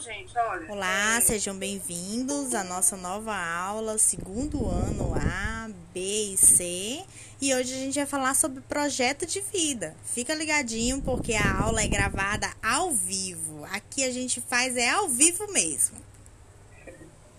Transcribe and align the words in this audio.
gente, 0.00 0.36
olha. 0.38 0.72
Olá, 0.72 1.18
é, 1.18 1.20
sejam 1.20 1.54
bem-vindos 1.54 2.54
à 2.54 2.64
nossa 2.64 2.96
nova 2.96 3.36
aula, 3.36 3.98
segundo 3.98 4.66
ano 4.66 5.14
A, 5.14 5.68
B 5.92 6.32
e 6.32 6.36
C. 6.38 7.04
E 7.38 7.54
hoje 7.54 7.74
a 7.74 7.76
gente 7.76 7.98
vai 7.98 8.06
falar 8.06 8.34
sobre 8.34 8.62
projeto 8.62 9.26
de 9.26 9.42
vida. 9.42 9.94
Fica 10.02 10.34
ligadinho 10.34 11.02
porque 11.02 11.34
a 11.34 11.64
aula 11.64 11.82
é 11.82 11.86
gravada 11.86 12.50
ao 12.62 12.92
vivo. 12.92 13.66
Aqui 13.66 14.02
a 14.02 14.10
gente 14.10 14.40
faz 14.40 14.74
é 14.74 14.88
ao 14.88 15.06
vivo 15.06 15.46
mesmo. 15.52 15.98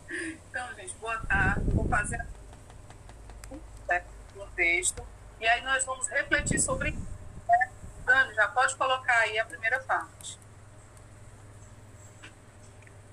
Então, 0.08 0.76
gente, 0.76 0.94
boa 0.96 1.18
tarde. 1.18 1.72
Vou 1.72 1.88
fazer 1.88 2.24
um 4.36 4.46
texto 4.56 5.04
e 5.40 5.48
aí 5.48 5.64
nós 5.64 5.84
vamos 5.84 6.08
refletir 6.10 6.60
sobre? 6.60 6.96
Dani, 8.06 8.36
já 8.36 8.48
pode 8.50 8.76
colocar 8.76 9.18
aí 9.18 9.40
a 9.40 9.46
primeira 9.46 9.80
parte. 9.80 10.38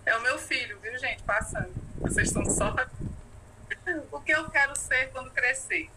É 0.08 0.16
o 0.16 0.22
meu 0.22 0.38
filho, 0.38 0.80
viu, 0.80 0.98
gente, 0.98 1.22
passando. 1.22 1.70
Vocês 1.98 2.28
estão 2.28 2.44
só. 2.46 2.74
O 4.10 4.20
que 4.20 4.32
eu 4.32 4.50
quero 4.50 4.74
ser 4.76 5.10
quando 5.12 5.30
crescer? 5.30 5.90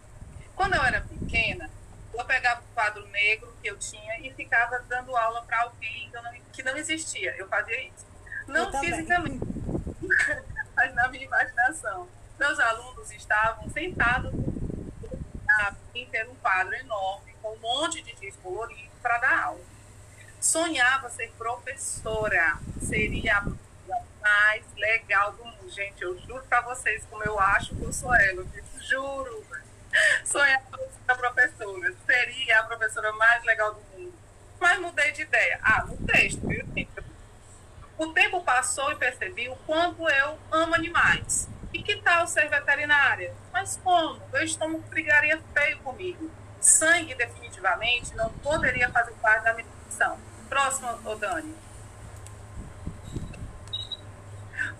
Quando 0.54 0.74
eu 0.74 0.82
era 0.82 1.00
pequena, 1.02 1.70
eu 2.12 2.24
pegava 2.24 2.60
o 2.60 2.74
quadro 2.74 3.06
negro 3.08 3.54
que 3.62 3.68
eu 3.68 3.78
tinha 3.78 4.18
e 4.20 4.32
ficava 4.32 4.78
dando 4.88 5.14
aula 5.16 5.42
para 5.42 5.62
alguém 5.62 6.10
que 6.10 6.16
não, 6.16 6.32
que 6.52 6.62
não 6.62 6.76
existia. 6.76 7.34
Eu 7.36 7.48
fazia 7.48 7.82
isso. 7.86 8.06
Não 8.46 8.70
fisicamente, 8.80 9.44
mas 10.76 10.94
na 10.94 11.08
minha 11.08 11.24
imaginação. 11.24 12.08
Meus 12.38 12.58
alunos 12.58 13.10
estavam 13.10 13.68
sentados 13.70 14.32
em 15.94 16.06
ter 16.06 16.28
um 16.28 16.34
quadro 16.36 16.74
enorme 16.74 17.34
com 17.40 17.52
um 17.52 17.58
monte 17.58 18.02
de 18.02 18.14
giz 18.20 18.36
colorido 18.36 18.92
para 19.02 19.18
dar 19.18 19.44
aula. 19.44 19.64
Sonhava 20.40 21.08
ser 21.08 21.30
professora, 21.38 22.58
seria 22.80 23.38
a 23.38 23.61
mais 24.22 24.64
legal 24.76 25.32
do 25.32 25.44
mundo. 25.44 25.70
Gente, 25.70 26.02
eu 26.02 26.18
juro 26.20 26.44
para 26.48 26.60
vocês 26.62 27.04
como 27.10 27.22
eu 27.24 27.38
acho 27.38 27.74
que 27.74 27.82
eu 27.82 27.92
sou 27.92 28.14
ela, 28.14 28.42
eu 28.42 28.80
juro. 28.80 29.44
Sonhava 30.24 30.64
ser 31.06 31.14
professora, 31.16 31.94
seria 32.06 32.60
a 32.60 32.62
professora 32.64 33.12
mais 33.12 33.44
legal 33.44 33.74
do 33.74 33.80
mundo. 33.92 34.14
Mas 34.58 34.78
mudei 34.78 35.12
de 35.12 35.22
ideia. 35.22 35.58
Ah, 35.62 35.84
no 35.84 35.96
texto, 36.06 36.46
viu? 36.46 36.62
O 37.98 38.12
tempo 38.12 38.42
passou 38.42 38.90
e 38.90 38.96
percebi 38.96 39.48
o 39.48 39.56
quanto 39.66 40.08
eu 40.08 40.38
amo 40.50 40.74
animais. 40.74 41.48
E 41.72 41.82
que 41.82 41.96
tal 41.96 42.26
ser 42.26 42.48
veterinária? 42.48 43.34
Mas 43.52 43.76
como? 43.82 44.20
Meu 44.32 44.42
estômago 44.42 44.82
brigaria 44.88 45.40
feio 45.54 45.78
comigo. 45.78 46.30
Sangue, 46.60 47.14
definitivamente, 47.14 48.14
não 48.14 48.30
poderia 48.34 48.88
fazer 48.90 49.12
parte 49.14 49.44
da 49.44 49.54
minha 49.54 49.68
missão. 49.86 50.18
Próximo, 50.48 50.88
ô 51.04 51.14
Dani. 51.14 51.54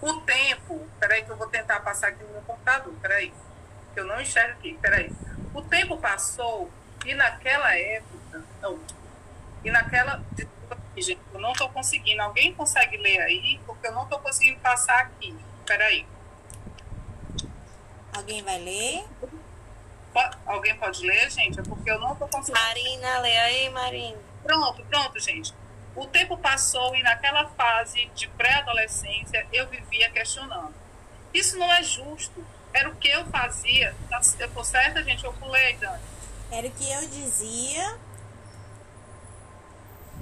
O 0.03 0.21
tempo, 0.23 0.87
peraí 0.99 1.25
que 1.25 1.31
eu 1.31 1.37
vou 1.37 1.47
tentar 1.47 1.81
passar 1.81 2.09
aqui 2.09 2.23
no 2.25 2.31
meu 2.31 2.43
computador, 2.43 2.93
peraí. 3.01 3.33
Que 3.95 4.01
eu 4.01 4.05
não 4.05 4.21
enxergo 4.21 4.59
aqui, 4.59 4.77
peraí. 4.83 5.13
O 5.55 5.63
tempo 5.63 5.97
passou 5.97 6.71
e 7.07 7.15
naquela 7.15 7.75
época, 7.77 8.45
não, 8.61 8.81
e 9.65 9.71
naquela, 9.71 10.23
desculpa 10.33 10.75
aqui, 10.75 11.03
gente, 11.03 11.21
eu 11.33 11.41
não 11.41 11.53
estou 11.53 11.69
conseguindo, 11.69 12.21
alguém 12.21 12.53
consegue 12.53 12.97
ler 12.97 13.21
aí? 13.21 13.61
Porque 13.65 13.87
eu 13.87 13.93
não 13.93 14.03
estou 14.03 14.19
conseguindo 14.19 14.59
passar 14.61 15.03
aqui, 15.03 15.37
peraí. 15.65 16.05
Alguém 18.13 18.43
vai 18.43 18.59
ler? 18.59 19.05
Alguém 20.45 20.77
pode 20.77 21.07
ler, 21.07 21.31
gente? 21.31 21.61
É 21.61 21.63
porque 21.63 21.91
eu 21.91 21.99
não 21.99 22.13
estou 22.13 22.29
conseguindo. 22.29 22.61
Marina, 22.61 23.19
lê 23.21 23.37
aí, 23.39 23.71
Marina. 23.71 24.19
Pronto, 24.43 24.85
pronto, 24.85 25.19
gente. 25.21 25.55
O 25.95 26.07
tempo 26.07 26.37
passou 26.39 26.95
e 26.97 27.03
naquela 27.03 27.47
fase 27.51 28.07
de 28.15 28.27
pré-adolescência 28.29 29.47
eu 29.53 29.67
vivia 29.69 30.11
questionando. 30.11 30.75
Isso 31.35 31.59
não 31.59 31.71
é 31.73 31.83
justo. 31.83 32.45
Era 32.73 32.89
o 32.89 32.97
que 32.97 33.09
eu 33.09 33.27
fazia. 33.27 33.95
Tá- 34.09 34.21
Eu 34.39 34.51
tô 34.51 34.65
certa, 34.65 35.03
gente? 35.03 35.23
Eu 35.25 35.33
pulei, 35.35 35.77
Dani. 35.77 36.03
Era 36.51 36.67
o 36.67 36.71
que 36.71 36.91
eu 36.91 37.09
dizia. 37.09 37.99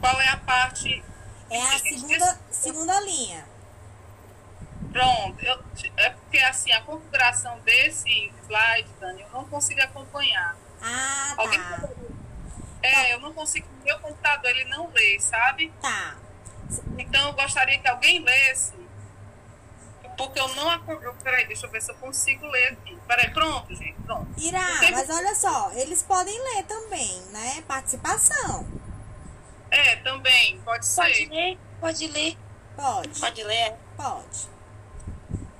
Qual 0.01 0.21
é 0.21 0.29
a 0.29 0.37
parte? 0.39 1.03
É 1.51 1.61
a 1.63 1.79
segunda, 1.79 2.39
segunda 2.51 3.01
linha. 3.03 3.45
Pronto. 4.93 5.41
Eu, 5.45 5.63
é 5.97 6.11
porque 6.11 6.39
assim, 6.39 6.73
a 6.73 6.81
configuração 6.83 7.59
desse 7.61 8.33
slide, 8.45 8.89
Dani, 8.99 9.23
eu 9.23 9.29
não 9.31 9.45
consigo 9.45 9.81
acompanhar. 9.83 10.57
Ah, 10.83 11.35
Alguém 11.37 11.59
tá. 11.61 11.89
É, 12.83 13.13
eu 13.15 13.21
não 13.21 13.33
consigo. 13.33 13.69
Meu 13.85 13.99
computador, 13.99 14.51
ele 14.51 14.65
não 14.65 14.89
lê, 14.91 15.19
sabe? 15.21 15.73
Tá. 15.81 16.17
Então 16.99 17.29
eu 17.29 17.33
gostaria 17.33 17.79
que 17.79 17.89
alguém 17.89 18.23
lesse. 18.23 18.73
Porque 20.17 20.39
eu 20.39 20.49
não. 20.55 20.69
acom- 20.69 21.01
eu- 21.03 21.15
Peraí, 21.15 21.47
deixa 21.47 21.67
eu 21.67 21.71
ver 21.71 21.81
se 21.81 21.91
eu 21.91 21.95
consigo 21.97 22.47
ler 22.47 22.73
aqui. 22.73 22.97
Peraí, 23.07 23.31
pronto, 23.31 23.75
gente. 23.75 23.95
Pronto. 24.03 24.29
Irá, 24.39 24.67
mas 24.93 25.09
olha 25.09 25.35
só, 25.35 25.73
eles 25.73 26.03
podem 26.03 26.39
ler 26.55 26.65
também, 26.65 27.23
né? 27.33 27.63
Participação. 27.67 28.67
É, 29.71 29.97
também, 29.97 30.61
pode 30.61 30.87
Pode 30.95 31.15
ser. 31.17 31.29
ler, 31.31 31.59
pode 31.81 32.07
ler. 32.09 32.37
Pode, 32.77 33.21
Pode 33.21 33.43
ler? 33.45 33.75
pode. 33.97 34.49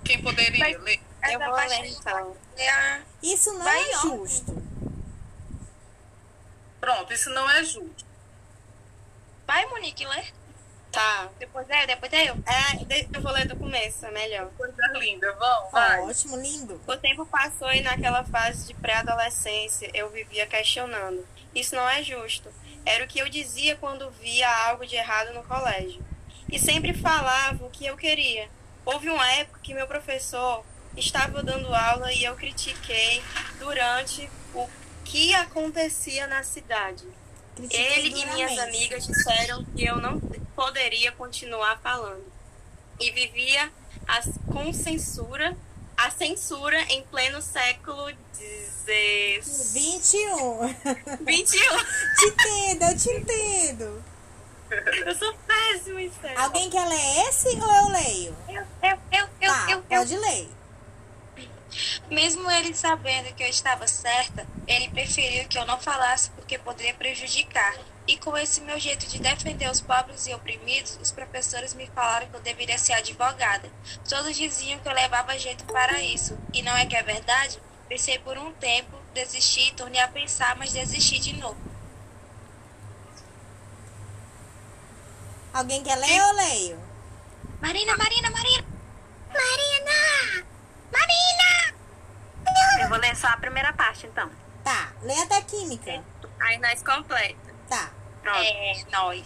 Quem 0.05 0.23
poderia 0.23 0.59
Mas- 0.59 0.83
ler? 0.83 1.01
Eu 1.31 1.39
vou 1.39 1.55
ler 1.55 1.87
então. 1.87 2.37
É 2.57 3.03
Isso 3.23 3.53
não 3.53 3.63
Vai 3.65 3.91
é 3.91 3.93
justo. 3.99 4.63
Pronto, 6.81 7.13
isso 7.13 7.31
não 7.31 7.49
é 7.51 7.63
justo. 7.63 8.05
Vai, 9.51 9.67
Monique, 9.67 10.07
lê. 10.07 10.23
Tá. 10.93 11.29
Depois 11.41 11.69
é, 11.69 11.85
depois 11.85 12.13
é 12.13 12.31
eu. 12.31 12.37
É, 12.47 13.07
eu 13.13 13.21
vou 13.21 13.33
ler 13.33 13.49
do 13.49 13.57
começo, 13.57 14.07
é 14.07 14.11
melhor. 14.13 14.49
Coisa 14.57 14.81
linda, 14.93 15.33
vamos, 15.33 15.73
vai. 15.73 15.99
Ótimo, 16.03 16.37
lindo. 16.37 16.81
O 16.87 16.97
tempo 16.97 17.27
passou 17.27 17.73
e 17.73 17.81
naquela 17.81 18.23
fase 18.23 18.69
de 18.69 18.75
pré-adolescência 18.75 19.91
eu 19.93 20.09
vivia 20.09 20.47
questionando. 20.47 21.27
Isso 21.53 21.75
não 21.75 21.89
é 21.89 22.01
justo. 22.01 22.49
Era 22.87 23.05
o 23.05 23.09
que 23.09 23.19
eu 23.19 23.29
dizia 23.29 23.75
quando 23.75 24.09
via 24.13 24.49
algo 24.69 24.87
de 24.87 24.95
errado 24.95 25.35
no 25.35 25.43
colégio. 25.43 26.01
E 26.49 26.57
sempre 26.57 26.95
falava 26.95 27.65
o 27.65 27.71
que 27.71 27.87
eu 27.87 27.97
queria. 27.97 28.49
Houve 28.85 29.11
uma 29.11 29.33
época 29.33 29.59
que 29.65 29.75
meu 29.75 29.89
professor 29.89 30.65
estava 30.97 31.43
dando 31.43 31.75
aula 31.75 32.13
e 32.13 32.23
eu 32.23 32.37
critiquei 32.37 33.21
durante 33.59 34.31
o 34.55 34.69
que 35.05 35.35
acontecia 35.35 36.29
na 36.29 36.45
cidade. 36.45 37.05
Ele 37.71 38.09
e 38.09 38.27
minhas 38.27 38.59
amigas 38.59 39.07
disseram 39.07 39.65
que 39.65 39.85
eu 39.85 39.97
não 39.97 40.21
poderia 40.55 41.13
continuar 41.13 41.79
falando. 41.83 42.25
E 42.99 43.11
vivia 43.11 43.71
as, 44.07 44.29
com 44.47 44.73
censura, 44.73 45.57
a 45.97 46.11
censura 46.11 46.81
em 46.93 47.03
pleno 47.05 47.41
século 47.41 48.11
XVI. 48.35 49.41
21. 49.73 50.67
21. 51.25 51.61
te 52.17 52.27
entendo, 52.27 52.83
eu 52.85 52.97
te 52.99 53.11
entendo. 53.11 54.05
Eu 55.05 55.15
sou 55.17 55.35
péssima 55.47 56.01
em 56.01 56.13
sério. 56.21 56.39
Alguém 56.39 56.71
quer 56.71 56.87
ler 56.87 57.29
esse 57.29 57.49
ou 57.49 57.73
eu 57.73 57.89
leio? 57.89 58.37
Eu, 58.49 58.63
eu, 58.83 58.99
eu, 59.13 59.29
eu, 59.41 59.53
Tá, 59.53 59.67
eu, 59.69 59.79
eu. 59.79 59.83
pode 59.99 60.17
ler. 60.17 60.49
Mesmo 62.11 62.51
ele 62.51 62.75
sabendo 62.75 63.35
que 63.35 63.43
eu 63.43 63.49
estava 63.49 63.87
certa, 63.87 64.47
ele 64.67 64.89
preferiu 64.89 65.49
que 65.49 65.59
eu 65.59 65.67
não 65.67 65.81
falasse 65.81 66.31
porque 66.31 66.59
poderia 66.59 66.95
prejudicar. 66.95 67.75
E 68.07 68.17
com 68.17 68.37
esse 68.37 68.61
meu 68.61 68.79
jeito 68.79 69.07
de 69.07 69.21
defender 69.21 69.71
os 69.71 69.81
pobres 69.81 70.27
e 70.27 70.35
oprimidos, 70.35 70.99
os 71.01 71.13
professores 71.13 71.75
me 71.75 71.87
falaram 71.89 72.27
que 72.27 72.35
eu 72.35 72.41
deveria 72.41 72.77
ser 72.77 72.95
advogada. 72.95 73.71
Todos 74.09 74.37
diziam 74.37 74.81
que 74.81 74.89
eu 74.89 74.93
levava 74.93 75.39
jeito 75.39 75.65
para 75.65 76.03
isso. 76.03 76.37
E 76.53 76.63
não 76.63 76.77
é 76.77 76.87
que 76.87 76.97
é 76.97 77.03
verdade? 77.03 77.61
Pensei 77.89 78.19
por 78.19 78.37
um 78.37 78.53
tempo, 78.53 78.97
desisti, 79.15 79.73
tornei 79.75 80.01
a 80.01 80.09
pensar, 80.09 80.57
mas 80.57 80.73
desisti 80.73 81.19
de 81.19 81.35
novo. 81.35 81.59
Alguém 85.53 85.83
quer 85.83 85.97
ler 85.97 86.23
ou 86.23 86.29
eu 86.29 86.35
leio? 86.35 86.81
Marina, 87.61 87.97
Marina, 87.97 88.31
Marina! 88.31 88.65
Marina! 89.29 90.50
Marina! 90.93 91.75
Eu 92.83 92.89
vou 92.89 92.99
ler 92.99 93.15
só 93.17 93.29
a 93.29 93.37
primeira 93.37 93.73
parte, 93.73 94.07
então. 94.07 94.31
Tá, 94.65 94.93
lê 95.03 95.15
até 95.23 95.41
química. 95.43 96.03
Aí 96.41 96.59
nós 96.59 96.83
completa. 96.83 97.55
Tá. 97.69 97.91
Pronto. 98.23 98.39
É, 98.39 98.73
nós. 98.91 99.25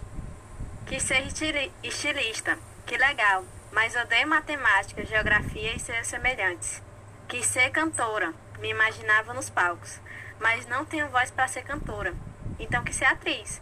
Quis 0.86 1.02
ser 1.02 1.26
estili- 1.26 1.72
estilista. 1.82 2.58
Que 2.86 2.96
legal. 2.96 3.44
Mas 3.72 3.96
odeio 3.96 4.28
matemática, 4.28 5.04
geografia 5.04 5.74
e 5.74 5.80
seus 5.80 6.06
semelhantes. 6.06 6.82
Quis 7.28 7.46
ser 7.46 7.70
cantora. 7.70 8.32
Me 8.58 8.68
imaginava 8.70 9.32
nos 9.34 9.50
palcos. 9.50 9.98
Mas 10.38 10.66
não 10.66 10.84
tenho 10.84 11.08
voz 11.08 11.30
para 11.30 11.48
ser 11.48 11.62
cantora. 11.62 12.14
Então 12.58 12.84
quis 12.84 12.96
ser 12.96 13.06
atriz. 13.06 13.60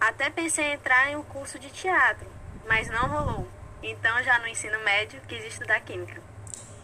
Até 0.00 0.30
pensei 0.30 0.64
em 0.66 0.72
entrar 0.74 1.10
em 1.10 1.16
um 1.16 1.22
curso 1.22 1.58
de 1.58 1.70
teatro, 1.70 2.26
mas 2.66 2.88
não 2.90 3.08
rolou. 3.08 3.48
Então 3.82 4.22
já 4.22 4.38
no 4.38 4.48
ensino 4.48 4.78
médio 4.80 5.20
quis 5.28 5.44
estudar 5.44 5.80
química. 5.80 6.20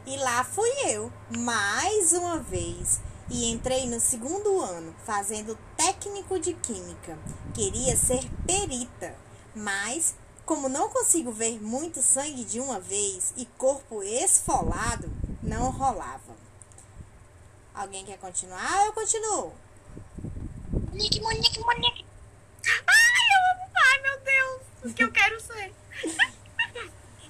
E 0.06 0.16
lá 0.16 0.42
fui 0.44 0.68
eu, 0.88 1.12
mais 1.36 2.12
uma 2.12 2.38
vez. 2.38 3.00
E 3.30 3.50
entrei 3.50 3.86
no 3.86 4.00
segundo 4.00 4.60
ano, 4.60 4.94
fazendo 5.04 5.56
técnico 5.76 6.38
de 6.38 6.54
química. 6.54 7.18
Queria 7.54 7.96
ser 7.96 8.28
perita, 8.46 9.14
mas 9.54 10.14
como 10.44 10.68
não 10.68 10.88
consigo 10.88 11.30
ver 11.30 11.62
muito 11.62 12.02
sangue 12.02 12.44
de 12.44 12.58
uma 12.58 12.80
vez 12.80 13.32
e 13.36 13.46
corpo 13.46 14.02
esfolado, 14.02 15.08
não 15.40 15.70
rolava. 15.70 16.36
Alguém 17.72 18.04
quer 18.04 18.18
continuar? 18.18 18.86
Eu 18.86 18.92
continuo. 18.92 19.54
Monique, 20.90 21.20
Monique, 21.20 21.60
Monique. 21.60 22.04
Ai, 22.66 23.22
eu 23.36 23.62
amo. 23.62 23.72
Ai, 23.76 24.02
meu 24.02 24.20
Deus. 24.20 24.62
O 24.90 24.94
que 24.94 25.04
eu 25.04 25.12
quero 25.12 25.40
ser. 25.40 25.72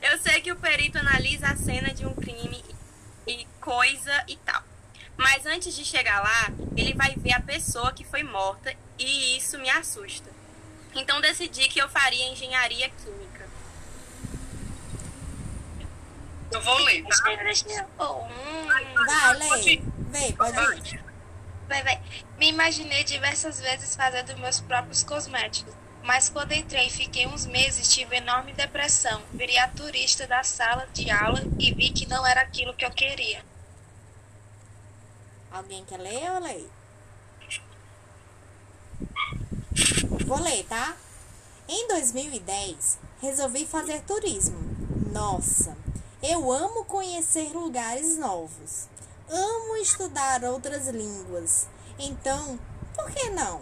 eu 0.03 0.19
sei 0.19 0.41
que 0.41 0.53
o 0.53 0.57
perito 0.57 0.99
analisa 0.99 1.49
a 1.49 1.57
cena 1.57 1.93
de 1.93 2.07
um 2.07 2.15
crime 2.15 2.65
e 3.27 3.47
coisa 3.61 4.25
e 4.27 4.37
tal. 4.37 4.63
Mas 5.17 5.45
antes 5.45 5.75
de 5.75 5.85
chegar 5.85 6.23
lá, 6.23 6.53
ele 6.77 6.95
vai 6.95 7.15
ver 7.17 7.35
a 7.35 7.41
pessoa 7.41 7.93
que 7.93 8.05
foi 8.05 8.23
morta 8.23 8.75
e 8.99 9.37
isso 9.37 9.59
me 9.59 9.69
assusta. 9.69 10.31
Então 10.95 11.21
decidi 11.21 11.69
que 11.69 11.81
eu 11.81 11.89
faria 11.89 12.33
engenharia 12.33 12.89
química. 12.89 13.49
Eu 16.51 16.61
vou 16.63 16.79
ler, 16.79 17.05
tá? 17.05 17.87
Oh, 17.99 18.25
hum. 18.25 18.67
Vai, 19.07 19.37
lê. 19.37 19.73
ir. 19.73 19.83
Vem, 20.11 20.33
pode 20.33 20.57
ir. 20.95 21.05
Vai, 21.69 21.83
vai. 21.85 22.03
Me 22.39 22.49
imaginei 22.49 23.05
diversas 23.05 23.61
vezes 23.61 23.95
fazendo 23.95 24.37
meus 24.39 24.61
próprios 24.61 25.05
cosméticos. 25.05 25.75
Mas 26.03 26.29
quando 26.29 26.53
entrei 26.53 26.87
e 26.87 26.91
fiquei 26.91 27.27
uns 27.27 27.47
meses, 27.47 27.93
tive 27.93 28.17
enorme 28.17 28.53
depressão. 28.53 29.23
Virei 29.33 29.59
a 29.59 29.69
turista 29.69 30.27
da 30.27 30.43
sala 30.43 30.87
de 30.93 31.11
aula 31.11 31.43
e 31.59 31.73
vi 31.73 31.91
que 31.91 32.07
não 32.07 32.27
era 32.27 32.41
aquilo 32.41 32.75
que 32.75 32.85
eu 32.85 32.91
queria. 32.91 33.45
Alguém 35.51 35.85
quer 35.85 35.99
ler 35.99 36.31
ou 36.31 36.41
ler? 36.41 36.71
Vou 40.27 40.41
ler, 40.41 40.65
tá? 40.65 40.97
Em 41.69 41.89
2010, 41.89 42.99
resolvi 43.21 43.67
fazer 43.67 44.01
turismo. 44.03 44.59
Nossa, 45.13 45.77
eu 46.23 46.51
amo 46.51 46.85
conhecer 46.85 47.53
lugares 47.53 48.17
novos. 48.17 48.89
Amo 49.29 49.77
estudar 49.77 50.45
outras 50.45 50.89
línguas. 50.89 51.69
Então, 51.99 52.59
por 52.95 53.11
que 53.11 53.31
não? 53.31 53.61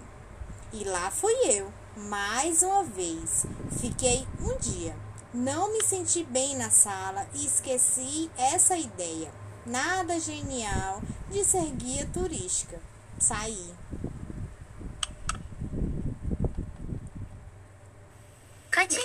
E 0.73 0.85
lá 0.85 1.11
fui 1.11 1.33
eu, 1.45 1.73
mais 1.99 2.63
uma 2.63 2.85
vez. 2.85 3.45
Fiquei 3.81 4.27
um 4.41 4.57
dia. 4.59 4.95
Não 5.35 5.73
me 5.73 5.83
senti 5.83 6.25
bem 6.25 6.57
na 6.57 6.71
sala 6.71 7.27
e 7.35 7.45
esqueci 7.45 8.31
essa 8.37 8.77
ideia. 8.77 9.31
Nada 9.67 10.19
genial 10.19 11.03
de 11.31 11.45
ser 11.45 11.71
guia 11.73 12.07
turística. 12.07 12.81
Saí. 13.19 13.75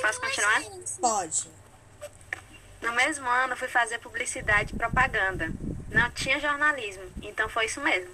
Posso 0.01 0.21
continuar? 0.21 0.61
Pode. 0.99 1.49
No 2.81 2.93
mesmo 2.93 3.27
ano, 3.27 3.55
fui 3.55 3.67
fazer 3.67 3.99
publicidade 3.99 4.73
e 4.73 4.77
propaganda. 4.77 5.51
Não 5.89 6.11
tinha 6.11 6.39
jornalismo, 6.39 7.03
então 7.21 7.47
foi 7.49 7.65
isso 7.65 7.81
mesmo. 7.81 8.11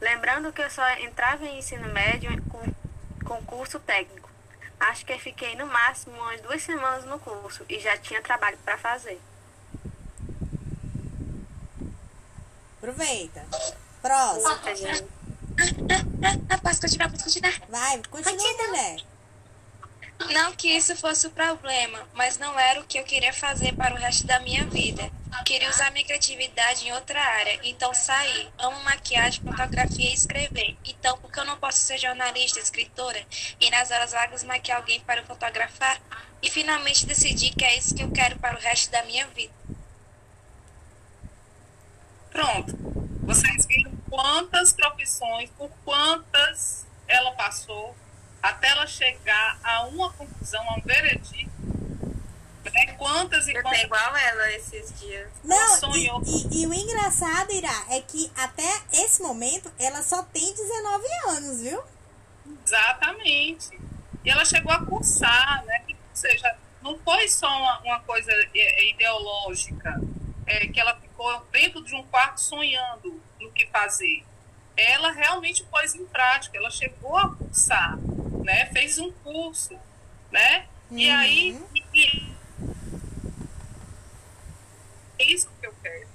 Lembrando 0.00 0.52
que 0.52 0.62
eu 0.62 0.70
só 0.70 0.88
entrava 0.98 1.44
em 1.44 1.58
ensino 1.58 1.92
médio 1.92 2.30
com, 2.44 2.60
com 3.28 3.42
curso 3.44 3.78
técnico. 3.80 4.28
Acho 4.80 5.04
que 5.04 5.18
fiquei 5.18 5.54
no 5.54 5.66
máximo 5.66 6.16
umas 6.16 6.40
duas 6.40 6.62
semanas 6.62 7.04
no 7.04 7.18
curso 7.18 7.64
e 7.68 7.78
já 7.78 7.96
tinha 7.98 8.22
trabalho 8.22 8.56
para 8.64 8.78
fazer. 8.78 9.20
Aproveita. 12.78 13.44
Próximo. 14.00 14.48
Ah, 16.48 16.58
posso 16.58 16.80
continuar, 16.80 17.10
posso 17.10 17.24
continuar? 17.24 17.60
Vai, 17.68 18.00
continua, 18.08 18.66
mulher. 18.68 19.04
Não 20.26 20.52
que 20.52 20.68
isso 20.68 20.96
fosse 20.96 21.26
o 21.26 21.30
problema, 21.30 22.06
mas 22.12 22.38
não 22.38 22.58
era 22.58 22.80
o 22.80 22.84
que 22.84 22.98
eu 22.98 23.04
queria 23.04 23.32
fazer 23.32 23.74
para 23.74 23.94
o 23.94 23.98
resto 23.98 24.26
da 24.26 24.40
minha 24.40 24.64
vida. 24.66 25.10
Queria 25.44 25.70
usar 25.70 25.90
minha 25.92 26.04
criatividade 26.04 26.86
em 26.86 26.92
outra 26.92 27.20
área, 27.20 27.60
então 27.62 27.94
saí. 27.94 28.48
Amo 28.58 28.82
maquiagem, 28.82 29.42
fotografia 29.42 30.10
e 30.10 30.14
escrever. 30.14 30.76
Então, 30.84 31.16
por 31.18 31.30
que 31.30 31.38
eu 31.38 31.44
não 31.44 31.56
posso 31.58 31.78
ser 31.78 31.98
jornalista, 31.98 32.58
escritora 32.58 33.24
e 33.60 33.70
nas 33.70 33.90
horas 33.90 34.12
vagas 34.12 34.42
maquiar 34.42 34.78
alguém 34.78 35.00
para 35.00 35.24
fotografar? 35.24 36.00
E 36.42 36.50
finalmente 36.50 37.06
decidi 37.06 37.50
que 37.50 37.64
é 37.64 37.76
isso 37.76 37.94
que 37.94 38.02
eu 38.02 38.10
quero 38.10 38.38
para 38.38 38.56
o 38.56 38.60
resto 38.60 38.90
da 38.90 39.04
minha 39.04 39.26
vida. 39.28 39.52
Pronto. 42.30 42.76
Vocês 43.22 43.66
viram 43.66 43.92
quantas 44.10 44.72
profissões, 44.72 45.50
por 45.56 45.70
quantas 45.84 46.86
ela 47.06 47.32
passou, 47.32 47.94
até 48.42 48.68
ela 48.68 48.86
chegar 48.86 49.58
a 49.62 49.84
uma 49.86 50.12
conclusão, 50.12 50.62
a 50.70 50.74
um 50.74 50.80
veredito. 50.82 51.50
Né? 52.64 52.92
Quantas 52.98 53.46
e 53.48 53.52
Eu 53.52 53.62
tô 53.62 53.62
quantas 53.62 53.82
igual 53.84 54.16
ela 54.16 54.52
esses 54.52 54.98
dias. 55.00 55.28
Não, 55.42 55.76
sonhou. 55.78 56.22
e, 56.26 56.46
e- 56.58 56.62
e 56.62 56.66
o 56.66 56.74
engraçado, 56.74 57.50
Irá, 57.52 57.84
é 57.90 58.00
que 58.00 58.30
até 58.36 58.82
esse 58.92 59.22
momento 59.22 59.72
ela 59.78 60.02
só 60.02 60.22
tem 60.22 60.54
19 60.54 61.06
anos, 61.28 61.60
viu? 61.62 61.82
Exatamente. 62.66 63.78
E 64.24 64.30
ela 64.30 64.44
chegou 64.44 64.72
a 64.72 64.84
cursar, 64.84 65.64
né? 65.64 65.84
Ou 65.88 65.96
seja, 66.12 66.54
não 66.82 66.98
foi 66.98 67.28
só 67.28 67.46
uma, 67.48 67.78
uma 67.80 68.00
coisa 68.00 68.30
é, 68.32 68.48
é, 68.54 68.90
ideológica, 68.90 70.00
é, 70.46 70.66
que 70.66 70.80
ela 70.80 70.94
ficou 71.00 71.40
dentro 71.50 71.82
de 71.82 71.94
um 71.94 72.02
quarto 72.04 72.40
sonhando 72.40 73.20
no 73.40 73.50
que 73.52 73.66
fazer. 73.68 74.24
Ela 74.76 75.10
realmente 75.12 75.64
pôs 75.64 75.94
em 75.94 76.04
prática, 76.06 76.56
ela 76.56 76.70
chegou 76.70 77.16
a 77.16 77.34
cursar, 77.34 77.96
né? 78.48 78.64
Fez 78.72 78.98
um 78.98 79.12
curso, 79.12 79.78
né? 80.32 80.66
E 80.90 81.06
Uhum. 81.10 81.16
aí, 81.18 81.62
e- 81.94 82.32
é 85.18 85.24
isso 85.24 85.50
que 85.60 85.66
eu 85.66 85.74
quero. 85.82 86.08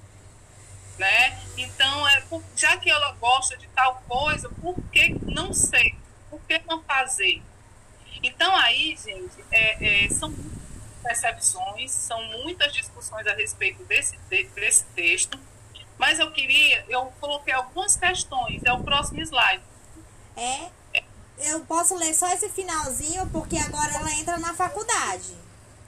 Né? 0.97 1.39
Então, 1.57 2.07
é, 2.09 2.21
por- 2.21 2.43
já 2.55 2.75
que 2.77 2.89
ela 2.89 3.11
gosta 3.13 3.55
de 3.57 3.67
tal 3.67 4.01
coisa, 4.07 4.49
por 4.49 4.75
que 4.91 5.09
não 5.31 5.53
sei? 5.53 5.95
Por 6.29 6.39
que 6.41 6.59
não 6.67 6.81
fazer? 6.83 7.41
Então, 8.23 8.55
aí, 8.55 8.95
gente, 8.97 9.43
é, 9.51 10.05
é, 10.05 10.09
são 10.09 10.29
muitas 10.29 10.53
percepções, 11.03 11.91
são 11.91 12.23
muitas 12.43 12.73
discussões 12.73 13.27
a 13.27 13.33
respeito 13.35 13.83
desse, 13.83 14.17
de- 14.29 14.45
desse 14.55 14.85
texto, 14.95 15.39
mas 15.99 16.17
eu 16.19 16.31
queria, 16.31 16.83
eu 16.89 17.05
coloquei 17.19 17.53
algumas 17.53 17.95
questões, 17.95 18.63
é 18.63 18.73
o 18.73 18.83
próximo 18.83 19.19
slide. 19.21 19.63
É. 20.35 20.69
Eu 21.37 21.61
posso 21.61 21.95
ler 21.95 22.13
só 22.13 22.31
esse 22.33 22.49
finalzinho 22.49 23.27
porque 23.31 23.57
agora 23.57 23.93
ela 23.93 24.11
entra 24.13 24.37
na 24.37 24.53
faculdade. 24.53 25.35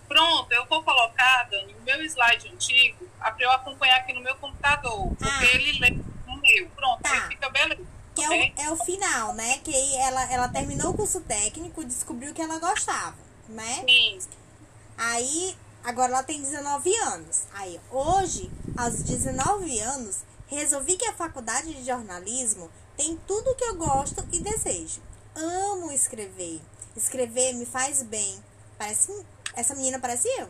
Pronto, 0.08 0.52
eu 0.52 0.66
vou 0.68 0.84
colocar, 0.84 1.48
Dani, 1.50 1.74
o 1.74 1.82
meu 1.84 2.02
slide 2.06 2.50
antigo, 2.50 3.08
para 3.20 3.36
eu 3.40 3.52
acompanhar 3.52 3.98
aqui 4.00 4.14
no 4.14 4.22
meu 4.22 4.36
computador, 4.36 5.08
porque 5.16 5.26
Ah. 5.26 5.46
ele 5.56 5.80
lê 5.80 5.90
no 5.92 6.38
meu. 6.42 6.70
Pronto, 6.76 7.02
Tá. 7.02 7.12
aí 7.12 7.22
fica 7.30 7.50
beleza. 7.50 7.82
Que 8.14 8.24
é 8.24 8.30
o, 8.30 8.62
é 8.68 8.72
o 8.72 8.78
final, 8.78 9.34
né? 9.34 9.58
Que 9.64 9.96
ela, 9.98 10.32
ela 10.32 10.48
terminou 10.48 10.92
o 10.92 10.94
curso 10.94 11.20
técnico, 11.22 11.84
descobriu 11.84 12.34
que 12.34 12.42
ela 12.42 12.60
gostava, 12.60 13.16
né? 13.50 13.84
Sim, 13.88 14.20
Aí, 14.98 15.56
agora 15.84 16.12
ela 16.14 16.24
tem 16.24 16.42
19 16.42 16.96
anos. 16.98 17.44
Aí, 17.54 17.80
hoje, 17.92 18.50
aos 18.78 19.02
19 19.04 19.80
anos, 19.80 20.20
resolvi 20.48 20.96
que 20.96 21.06
a 21.06 21.14
faculdade 21.14 21.74
de 21.74 21.84
jornalismo 21.86 22.72
tem 22.96 23.18
tudo 23.28 23.56
que 23.56 23.66
eu 23.66 23.76
gosto 23.76 24.26
e 24.32 24.40
desejo. 24.40 25.02
Amo 25.36 25.92
escrever. 25.92 26.62
Escrever 26.96 27.54
me 27.54 27.66
faz 27.66 28.02
bem. 28.02 28.42
Parece 28.78 29.12
essa 29.54 29.76
menina 29.76 30.00
parece 30.00 30.28
eu. 30.40 30.50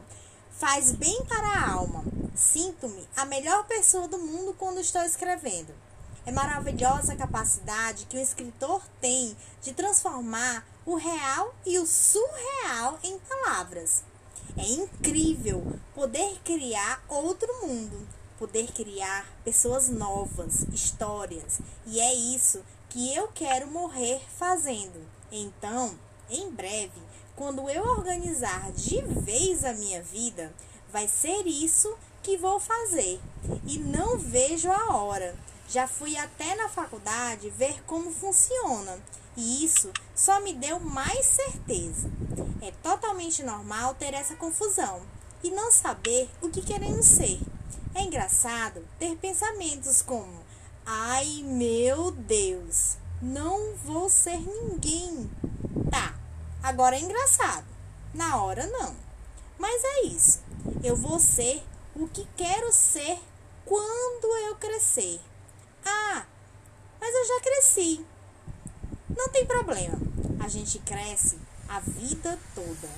Faz 0.51 0.91
bem 0.91 1.25
para 1.25 1.47
a 1.47 1.71
alma. 1.71 2.03
Sinto-me 2.35 3.07
a 3.15 3.25
melhor 3.25 3.65
pessoa 3.65 4.07
do 4.07 4.19
mundo 4.19 4.53
quando 4.53 4.79
estou 4.79 5.01
escrevendo. 5.01 5.73
É 6.25 6.31
maravilhosa 6.31 7.13
a 7.13 7.17
capacidade 7.17 8.05
que 8.05 8.17
o 8.17 8.21
escritor 8.21 8.81
tem 9.01 9.35
de 9.61 9.73
transformar 9.73 10.65
o 10.85 10.95
real 10.95 11.55
e 11.65 11.79
o 11.79 11.85
surreal 11.85 12.99
em 13.03 13.17
palavras. 13.19 14.03
É 14.57 14.67
incrível 14.67 15.79
poder 15.93 16.39
criar 16.43 17.03
outro 17.09 17.47
mundo, 17.61 18.07
poder 18.37 18.71
criar 18.71 19.25
pessoas 19.43 19.89
novas, 19.89 20.63
histórias, 20.71 21.59
e 21.85 21.99
é 21.99 22.13
isso 22.13 22.63
que 22.95 23.13
eu 23.13 23.27
quero 23.27 23.67
morrer 23.67 24.21
fazendo. 24.37 25.05
Então, 25.29 25.99
em 26.29 26.49
breve, 26.49 26.97
quando 27.35 27.69
eu 27.69 27.83
organizar 27.83 28.71
de 28.71 29.01
vez 29.01 29.65
a 29.65 29.73
minha 29.73 30.01
vida, 30.01 30.53
vai 30.93 31.05
ser 31.05 31.45
isso 31.45 31.93
que 32.23 32.37
vou 32.37 32.57
fazer. 32.57 33.19
E 33.67 33.77
não 33.79 34.17
vejo 34.17 34.71
a 34.71 34.95
hora. 34.95 35.35
Já 35.67 35.89
fui 35.89 36.15
até 36.15 36.55
na 36.55 36.69
faculdade 36.69 37.49
ver 37.49 37.83
como 37.83 38.13
funciona. 38.13 38.97
E 39.35 39.65
isso 39.65 39.91
só 40.15 40.39
me 40.39 40.53
deu 40.53 40.79
mais 40.79 41.25
certeza. 41.25 42.09
É 42.61 42.71
totalmente 42.81 43.43
normal 43.43 43.93
ter 43.95 44.13
essa 44.13 44.37
confusão 44.37 45.01
e 45.43 45.51
não 45.51 45.69
saber 45.69 46.29
o 46.41 46.47
que 46.47 46.61
queremos 46.61 47.05
ser. 47.05 47.41
É 47.93 48.03
engraçado 48.03 48.87
ter 48.97 49.17
pensamentos 49.17 50.01
como: 50.01 50.44
ai 50.85 51.41
meu 51.43 52.11
Deus, 52.11 52.97
não 53.21 53.75
vou 53.75 54.09
ser 54.09 54.39
ninguém. 54.39 55.29
Tá, 55.89 56.13
agora 56.61 56.95
é 56.95 56.99
engraçado. 56.99 57.65
Na 58.13 58.41
hora 58.41 58.65
não. 58.67 58.95
Mas 59.57 59.83
é 59.83 60.01
isso. 60.03 60.41
Eu 60.83 60.95
vou 60.95 61.19
ser 61.19 61.63
o 61.95 62.07
que 62.07 62.27
quero 62.37 62.71
ser 62.71 63.17
quando 63.65 64.37
eu 64.47 64.55
crescer. 64.55 65.19
Ah, 65.85 66.25
mas 66.99 67.13
eu 67.13 67.25
já 67.25 67.41
cresci. 67.41 68.05
Não 69.09 69.29
tem 69.29 69.45
problema. 69.45 69.97
A 70.43 70.47
gente 70.47 70.79
cresce 70.79 71.39
a 71.67 71.79
vida 71.79 72.37
toda. 72.53 72.89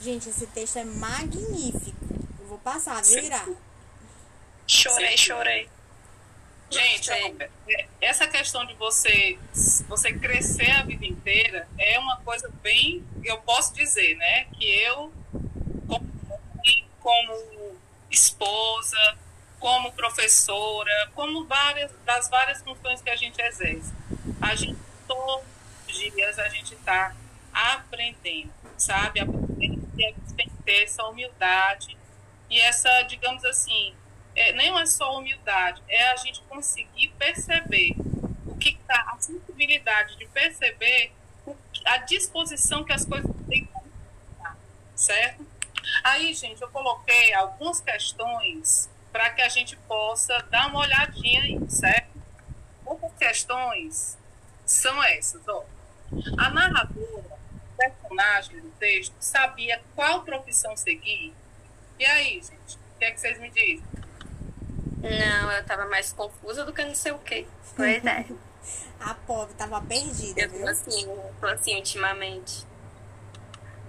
Gente, 0.00 0.28
esse 0.28 0.46
texto 0.46 0.76
é 0.76 0.84
magnífico. 0.84 2.04
Eu 2.40 2.46
vou 2.46 2.58
passar, 2.58 3.02
viu, 3.02 3.22
Irá? 3.22 3.46
Chorei, 4.66 5.16
chorei. 5.16 5.68
Gente, 6.70 7.10
é, 7.10 7.48
essa 8.00 8.28
questão 8.28 8.64
de 8.64 8.74
você 8.74 9.36
você 9.88 10.12
crescer 10.12 10.70
a 10.70 10.82
vida 10.84 11.04
inteira 11.04 11.68
é 11.76 11.98
uma 11.98 12.18
coisa 12.18 12.48
bem, 12.62 13.04
eu 13.24 13.38
posso 13.38 13.74
dizer, 13.74 14.16
né, 14.16 14.44
que 14.52 14.64
eu 14.64 15.12
como, 15.88 16.08
como 17.00 17.76
esposa, 18.08 19.18
como 19.58 19.92
professora, 19.92 21.10
como 21.12 21.44
várias 21.44 21.90
das 22.04 22.28
várias 22.30 22.62
funções 22.62 23.02
que 23.02 23.10
a 23.10 23.16
gente 23.16 23.40
exerce, 23.42 23.92
a 24.40 24.54
gente 24.54 24.78
todos 25.08 25.44
os 25.88 25.98
dias 25.98 26.38
a 26.38 26.48
gente 26.48 26.74
está 26.74 27.16
aprendendo, 27.52 28.52
sabe, 28.78 29.18
aprendendo 29.18 29.88
que 29.96 30.04
a 30.04 30.08
gente 30.08 30.34
tem 30.36 30.48
que 30.48 30.62
ter 30.62 30.84
essa 30.84 31.04
humildade 31.04 31.96
e 32.48 32.60
essa, 32.60 33.02
digamos 33.02 33.44
assim, 33.44 33.92
é, 34.40 34.52
nem 34.52 34.78
é 34.78 34.86
só 34.86 35.18
humildade, 35.18 35.82
é 35.88 36.10
a 36.10 36.16
gente 36.16 36.40
conseguir 36.42 37.08
perceber 37.18 37.94
o 38.46 38.56
que 38.56 38.70
está, 38.70 39.12
a 39.12 39.20
sensibilidade 39.20 40.16
de 40.16 40.26
perceber 40.26 41.12
o, 41.46 41.54
a 41.84 41.98
disposição 41.98 42.82
que 42.82 42.92
as 42.92 43.04
coisas 43.04 43.30
têm 43.48 43.68
certo? 44.94 45.46
Aí, 46.04 46.34
gente, 46.34 46.60
eu 46.60 46.68
coloquei 46.68 47.32
algumas 47.32 47.80
questões 47.80 48.88
para 49.10 49.30
que 49.30 49.40
a 49.40 49.48
gente 49.48 49.76
possa 49.88 50.38
dar 50.50 50.68
uma 50.68 50.80
olhadinha 50.80 51.42
aí, 51.42 51.58
certo? 51.70 52.20
Outras 52.84 53.12
questões 53.18 54.18
são 54.66 55.02
essas, 55.02 55.46
ó. 55.48 55.64
A 56.38 56.50
narradora, 56.50 57.38
personagem 57.78 58.60
do 58.60 58.70
texto, 58.72 59.14
sabia 59.20 59.82
qual 59.94 60.22
profissão 60.22 60.76
seguir. 60.76 61.32
E 61.98 62.04
aí, 62.04 62.34
gente, 62.34 62.76
o 62.76 62.98
que 62.98 63.04
é 63.04 63.10
que 63.10 63.20
vocês 63.20 63.38
me 63.38 63.50
dizem? 63.50 63.99
Não, 65.02 65.50
eu 65.52 65.64
tava 65.64 65.86
mais 65.86 66.12
confusa 66.12 66.64
do 66.64 66.72
que 66.72 66.84
não 66.84 66.94
sei 66.94 67.12
o 67.12 67.18
quê. 67.18 67.46
Pois 67.76 68.02
é. 68.04 68.24
A 69.00 69.14
pobre 69.14 69.54
tava 69.54 69.80
perdida, 69.80 70.42
Eu 70.42 70.50
tô 70.50 70.56
viu? 70.58 70.68
assim, 70.68 71.02
eu 71.04 71.34
tô 71.40 71.46
assim 71.46 71.76
ultimamente. 71.76 72.66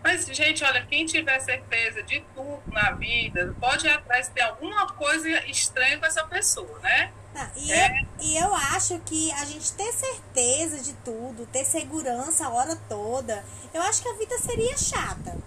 Mas, 0.03 0.25
gente, 0.25 0.63
olha, 0.63 0.83
quem 0.87 1.05
tiver 1.05 1.39
certeza 1.41 2.01
de 2.01 2.21
tudo 2.33 2.59
na 2.67 2.91
vida, 2.93 3.53
pode 3.59 3.85
ir 3.85 3.91
atrás 3.91 4.27
de 4.27 4.33
ter 4.33 4.41
alguma 4.41 4.87
coisa 4.93 5.29
estranha 5.45 5.99
com 5.99 6.05
essa 6.07 6.23
pessoa, 6.25 6.79
né? 6.79 7.11
Não, 7.35 7.51
e, 7.55 7.71
É. 7.71 7.87
eu, 8.01 8.07
e 8.19 8.37
eu 8.37 8.55
acho 8.55 8.99
que 9.01 9.31
a 9.33 9.45
gente 9.45 9.71
ter 9.73 9.91
certeza 9.93 10.79
de 10.81 10.93
tudo, 11.05 11.45
ter 11.51 11.63
segurança 11.65 12.47
a 12.47 12.49
hora 12.49 12.75
toda, 12.89 13.43
eu 13.73 13.81
acho 13.83 14.01
que 14.01 14.09
a 14.09 14.13
vida 14.13 14.37
seria 14.39 14.75
chata. 14.75 15.37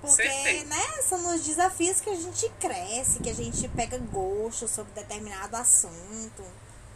Porque, 0.00 0.64
né, 0.64 1.02
são 1.02 1.34
os 1.34 1.44
desafios 1.44 2.00
que 2.00 2.08
a 2.10 2.16
gente 2.16 2.48
cresce, 2.58 3.20
que 3.20 3.28
a 3.30 3.34
gente 3.34 3.68
pega 3.68 3.98
gosto 3.98 4.66
sobre 4.66 4.92
determinado 4.94 5.54
assunto. 5.56 6.42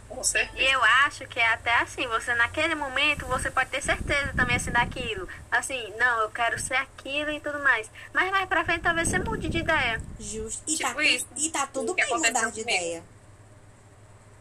Com 0.07 0.21
E 0.21 0.23
certeza. 0.23 0.61
eu 0.71 0.83
acho 0.83 1.27
que 1.27 1.39
é 1.39 1.47
até 1.53 1.73
assim, 1.81 2.07
você 2.07 2.33
naquele 2.35 2.75
momento 2.75 3.25
você 3.25 3.49
pode 3.51 3.69
ter 3.71 3.81
certeza 3.81 4.33
também 4.35 4.55
assim 4.55 4.71
daquilo. 4.71 5.27
Assim, 5.51 5.93
não, 5.97 6.19
eu 6.21 6.29
quero 6.31 6.59
ser 6.59 6.75
aquilo 6.75 7.31
e 7.31 7.39
tudo 7.39 7.59
mais. 7.59 7.89
Mas 8.13 8.31
mais 8.31 8.47
pra 8.47 8.63
frente 8.65 8.81
talvez 8.81 9.07
você 9.09 9.19
mude 9.19 9.49
de 9.49 9.57
ideia. 9.59 10.01
Justo. 10.19 10.63
E, 10.67 10.75
Tipo 10.75 10.93
tá, 10.93 11.03
isso. 11.03 11.27
e 11.35 11.49
tá 11.49 11.67
tudo 11.67 11.93
bem 11.95 12.07
mudar 12.17 12.51
de 12.51 12.61
comigo. 12.61 12.61
ideia. 12.61 13.03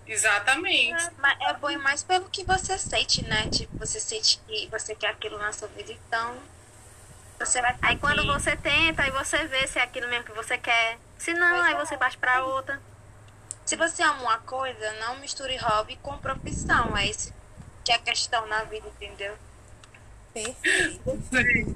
Exatamente. 0.07 1.11
Mas 1.19 1.39
é 1.41 1.55
bom 1.55 1.79
mais 1.79 2.03
pelo 2.05 2.29
que 2.29 2.45
você 2.45 2.77
sente, 2.79 3.25
né? 3.25 3.49
Tipo, 3.49 3.79
você 3.79 3.99
sente 3.99 4.39
que 4.47 4.69
você 4.69 4.95
quer 4.95 5.09
aquilo 5.09 5.39
na 5.39 5.53
sua 5.53 5.69
vida, 5.69 5.93
então 5.93 6.37
você 7.39 7.61
vai 7.61 7.77
Aí 7.83 7.99
quando 7.99 8.25
você 8.27 8.57
tenta, 8.57 9.03
aí 9.03 9.11
você 9.11 9.45
vê 9.47 9.67
se 9.67 9.79
é 9.79 9.83
aquilo 9.83 10.09
mesmo 10.09 10.25
que 10.25 10.33
você 10.33 10.57
quer. 10.59 10.99
Se 11.19 11.33
não, 11.35 11.49
Pois 11.57 11.67
aí 11.67 11.75
é. 11.75 11.77
você 11.77 11.97
parte 11.97 12.19
pra 12.19 12.45
outra. 12.45 12.81
Se 13.65 13.77
você 13.77 14.03
ama 14.03 14.23
uma 14.23 14.39
coisa, 14.39 14.93
não 15.01 15.17
misture 15.17 15.57
hobby 15.57 15.97
com 16.03 16.17
profissão. 16.19 16.97
É 16.97 17.07
isso 17.07 17.33
que 17.85 17.93
é 17.93 17.97
a 17.97 17.99
questão 17.99 18.47
na 18.47 18.65
vida, 18.65 18.87
entendeu? 18.89 19.37
Perfeito. 20.33 21.75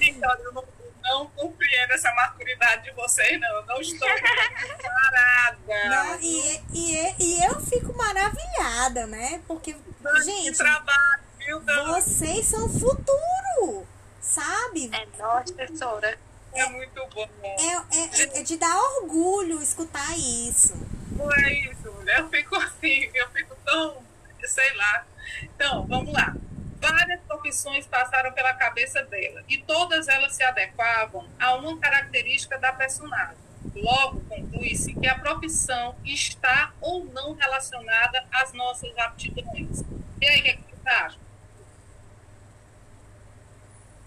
Então, 0.00 0.34
eu 0.40 0.52
não, 0.52 0.64
não 1.02 1.26
compreendo 1.28 1.92
essa 1.92 2.12
maturidade 2.12 2.82
de 2.84 2.90
vocês, 2.92 3.38
não. 3.40 3.48
Eu 3.56 3.66
não 3.66 3.80
estou 3.80 4.08
parada. 4.82 5.58
Não, 5.88 6.20
e, 6.20 6.62
e, 6.72 7.14
e 7.18 7.44
eu 7.44 7.60
fico 7.60 7.92
maravilhada, 7.96 9.06
né? 9.06 9.42
Porque, 9.46 9.74
Que 9.74 10.22
gente, 10.22 10.56
trabalho, 10.58 11.22
viu, 11.38 11.60
vocês 11.86 12.46
são 12.46 12.66
o 12.66 12.68
futuro, 12.68 13.86
sabe? 14.24 14.90
É 14.92 15.06
nós, 15.18 15.50
professora. 15.50 16.18
É 16.52 16.66
muito 16.70 17.06
bom. 17.14 17.28
É, 17.42 17.76
é, 17.98 18.40
é 18.40 18.42
de 18.42 18.56
dar 18.56 18.76
orgulho 18.76 19.60
escutar 19.60 20.16
isso. 20.16 20.74
Não 21.10 21.32
é 21.32 21.52
isso, 21.52 21.92
mulher. 21.92 22.20
Eu 22.20 22.28
fico 22.28 22.56
assim, 22.56 23.10
eu 23.14 23.28
fico 23.30 23.56
tão, 23.64 24.02
sei 24.44 24.74
lá. 24.76 25.06
Então, 25.42 25.86
vamos 25.86 26.12
lá. 26.12 26.34
Várias 26.80 27.20
profissões 27.22 27.86
passaram 27.86 28.32
pela 28.32 28.52
cabeça 28.54 29.02
dela 29.04 29.42
e 29.48 29.58
todas 29.58 30.06
elas 30.06 30.34
se 30.34 30.42
adequavam 30.42 31.26
a 31.38 31.54
uma 31.54 31.78
característica 31.78 32.58
da 32.58 32.72
personagem. 32.72 33.36
Logo, 33.74 34.20
conclui-se 34.28 34.92
que 34.94 35.06
a 35.06 35.18
profissão 35.18 35.96
está 36.04 36.72
ou 36.80 37.04
não 37.06 37.32
relacionada 37.32 38.24
às 38.30 38.52
nossas 38.52 38.96
aptidões. 38.98 39.82
E 40.20 40.28
aí, 40.28 40.40
o 40.40 40.42
que, 40.42 40.48
é 40.50 40.52
que 40.56 40.62
você 40.82 40.88
acha? 40.88 41.23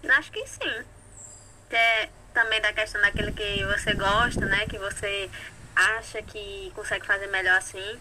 Acho 0.06 0.30
que 0.30 0.46
sim. 0.46 0.84
Que 1.68 1.76
é 1.76 2.10
também 2.32 2.60
da 2.60 2.72
questão 2.72 3.00
daquilo 3.00 3.32
que 3.32 3.64
você 3.64 3.94
gosta, 3.94 4.44
né? 4.46 4.66
Que 4.66 4.78
você 4.78 5.30
acha 5.74 6.22
que 6.22 6.72
consegue 6.74 7.06
fazer 7.06 7.26
melhor 7.28 7.56
assim. 7.56 7.98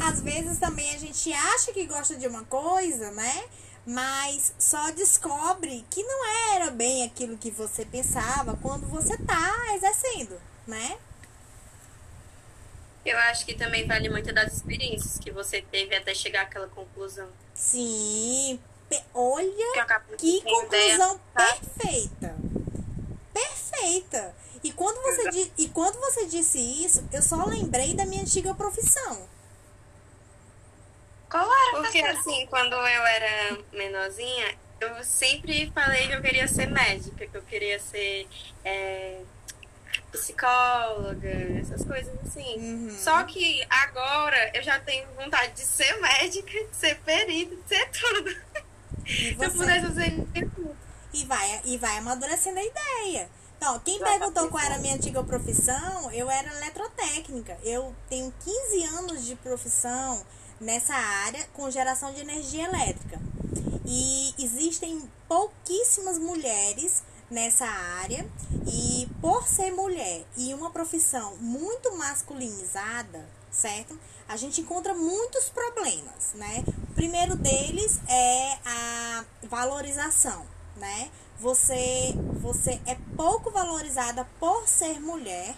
Às 0.00 0.20
vezes 0.20 0.58
também 0.58 0.94
a 0.94 0.98
gente 0.98 1.32
acha 1.32 1.72
que 1.72 1.86
gosta 1.86 2.16
de 2.16 2.26
uma 2.26 2.44
coisa, 2.44 3.10
né? 3.12 3.44
Mas 3.86 4.54
só 4.58 4.90
descobre 4.92 5.84
que 5.90 6.02
não 6.02 6.52
era 6.54 6.70
bem 6.70 7.04
aquilo 7.04 7.36
que 7.36 7.50
você 7.50 7.84
pensava 7.84 8.56
quando 8.56 8.86
você 8.86 9.16
tá 9.18 9.74
exercendo, 9.74 10.40
né? 10.66 10.98
Eu 13.04 13.18
acho 13.18 13.44
que 13.44 13.54
também 13.54 13.86
vale 13.86 14.08
muito 14.08 14.32
das 14.32 14.52
experiências 14.52 15.18
que 15.18 15.32
você 15.32 15.60
teve 15.60 15.94
até 15.96 16.14
chegar 16.14 16.42
àquela 16.42 16.68
conclusão. 16.68 17.28
Sim. 17.52 18.60
Olha 19.14 19.86
Que 20.18 20.40
conclusão 20.42 21.20
tá? 21.34 21.46
perfeita. 21.46 22.36
Perfeita. 23.32 24.34
E 24.62 24.72
quando 24.72 25.00
você 25.02 25.30
di- 25.30 25.52
e 25.58 25.68
quando 25.68 25.98
você 26.00 26.26
disse 26.26 26.58
isso, 26.58 27.04
eu 27.12 27.22
só 27.22 27.44
lembrei 27.44 27.94
da 27.94 28.04
minha 28.04 28.22
antiga 28.22 28.54
profissão. 28.54 29.28
Qual 31.30 31.44
era, 31.50 31.82
Porque 31.82 31.98
assim, 32.00 32.46
quando 32.46 32.74
eu 32.74 33.06
era 33.06 33.58
menorzinha, 33.72 34.54
eu 34.80 35.02
sempre 35.02 35.70
falei 35.74 36.06
que 36.08 36.12
eu 36.14 36.20
queria 36.20 36.46
ser 36.46 36.66
médica, 36.66 37.26
que 37.26 37.36
eu 37.36 37.42
queria 37.42 37.78
ser 37.80 38.28
é, 38.64 39.20
psicóloga, 40.12 41.28
essas 41.60 41.84
coisas 41.84 42.12
assim. 42.26 42.56
Uhum. 42.58 42.98
Só 42.98 43.24
que 43.24 43.64
agora 43.70 44.50
eu 44.54 44.62
já 44.62 44.78
tenho 44.78 45.06
vontade 45.14 45.52
de 45.54 45.62
ser 45.62 45.98
médica, 46.00 46.64
de 46.64 46.76
ser 46.76 47.00
perita, 47.00 47.56
de 47.56 47.68
ser 47.68 47.90
tudo. 47.90 48.30
E 49.06 49.34
Se 49.36 49.36
eu 49.38 49.50
pudesse 49.50 49.86
fazer 49.86 50.26
e 51.12 51.24
vai, 51.24 51.60
e 51.64 51.78
vai 51.78 51.98
amadurecendo 51.98 52.58
a 52.58 52.64
ideia. 52.64 53.28
Então, 53.56 53.78
quem 53.80 54.00
perguntou 54.00 54.48
qual 54.48 54.64
era 54.64 54.74
a 54.74 54.78
minha 54.78 54.94
antiga 54.94 55.22
profissão, 55.22 56.10
eu 56.10 56.28
era 56.30 56.52
eletrotécnica. 56.56 57.56
Eu 57.62 57.94
tenho 58.08 58.32
15 58.44 58.84
anos 58.84 59.24
de 59.24 59.36
profissão 59.36 60.20
nessa 60.60 60.94
área 60.94 61.46
com 61.52 61.70
geração 61.70 62.12
de 62.12 62.20
energia 62.20 62.64
elétrica. 62.64 63.20
E 63.84 64.34
existem 64.38 65.08
pouquíssimas 65.28 66.18
mulheres 66.18 67.02
nessa 67.30 67.66
área 67.66 68.26
e 68.66 69.08
por 69.20 69.46
ser 69.46 69.70
mulher 69.70 70.24
e 70.36 70.52
uma 70.54 70.70
profissão 70.70 71.36
muito 71.36 71.96
masculinizada, 71.96 73.26
certo? 73.52 73.98
A 74.28 74.36
gente 74.36 74.60
encontra 74.60 74.94
muitos 74.94 75.50
problemas, 75.50 76.32
né? 76.34 76.64
O 76.90 76.94
primeiro 76.94 77.36
deles 77.36 78.00
é 78.08 78.58
a 78.64 79.24
valorização, 79.44 80.44
né? 80.76 81.10
Você 81.38 82.14
você 82.40 82.80
é 82.86 82.96
pouco 83.16 83.50
valorizada 83.50 84.26
por 84.40 84.66
ser 84.66 85.00
mulher, 85.00 85.54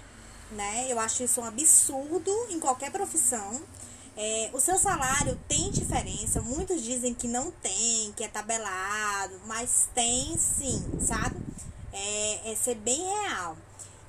né? 0.50 0.86
Eu 0.88 0.98
acho 0.98 1.22
isso 1.22 1.40
um 1.40 1.44
absurdo 1.44 2.30
em 2.50 2.60
qualquer 2.60 2.90
profissão. 2.90 3.62
É, 4.16 4.50
o 4.52 4.60
seu 4.60 4.76
salário 4.76 5.38
tem 5.48 5.70
diferença. 5.70 6.40
Muitos 6.40 6.82
dizem 6.82 7.14
que 7.14 7.26
não 7.26 7.50
tem, 7.50 8.12
que 8.12 8.24
é 8.24 8.28
tabelado, 8.28 9.40
mas 9.46 9.88
tem 9.94 10.36
sim, 10.36 11.00
sabe? 11.00 11.36
é, 11.94 12.52
é 12.52 12.54
ser 12.56 12.74
bem 12.74 13.00
real. 13.00 13.56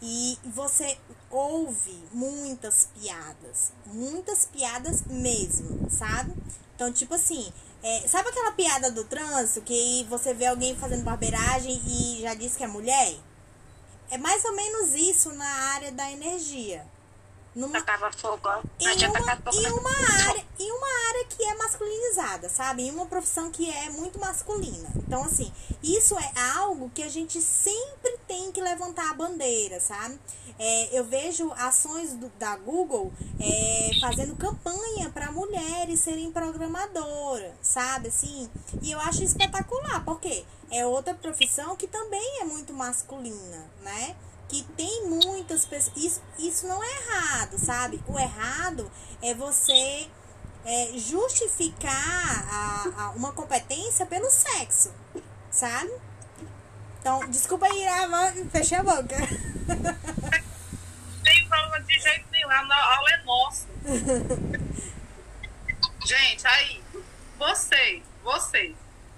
E 0.01 0.37
você 0.43 0.97
ouve 1.35 2.01
muitas 2.13 2.87
piadas, 2.97 3.73
muitas 3.87 4.45
piadas 4.45 5.03
mesmo, 5.03 5.89
sabe? 5.89 6.33
Então, 6.73 6.91
tipo 6.93 7.13
assim, 7.13 7.51
é, 7.83 8.07
sabe 8.07 8.29
aquela 8.29 8.51
piada 8.53 8.89
do 8.89 9.03
trânsito 9.03 9.61
que 9.61 10.05
você 10.09 10.33
vê 10.33 10.45
alguém 10.45 10.75
fazendo 10.77 11.03
barbeiragem 11.03 11.81
e 11.85 12.21
já 12.21 12.33
diz 12.33 12.55
que 12.55 12.63
é 12.63 12.67
mulher? 12.67 13.15
É 14.09 14.17
mais 14.17 14.45
ou 14.45 14.55
menos 14.55 14.93
isso 14.93 15.33
na 15.33 15.47
área 15.73 15.91
da 15.91 16.09
energia. 16.09 16.85
Numa, 17.55 17.71
Tacava 17.79 18.11
fogo. 18.11 18.49
Em 18.81 18.87
uma, 18.87 19.39
em 19.53 19.71
uma 19.71 20.27
área, 20.27 20.45
em 20.59 20.71
uma 20.71 21.07
área 21.07 21.25
que 21.25 21.43
é 21.43 21.55
masculinizada, 21.55 22.49
sabe? 22.49 22.83
Em 22.83 22.91
uma 22.91 23.05
profissão 23.05 23.49
que 23.49 23.71
é 23.71 23.89
muito 23.91 24.19
masculina. 24.19 24.91
Então, 24.97 25.23
assim, 25.23 25.51
isso 25.81 26.17
é 26.19 26.31
algo 26.57 26.91
que 26.93 27.01
a 27.01 27.07
gente 27.07 27.41
sempre 27.41 28.17
tem 28.27 28.51
que 28.51 28.59
levantar 28.59 29.09
a 29.09 29.13
bandeira, 29.13 29.79
sabe? 29.79 30.19
É, 30.59 30.99
eu 30.99 31.05
vejo 31.05 31.51
ações 31.53 32.13
do, 32.13 32.29
da 32.37 32.57
Google 32.57 33.13
é, 33.39 33.91
fazendo 34.01 34.35
campanha 34.35 35.09
para 35.09 35.31
mulheres 35.31 36.01
serem 36.01 36.31
programadoras, 36.31 37.53
sabe? 37.61 38.09
Assim, 38.09 38.49
e 38.81 38.91
eu 38.91 38.99
acho 38.99 39.23
espetacular, 39.23 40.03
porque 40.03 40.45
é 40.71 40.85
outra 40.85 41.13
profissão 41.13 41.75
que 41.75 41.87
também 41.87 42.41
é 42.41 42.45
muito 42.45 42.73
masculina, 42.73 43.69
né? 43.81 44.15
Que 44.47 44.63
tem 44.75 45.07
muitas 45.07 45.65
pessoas. 45.65 45.95
Isso, 45.97 46.21
isso 46.37 46.67
não 46.67 46.83
é 46.83 46.87
errado, 46.87 47.57
sabe? 47.57 48.03
O 48.07 48.19
errado 48.19 48.91
é 49.21 49.33
você 49.33 50.07
é, 50.65 50.97
justificar 50.97 52.47
a, 52.51 53.03
a 53.03 53.09
uma 53.11 53.31
competência 53.31 54.05
pelo 54.05 54.29
sexo, 54.29 54.93
sabe? 55.51 55.91
Então, 56.99 57.19
desculpa 57.29 57.67
aí, 57.67 57.85
fechei 58.49 58.77
a 58.77 58.83
boca. 58.83 59.15
Tem 61.23 61.47
problema 61.47 61.81
de 61.81 61.99
jeito 61.99 62.25
nenhum, 62.31 62.49
a 62.49 62.95
aula 62.95 63.09
é 63.11 63.23
nossa. 63.23 63.67
Gente, 66.05 66.47
aí, 66.47 66.83
você, 67.37 68.01
você, 68.23 68.75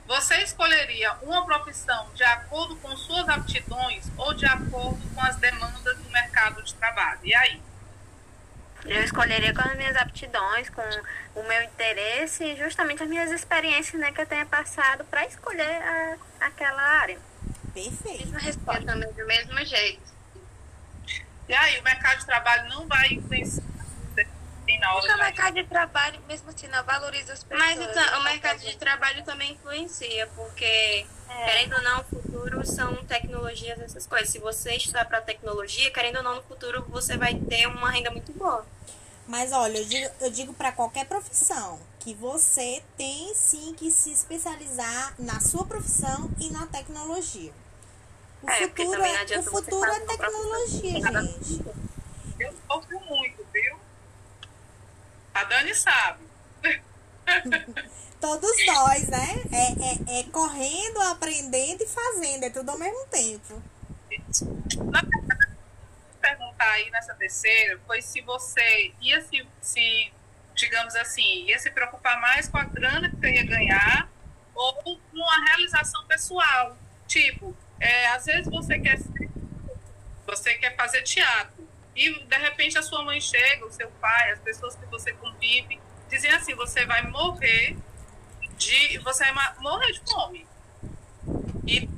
você 0.08 0.36
escolheria 0.38 1.14
uma 1.22 1.46
profissão 1.46 2.10
de 2.14 2.24
acordo 2.24 2.78
com 2.78 2.96
suas 2.96 3.28
aptidões 3.28 4.10
ou 4.18 4.34
de 4.34 4.46
acordo 4.46 5.00
com 5.14 5.22
as 5.22 5.36
demandas 5.36 5.98
do 5.98 6.10
mercado 6.10 6.64
de 6.64 6.74
trabalho? 6.76 7.20
E 7.24 7.36
aí? 7.36 7.62
Eu 8.86 9.04
escolheria 9.04 9.54
com 9.54 9.62
as 9.62 9.76
minhas 9.76 9.98
aptidões, 9.98 10.70
com 10.70 10.82
o 11.36 11.44
meu 11.44 11.62
interesse 11.64 12.44
e 12.44 12.56
justamente 12.56 13.04
as 13.04 13.10
minhas 13.10 13.32
experiências 13.32 14.00
né, 14.00 14.12
que 14.14 14.22
eu 14.22 14.26
tenha 14.26 14.46
passado 14.46 15.04
para 15.06 15.26
escolher 15.26 15.82
a, 15.84 16.18
aquela 16.40 16.82
área. 16.82 17.20
Perfeito. 17.74 18.20
Mesma 18.20 18.40
resposta 18.40 18.86
também, 18.86 19.12
do 19.12 19.26
mesmo 19.26 19.66
jeito. 19.66 20.02
E 21.50 21.54
aí, 21.54 21.80
o 21.80 21.84
mercado 21.84 22.20
de 22.20 22.26
trabalho 22.26 22.70
não 22.70 22.88
vai 22.88 23.08
influenciar 23.10 23.64
na 24.80 24.94
hora. 24.94 25.02
Porque 25.02 25.14
o 25.14 25.18
mercado 25.24 25.54
de 25.54 25.64
trabalho, 25.64 26.20
mesmo 26.28 26.50
assim, 26.50 26.68
não 26.68 26.84
valoriza 26.84 27.34
as 27.34 27.44
pessoas. 27.44 27.78
Mas 27.78 27.80
então, 27.80 28.20
o 28.20 28.24
mercado 28.24 28.60
de 28.60 28.76
trabalho 28.78 29.24
também 29.24 29.54
influencia, 29.54 30.28
porque, 30.36 31.06
é. 31.30 31.46
querendo 31.46 31.76
ou 31.76 31.82
não, 31.84 31.98
no 31.98 32.04
futuro 32.04 32.66
são 32.66 32.96
tecnologias, 33.06 33.80
essas 33.80 34.06
coisas. 34.06 34.30
Se 34.30 34.40
você 34.40 34.74
estudar 34.76 35.06
para 35.06 35.22
tecnologia, 35.22 35.92
querendo 35.92 36.18
ou 36.18 36.24
não, 36.24 36.36
no 36.36 36.44
futuro 36.44 36.86
você 36.90 37.18
vai 37.18 37.36
ter 37.36 37.68
uma 37.68 37.92
renda 37.92 38.12
muito 38.12 38.34
boa. 38.34 38.66
Mas 39.28 39.52
olha, 39.52 39.78
eu 39.78 39.86
digo, 39.86 40.10
eu 40.22 40.32
digo 40.32 40.54
para 40.54 40.72
qualquer 40.72 41.06
profissão 41.06 41.80
que 42.00 42.14
você 42.14 42.82
tem 42.96 43.36
sim 43.36 43.74
que 43.74 43.92
se 43.92 44.10
especializar 44.12 45.14
na 45.20 45.42
sua 45.42 45.66
profissão 45.66 46.32
e 46.40 46.50
na 46.50 46.66
tecnologia. 46.68 47.52
O 48.42 48.50
é, 48.50 48.68
futuro, 48.68 49.04
é, 49.04 49.40
o 49.40 49.44
futuro 49.44 49.92
é 49.92 50.00
tecnologia, 50.00 51.02
gente. 51.02 51.66
Eu 52.40 52.54
sofro 52.68 53.00
muito? 53.02 53.37
A 55.38 55.44
Dani 55.44 55.76
sabe. 55.76 56.26
Todos 58.20 58.66
nós, 58.66 59.08
né? 59.08 59.44
É, 59.54 60.16
é, 60.16 60.20
é, 60.20 60.24
correndo, 60.32 61.00
aprendendo 61.12 61.84
e 61.84 61.88
fazendo, 61.88 62.44
é 62.44 62.50
tudo 62.50 62.72
ao 62.72 62.80
mesmo 62.80 63.06
tempo. 63.06 63.62
Na 64.92 65.00
verdade, 65.00 65.56
perguntar 66.20 66.72
aí 66.72 66.90
nessa 66.90 67.14
terceira 67.14 67.80
foi 67.86 68.02
se 68.02 68.20
você 68.22 68.92
ia 69.00 69.22
se, 69.22 69.48
se, 69.62 70.12
digamos 70.56 70.96
assim, 70.96 71.46
ia 71.46 71.60
se 71.60 71.70
preocupar 71.70 72.20
mais 72.20 72.50
com 72.50 72.58
a 72.58 72.64
grana 72.64 73.08
que 73.08 73.18
você 73.18 73.34
ia 73.34 73.46
ganhar 73.46 74.10
ou 74.56 74.74
com 74.74 75.00
a 75.24 75.46
realização 75.50 76.04
pessoal. 76.08 76.76
Tipo, 77.06 77.56
é, 77.80 78.08
às 78.08 78.26
vezes 78.26 78.48
você 78.48 78.80
quer 78.80 78.98
você 80.26 80.56
quer 80.56 80.76
fazer 80.76 81.04
teatro 81.04 81.57
e 81.98 82.24
de 82.24 82.38
repente 82.38 82.78
a 82.78 82.84
sua 82.84 83.04
mãe 83.04 83.20
chega, 83.20 83.66
o 83.66 83.72
seu 83.72 83.90
pai, 84.00 84.32
as 84.32 84.40
pessoas 84.40 84.76
que 84.76 84.86
você 84.86 85.12
convive, 85.14 85.82
dizem 86.08 86.32
assim: 86.32 86.54
você 86.54 86.86
vai 86.86 87.02
morrer 87.08 87.76
de. 88.56 89.00
Você 89.00 89.32
vai 89.32 89.56
morrer 89.58 89.92
de 89.92 90.02
fome. 90.02 90.48
E 91.66 91.90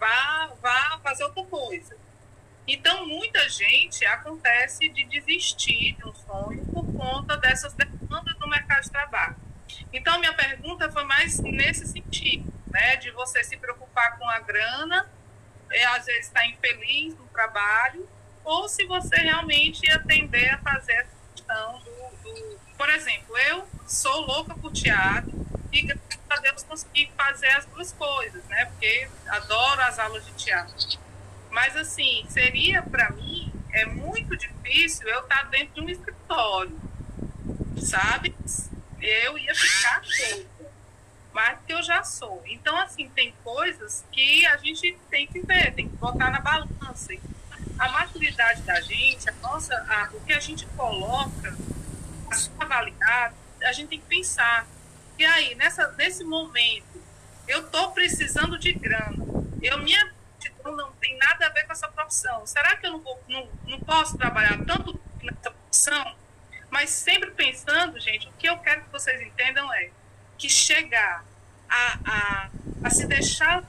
vá, 0.00 0.50
vá 0.62 0.98
fazer 1.02 1.24
outra 1.24 1.44
coisa. 1.44 1.94
Então, 2.66 3.06
muita 3.06 3.46
gente 3.50 4.06
acontece 4.06 4.88
de 4.88 5.04
desistir 5.04 5.92
de 5.92 6.08
um 6.08 6.14
sonho 6.14 6.64
por 6.72 6.86
conta 6.94 7.36
dessas 7.36 7.74
demandas 7.74 8.34
do 8.38 8.48
mercado 8.48 8.82
de 8.82 8.90
trabalho. 8.90 9.36
Então, 9.92 10.18
minha 10.18 10.32
pergunta 10.32 10.90
foi 10.90 11.04
mais 11.04 11.38
nesse 11.40 11.86
sentido, 11.86 12.50
né? 12.68 12.96
De 12.96 13.10
você 13.10 13.44
se 13.44 13.58
preocupar 13.58 14.18
com 14.18 14.26
a 14.26 14.38
grana, 14.40 15.06
e 15.70 15.84
às 15.84 16.06
vezes 16.06 16.26
estar 16.28 16.40
tá 16.40 16.46
infeliz 16.46 17.14
no 17.14 17.26
trabalho, 17.26 18.08
ou 18.44 18.68
se 18.68 18.84
você 18.86 19.16
realmente 19.16 19.90
atender 19.90 20.50
a 20.50 20.58
fazer 20.58 20.92
essa 20.92 21.10
questão 21.34 21.80
do, 21.80 22.22
do, 22.22 22.58
Por 22.76 22.88
exemplo, 22.90 23.36
eu 23.38 23.66
sou 23.86 24.20
louca 24.26 24.54
por 24.54 24.72
teatro 24.72 25.32
e 25.72 25.82
graças 25.82 26.18
a 26.28 26.36
Deus 26.36 26.62
consegui 26.62 27.10
fazer 27.16 27.48
as 27.48 27.64
duas 27.66 27.92
coisas, 27.92 28.44
né? 28.44 28.66
Porque 28.66 29.08
adoro 29.28 29.80
as 29.80 29.98
aulas 29.98 30.24
de 30.24 30.32
teatro. 30.32 30.74
Mas, 31.50 31.76
assim, 31.76 32.24
seria 32.28 32.82
para 32.82 33.10
mim, 33.10 33.52
é 33.72 33.86
muito 33.86 34.36
difícil 34.36 35.08
eu 35.08 35.20
estar 35.20 35.44
dentro 35.44 35.74
de 35.74 35.80
um 35.80 35.88
escritório, 35.88 36.78
sabe? 37.80 38.34
Eu 39.00 39.38
ia 39.38 39.54
ficar 39.54 40.00
doida 40.00 40.54
mas 41.34 41.58
que 41.66 41.72
eu 41.72 41.82
já 41.82 42.04
sou. 42.04 42.40
Então, 42.46 42.76
assim, 42.78 43.08
tem 43.08 43.34
coisas 43.42 44.04
que 44.12 44.46
a 44.46 44.56
gente 44.56 44.96
tem 45.10 45.26
que 45.26 45.40
ver, 45.40 45.74
tem 45.74 45.88
que 45.88 45.96
botar 45.96 46.30
na 46.30 46.38
balança 46.38 47.12
a 47.78 47.88
maturidade 47.88 48.62
da 48.62 48.80
gente, 48.80 49.28
a 49.28 49.32
nossa, 49.42 49.74
a, 49.74 50.08
o 50.14 50.20
que 50.20 50.32
a 50.32 50.40
gente 50.40 50.66
coloca, 50.76 51.56
a 52.30 52.34
sua 52.34 52.64
avaliar, 52.64 53.34
a 53.62 53.72
gente 53.72 53.88
tem 53.88 54.00
que 54.00 54.06
pensar. 54.06 54.66
E 55.18 55.24
aí, 55.24 55.54
nessa, 55.54 55.88
nesse 55.92 56.24
momento, 56.24 57.02
eu 57.46 57.60
estou 57.60 57.92
precisando 57.92 58.58
de 58.58 58.72
grana. 58.72 59.16
Eu, 59.62 59.78
minha 59.78 60.12
não 60.72 60.92
tem 60.92 61.16
nada 61.18 61.46
a 61.46 61.48
ver 61.50 61.64
com 61.66 61.72
essa 61.72 61.88
profissão. 61.88 62.46
Será 62.46 62.76
que 62.76 62.86
eu 62.86 62.92
não, 62.92 63.00
vou, 63.00 63.22
não, 63.28 63.48
não 63.66 63.80
posso 63.80 64.16
trabalhar 64.16 64.58
tanto 64.64 64.98
nessa 65.22 65.50
profissão? 65.50 66.16
Mas 66.70 66.90
sempre 66.90 67.30
pensando, 67.30 68.00
gente, 68.00 68.28
o 68.28 68.32
que 68.32 68.48
eu 68.48 68.58
quero 68.58 68.82
que 68.84 68.90
vocês 68.90 69.20
entendam 69.20 69.72
é 69.72 69.90
que 70.38 70.48
chegar 70.48 71.24
a, 71.68 71.98
a, 72.04 72.50
a 72.84 72.90
se 72.90 73.06
deixar 73.06 73.62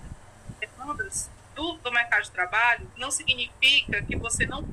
demandas 0.60 1.30
do, 1.56 1.74
do 1.78 1.92
mercado 1.92 2.24
de 2.24 2.32
trabalho 2.32 2.92
não 2.98 3.10
significa 3.10 4.02
que 4.04 4.16
você 4.16 4.46
não 4.46 4.64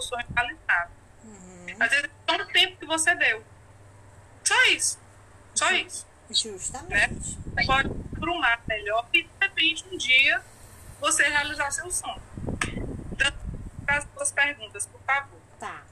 sonho 0.00 0.26
realizado. 0.34 0.90
Uhum. 1.24 1.66
Às 1.78 1.90
vezes 1.90 2.04
é 2.04 2.10
só 2.28 2.42
o 2.42 2.46
tempo 2.46 2.76
que 2.78 2.86
você 2.86 3.14
deu. 3.14 3.44
Só 4.44 4.64
isso. 4.68 4.98
Só 5.54 5.70
isso. 5.72 6.06
Justamente. 6.30 7.38
Né? 7.54 7.64
Pode 7.66 7.88
brumar 8.18 8.62
melhor 8.66 9.06
e 9.12 9.22
de 9.22 9.30
repente 9.40 9.84
um 9.90 9.96
dia 9.96 10.42
você 11.00 11.24
realizar 11.24 11.70
seu 11.70 11.90
sonho. 11.90 12.22
Então, 13.12 13.32
as 13.86 14.04
duas 14.06 14.32
perguntas, 14.32 14.86
por 14.86 15.00
favor. 15.02 15.40
Tá. 15.58 15.82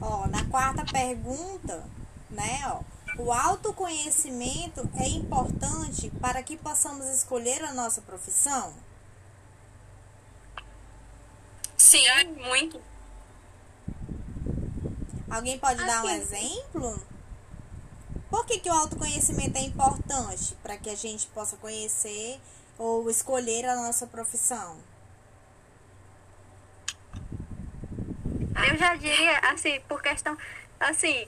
Ó, 0.00 0.26
na 0.26 0.44
quarta 0.46 0.84
pergunta, 0.84 1.84
né, 2.30 2.60
ó 2.66 2.95
o 3.18 3.32
autoconhecimento 3.32 4.88
é 4.96 5.08
importante 5.08 6.10
para 6.20 6.42
que 6.42 6.56
possamos 6.56 7.06
escolher 7.06 7.62
a 7.64 7.72
nossa 7.72 8.02
profissão? 8.02 8.74
Sim, 11.76 12.04
muito. 12.36 12.80
Alguém 15.30 15.58
pode 15.58 15.84
dar 15.84 16.04
um 16.04 16.08
exemplo? 16.08 17.00
Por 18.30 18.44
que, 18.44 18.58
que 18.58 18.68
o 18.68 18.72
autoconhecimento 18.72 19.56
é 19.56 19.62
importante 19.62 20.54
para 20.62 20.76
que 20.76 20.90
a 20.90 20.94
gente 20.94 21.26
possa 21.28 21.56
conhecer 21.56 22.40
ou 22.78 23.08
escolher 23.08 23.64
a 23.64 23.76
nossa 23.76 24.06
profissão? 24.06 24.78
Eu 28.68 28.76
já 28.76 28.94
diria, 28.96 29.38
assim, 29.50 29.80
por 29.88 30.02
questão, 30.02 30.36
assim, 30.80 31.26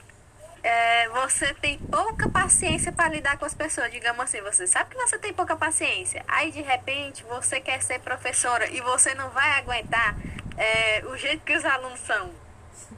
é, 0.63 1.09
você 1.09 1.53
tem 1.55 1.77
pouca 1.77 2.29
paciência 2.29 2.91
para 2.91 3.09
lidar 3.09 3.37
com 3.37 3.45
as 3.45 3.53
pessoas. 3.53 3.91
Digamos 3.91 4.21
assim, 4.21 4.41
você 4.41 4.67
sabe 4.67 4.91
que 4.91 4.97
você 4.97 5.17
tem 5.17 5.33
pouca 5.33 5.55
paciência. 5.55 6.23
Aí 6.27 6.51
de 6.51 6.61
repente 6.61 7.23
você 7.23 7.59
quer 7.59 7.81
ser 7.81 7.99
professora 7.99 8.69
e 8.69 8.81
você 8.81 9.13
não 9.13 9.29
vai 9.29 9.51
aguentar 9.59 10.15
é, 10.57 11.03
o 11.05 11.17
jeito 11.17 11.43
que 11.43 11.55
os 11.55 11.65
alunos 11.65 11.99
são. 12.01 12.31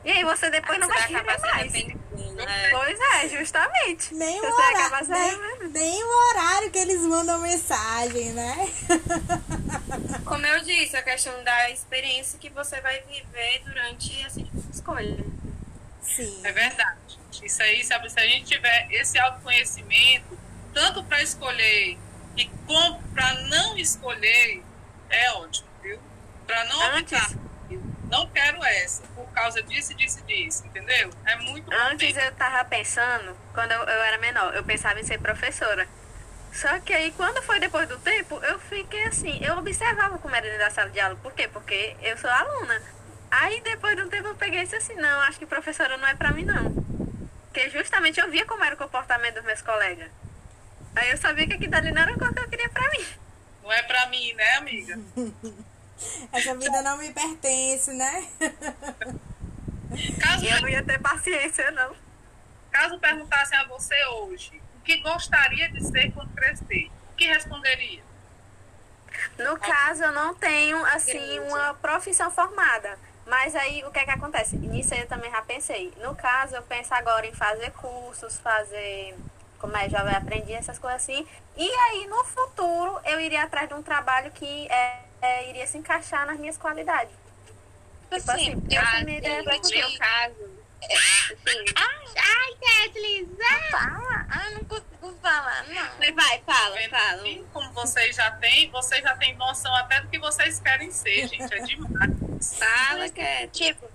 E 0.04 0.12
aí 0.12 0.24
você 0.24 0.50
depois 0.50 0.80
não 0.80 0.88
vai 0.88 1.08
querer 1.08 1.24
mais. 1.24 1.74
Né? 1.74 2.70
Pois 2.72 3.00
é, 3.00 3.30
justamente. 3.30 4.14
Nem 4.16 4.40
o, 4.40 4.42
Você 4.42 4.52
horário, 4.52 5.08
nem, 5.08 5.70
nem 5.70 6.04
o 6.04 6.30
horário 6.30 6.72
que 6.72 6.80
eles 6.80 7.02
mandam 7.02 7.40
mensagem, 7.40 8.32
né? 8.32 8.70
Como 10.26 10.46
eu 10.46 10.60
disse, 10.64 10.96
a 10.98 11.04
questão 11.04 11.44
da 11.44 11.70
experiência 11.70 12.40
que 12.40 12.50
você 12.50 12.82
vai 12.82 13.02
viver 13.02 13.62
durante 13.66 14.26
essa 14.26 14.42
escolha. 14.74 15.24
Sim. 16.02 16.42
É 16.44 16.52
verdade. 16.52 17.21
Isso 17.44 17.62
aí, 17.64 17.84
sabe, 17.84 18.10
se 18.10 18.20
a 18.20 18.28
gente 18.28 18.46
tiver 18.46 18.88
esse 18.92 19.18
autoconhecimento, 19.20 20.38
tanto 20.74 21.04
para 21.04 21.22
escolher 21.22 21.98
e 22.38 22.46
como 22.68 23.02
para 23.14 23.34
não 23.44 23.78
escolher, 23.78 24.64
é 25.10 25.32
ótimo, 25.34 25.68
viu? 25.82 26.00
Para 26.46 26.64
não 26.66 26.82
Antes- 26.98 27.22
optar, 27.22 27.38
não 28.10 28.28
quero 28.28 28.64
essa, 28.64 29.04
por 29.16 29.26
causa 29.32 29.62
disso, 29.64 29.94
disso, 29.96 30.22
disso, 30.26 30.66
entendeu? 30.68 31.10
É 31.26 31.36
muito 31.38 31.72
Antes 31.74 32.16
eu 32.18 32.32
tava 32.34 32.64
pensando, 32.66 33.36
quando 33.54 33.72
eu, 33.72 33.80
eu 33.80 34.04
era 34.04 34.18
menor, 34.18 34.54
eu 34.56 34.64
pensava 34.64 35.00
em 35.00 35.04
ser 35.04 35.20
professora. 35.20 35.88
Só 36.54 36.80
que 36.82 36.92
aí, 36.94 37.12
quando 37.12 37.42
foi 37.44 37.60
depois 37.62 37.88
do 37.88 37.98
tempo, 38.00 38.36
eu 38.44 38.60
fiquei 38.60 39.06
assim, 39.06 39.40
eu 39.42 39.58
observava 39.58 40.18
como 40.20 40.36
era 40.36 40.46
dentro 40.46 40.60
da 40.60 40.70
sala 40.70 40.90
de 40.90 41.00
aula. 41.00 41.16
Por 41.16 41.32
quê? 41.32 41.48
Porque 41.48 41.96
eu 42.02 42.18
sou 42.18 42.30
aluna. 42.30 42.82
Aí, 43.32 43.62
depois 43.62 43.96
de 43.96 44.02
um 44.02 44.10
tempo, 44.10 44.28
eu 44.28 44.36
peguei 44.36 44.60
e 44.60 44.64
disse 44.64 44.76
assim, 44.76 44.96
não, 44.96 45.22
acho 45.22 45.40
que 45.40 45.46
professora 45.46 45.96
não 45.96 46.06
é 46.06 46.14
pra 46.14 46.32
mim, 46.32 46.44
não. 46.44 46.66
Porque 47.52 47.70
justamente 47.70 48.18
eu 48.18 48.32
via 48.32 48.46
como 48.46 48.64
era 48.64 48.76
o 48.76 48.78
comportamento 48.78 49.36
dos 49.36 49.44
meus 49.44 49.62
colegas. 49.62 50.10
Aí 50.96 51.12
eu 51.12 51.18
sabia 51.18 51.46
que 51.46 51.54
aquilo 51.54 51.76
ali 51.76 51.92
não 51.92 52.02
era 52.02 52.14
o 52.14 52.18
que 52.18 52.40
eu 52.40 52.50
queria 52.50 52.70
pra 52.70 52.90
mim. 52.90 53.06
Não 53.62 53.72
é 53.72 53.84
para 53.84 54.08
mim, 54.08 54.34
né, 54.34 54.54
amiga? 54.54 55.00
Essa 56.32 56.56
vida 56.56 56.82
não 56.82 56.98
me 56.98 57.12
pertence, 57.12 57.92
né? 57.94 58.28
Caso, 60.20 60.46
E 60.46 60.50
eu 60.50 60.62
não 60.62 60.70
ia 60.70 60.82
ter 60.82 61.00
paciência, 61.00 61.70
não. 61.72 61.94
caso 62.72 62.98
perguntassem 62.98 63.58
a 63.58 63.66
você 63.66 64.02
hoje 64.06 64.62
o 64.78 64.80
que 64.82 64.98
gostaria 65.02 65.70
de 65.70 65.86
ser 65.86 66.12
quando 66.14 66.34
crescer, 66.34 66.90
o 67.12 67.16
que 67.16 67.26
responderia? 67.26 68.02
No 69.38 69.60
caso, 69.60 70.04
eu 70.04 70.12
não 70.14 70.34
tenho, 70.34 70.84
assim, 70.86 71.40
uma 71.40 71.74
profissão 71.76 72.32
formada. 72.32 72.98
Mas 73.32 73.56
aí, 73.56 73.82
o 73.86 73.92
que 73.92 74.00
é 74.00 74.04
que 74.04 74.12
acontece? 74.12 74.58
Nisso 74.58 74.94
aí 74.94 75.00
eu 75.00 75.08
também 75.08 75.32
já 75.32 75.42
pensei. 75.42 75.94
No 76.02 76.14
caso, 76.14 76.54
eu 76.54 76.64
penso 76.64 76.94
agora 76.94 77.26
em 77.26 77.32
fazer 77.32 77.72
cursos, 77.72 78.38
fazer... 78.40 79.16
Como 79.58 79.78
é, 79.78 79.88
já 79.88 80.02
aprendi 80.18 80.52
essas 80.52 80.78
coisas 80.78 81.02
assim. 81.02 81.26
E 81.56 81.70
aí, 81.70 82.08
no 82.08 82.26
futuro, 82.26 83.00
eu 83.06 83.22
iria 83.22 83.44
atrás 83.44 83.70
de 83.70 83.74
um 83.74 83.82
trabalho 83.82 84.32
que 84.32 84.68
é, 84.68 85.00
é, 85.22 85.50
iria 85.50 85.66
se 85.66 85.78
encaixar 85.78 86.26
nas 86.26 86.38
minhas 86.38 86.58
qualidades. 86.58 87.14
Tipo 88.12 88.16
assim, 88.16 88.52
Assim, 88.52 88.64
eu 88.70 88.82
Ah, 88.82 89.00
é 89.00 89.02
ideia 89.02 89.38
no 89.38 89.46
meu 89.46 89.98
caso, 89.98 90.36
assim, 90.84 91.66
Ai, 91.78 92.84
Kathleen, 92.84 93.30
fala. 93.70 94.26
Ah, 94.30 94.50
não 94.52 94.66
consigo 94.66 95.18
falar, 95.22 95.66
não. 95.70 96.16
Vai, 96.16 96.42
fala, 96.46 96.78
fala. 96.90 97.22
assim, 97.22 97.46
como 97.54 97.72
vocês 97.72 98.14
já 98.14 98.32
têm, 98.32 98.70
vocês 98.72 99.02
já 99.02 99.16
têm 99.16 99.38
noção 99.38 99.74
até 99.78 100.02
do 100.02 100.10
que 100.10 100.20
vocês 100.20 100.60
querem 100.60 100.92
ser, 100.92 101.30
gente. 101.30 101.54
É 101.54 101.60
demais. 101.60 102.31
Fala 102.42 103.10
que 103.10 103.22
é 103.22 103.48
Tipo, 103.48 103.88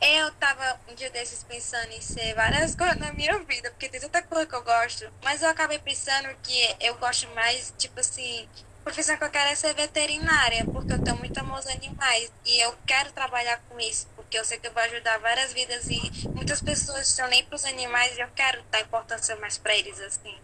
eu 0.00 0.32
tava 0.32 0.80
um 0.88 0.94
dia 0.94 1.10
desses 1.10 1.44
pensando 1.44 1.92
em 1.92 2.00
ser 2.00 2.34
várias 2.34 2.74
coisas 2.76 2.98
na 2.98 3.12
minha 3.12 3.38
vida, 3.40 3.70
porque 3.70 3.88
tem 3.88 4.00
tanta 4.00 4.22
coisa 4.22 4.46
que 4.46 4.54
eu 4.54 4.62
gosto. 4.62 5.12
Mas 5.22 5.42
eu 5.42 5.48
acabei 5.48 5.78
pensando 5.78 6.28
que 6.42 6.76
eu 6.80 6.96
gosto 6.96 7.28
mais, 7.30 7.72
tipo 7.78 7.98
assim, 8.00 8.48
a 8.80 8.82
profissão 8.82 9.16
que 9.16 9.24
eu 9.24 9.30
quero 9.30 9.50
é 9.50 9.54
ser 9.54 9.74
veterinária, 9.74 10.64
porque 10.64 10.92
eu 10.92 11.02
tenho 11.02 11.16
muito 11.16 11.38
amor 11.38 11.56
aos 11.56 11.66
animais. 11.68 12.32
E 12.44 12.58
eu 12.60 12.76
quero 12.84 13.12
trabalhar 13.12 13.60
com 13.68 13.78
isso, 13.78 14.08
porque 14.16 14.36
eu 14.36 14.44
sei 14.44 14.58
que 14.58 14.66
eu 14.66 14.72
vou 14.72 14.82
ajudar 14.82 15.18
várias 15.18 15.52
vidas 15.52 15.86
e 15.88 16.28
muitas 16.30 16.60
pessoas 16.60 17.08
estão 17.08 17.28
nem 17.28 17.44
pros 17.44 17.64
animais 17.64 18.16
e 18.16 18.20
eu 18.20 18.28
quero 18.34 18.62
dar 18.70 18.80
importância 18.80 19.36
mais 19.36 19.56
pra 19.56 19.76
eles, 19.76 20.00
assim. 20.00 20.36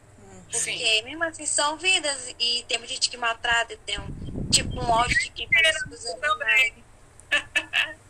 Porque 0.51 1.03
mesmo 1.03 1.25
assim 1.25 1.45
são 1.45 1.77
vidas 1.77 2.35
e 2.39 2.65
tem 2.67 2.79
muita 2.79 2.95
gente 2.95 3.11
que 3.11 3.17
maltrata, 3.17 3.77
tem 3.85 3.99
um, 4.01 4.49
tipo 4.51 4.81
um 4.81 4.91
ódio 4.91 5.19
de 5.19 5.31
quem 5.31 5.49
faz 5.53 5.77
isso 5.77 5.89
com 5.89 5.95
os 5.95 6.07
animais. 6.07 6.88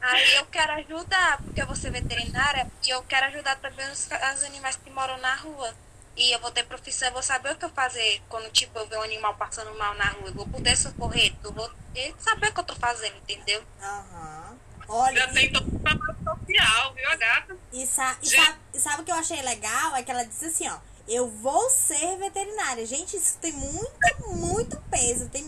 Aí 0.00 0.34
eu 0.36 0.46
quero 0.46 0.72
ajudar, 0.74 1.38
porque 1.42 1.60
eu 1.60 1.66
vou 1.66 1.76
ser 1.76 1.90
veterinária 1.90 2.66
e 2.86 2.90
eu 2.90 3.02
quero 3.02 3.26
ajudar 3.26 3.56
também 3.56 3.86
os, 3.90 4.06
os 4.06 4.42
animais 4.44 4.76
que 4.76 4.90
moram 4.90 5.18
na 5.18 5.34
rua. 5.34 5.74
E 6.16 6.32
eu 6.32 6.40
vou 6.40 6.50
ter 6.50 6.64
profissão, 6.64 7.08
eu 7.08 7.12
vou 7.14 7.22
saber 7.22 7.52
o 7.52 7.56
que 7.56 7.64
eu 7.64 7.70
fazer 7.70 8.20
quando 8.28 8.50
tipo 8.50 8.76
eu 8.78 8.88
ver 8.88 8.98
um 8.98 9.02
animal 9.02 9.34
passando 9.34 9.76
mal 9.78 9.94
na 9.94 10.06
rua. 10.10 10.28
Eu 10.28 10.34
vou 10.34 10.46
poder 10.48 10.76
socorrer, 10.76 11.32
eu 11.44 11.52
vou 11.52 11.70
saber 12.18 12.48
o 12.48 12.54
que 12.54 12.60
eu 12.60 12.64
tô 12.64 12.74
fazendo, 12.76 13.16
entendeu? 13.18 13.62
Aham. 13.80 14.58
Olha, 14.88 15.20
Já 15.20 15.28
tem 15.28 15.52
todo 15.52 15.66
o 15.68 15.78
trabalho 15.80 16.16
social, 16.24 16.94
viu, 16.94 17.10
a 17.10 17.16
gata? 17.16 17.56
e, 17.72 17.86
sa 17.86 18.16
e, 18.22 18.30
sabe, 18.30 18.58
e 18.72 18.80
sabe 18.80 19.02
o 19.02 19.04
que 19.04 19.12
eu 19.12 19.16
achei 19.16 19.42
legal? 19.42 19.94
É 19.94 20.02
que 20.02 20.10
ela 20.10 20.24
disse 20.24 20.46
assim, 20.46 20.68
ó. 20.68 20.78
Eu 21.06 21.28
vou 21.28 21.70
ser 21.70 22.18
veterinária. 22.18 22.84
Gente, 22.84 23.16
isso 23.16 23.38
tem 23.38 23.52
muito, 23.52 24.28
muito 24.28 24.76
peso. 24.90 25.28
Tem 25.30 25.42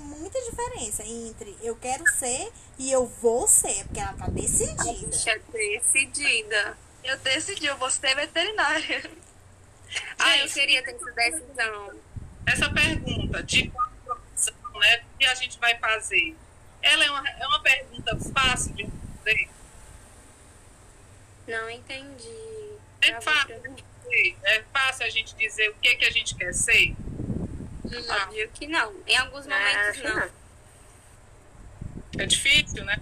diferença 0.60 1.02
entre 1.04 1.56
eu 1.62 1.74
quero 1.76 2.04
ser 2.12 2.52
e 2.78 2.90
eu 2.90 3.06
vou 3.06 3.46
ser. 3.48 3.84
Porque 3.84 4.00
ela 4.00 4.12
tá 4.12 4.26
decidida. 4.28 5.06
Deixa 5.08 5.38
decidida. 5.52 6.78
Eu 7.02 7.16
decidi, 7.18 7.66
eu 7.66 7.76
vou 7.78 7.90
ser 7.90 8.14
veterinária. 8.14 9.10
Ah, 10.18 10.36
eu 10.38 10.48
queria 10.48 10.82
ter 10.84 10.94
essa 10.94 11.12
decisão. 11.12 12.00
Essa 12.46 12.70
pergunta 12.70 13.42
de 13.42 13.68
qual 13.70 13.90
profissão, 14.04 14.54
né, 14.78 15.02
que 15.18 15.24
a 15.24 15.34
gente 15.34 15.58
vai 15.58 15.76
fazer, 15.78 16.36
ela 16.82 17.04
é 17.04 17.10
uma, 17.10 17.28
é 17.28 17.46
uma 17.46 17.60
pergunta 17.62 18.16
fácil 18.32 18.72
de 18.74 18.84
responder? 18.84 19.48
Não 21.48 21.70
entendi. 21.70 22.76
É 23.02 23.20
fácil, 23.20 23.60
é 24.44 24.62
fácil 24.72 25.06
a 25.06 25.10
gente 25.10 25.34
dizer 25.34 25.70
o 25.70 25.74
que, 25.74 25.96
que 25.96 26.04
a 26.04 26.10
gente 26.10 26.34
quer 26.34 26.52
ser? 26.52 26.94
Óbvio 28.22 28.48
que 28.54 28.66
não. 28.66 28.94
Em 29.06 29.16
alguns 29.16 29.46
Ah, 29.46 29.50
momentos 29.50 29.88
acho 29.88 30.04
não. 30.04 30.16
não. 30.16 30.39
É 32.18 32.26
difícil, 32.26 32.84
né? 32.84 32.96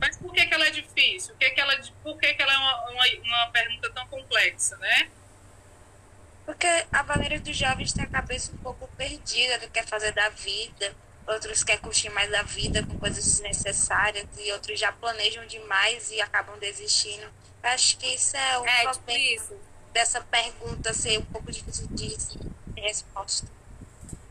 Mas 0.00 0.16
por 0.16 0.32
que, 0.32 0.46
que 0.46 0.54
ela 0.54 0.66
é 0.66 0.70
difícil? 0.70 1.34
Por 1.34 1.38
que, 1.38 1.50
que 1.50 1.60
ela, 1.60 1.80
por 2.02 2.18
que, 2.18 2.34
que 2.34 2.42
ela 2.42 2.52
é 2.52 2.56
uma, 2.56 2.90
uma, 2.90 3.04
uma 3.24 3.50
pergunta 3.50 3.90
tão 3.90 4.06
complexa, 4.08 4.76
né? 4.78 5.10
Porque 6.44 6.66
a 6.92 7.02
maioria 7.02 7.40
dos 7.40 7.56
jovens 7.56 7.92
tem 7.92 8.04
a 8.04 8.08
cabeça 8.08 8.52
um 8.52 8.56
pouco 8.58 8.88
perdida 8.96 9.58
do 9.58 9.66
que 9.66 9.72
quer 9.72 9.86
fazer 9.86 10.12
da 10.12 10.28
vida. 10.30 10.94
Outros 11.26 11.62
querem 11.62 11.82
curtir 11.82 12.08
mais 12.10 12.32
a 12.32 12.42
vida 12.42 12.82
com 12.86 12.98
coisas 12.98 13.22
desnecessárias 13.22 14.26
e 14.38 14.50
outros 14.52 14.80
já 14.80 14.90
planejam 14.90 15.46
demais 15.46 16.10
e 16.10 16.20
acabam 16.22 16.58
desistindo. 16.58 17.24
Eu 17.62 17.70
Acho 17.70 17.98
que 17.98 18.06
isso 18.14 18.36
é 18.36 18.58
o 18.58 18.64
É, 18.64 18.78
tipo 18.80 18.98
problema 19.00 19.44
dessa 19.92 20.20
pergunta 20.22 20.94
ser 20.94 21.18
um 21.18 21.24
pouco 21.24 21.50
difícil 21.52 21.86
de 21.88 22.16
de 22.16 22.80
resposta. 22.80 23.46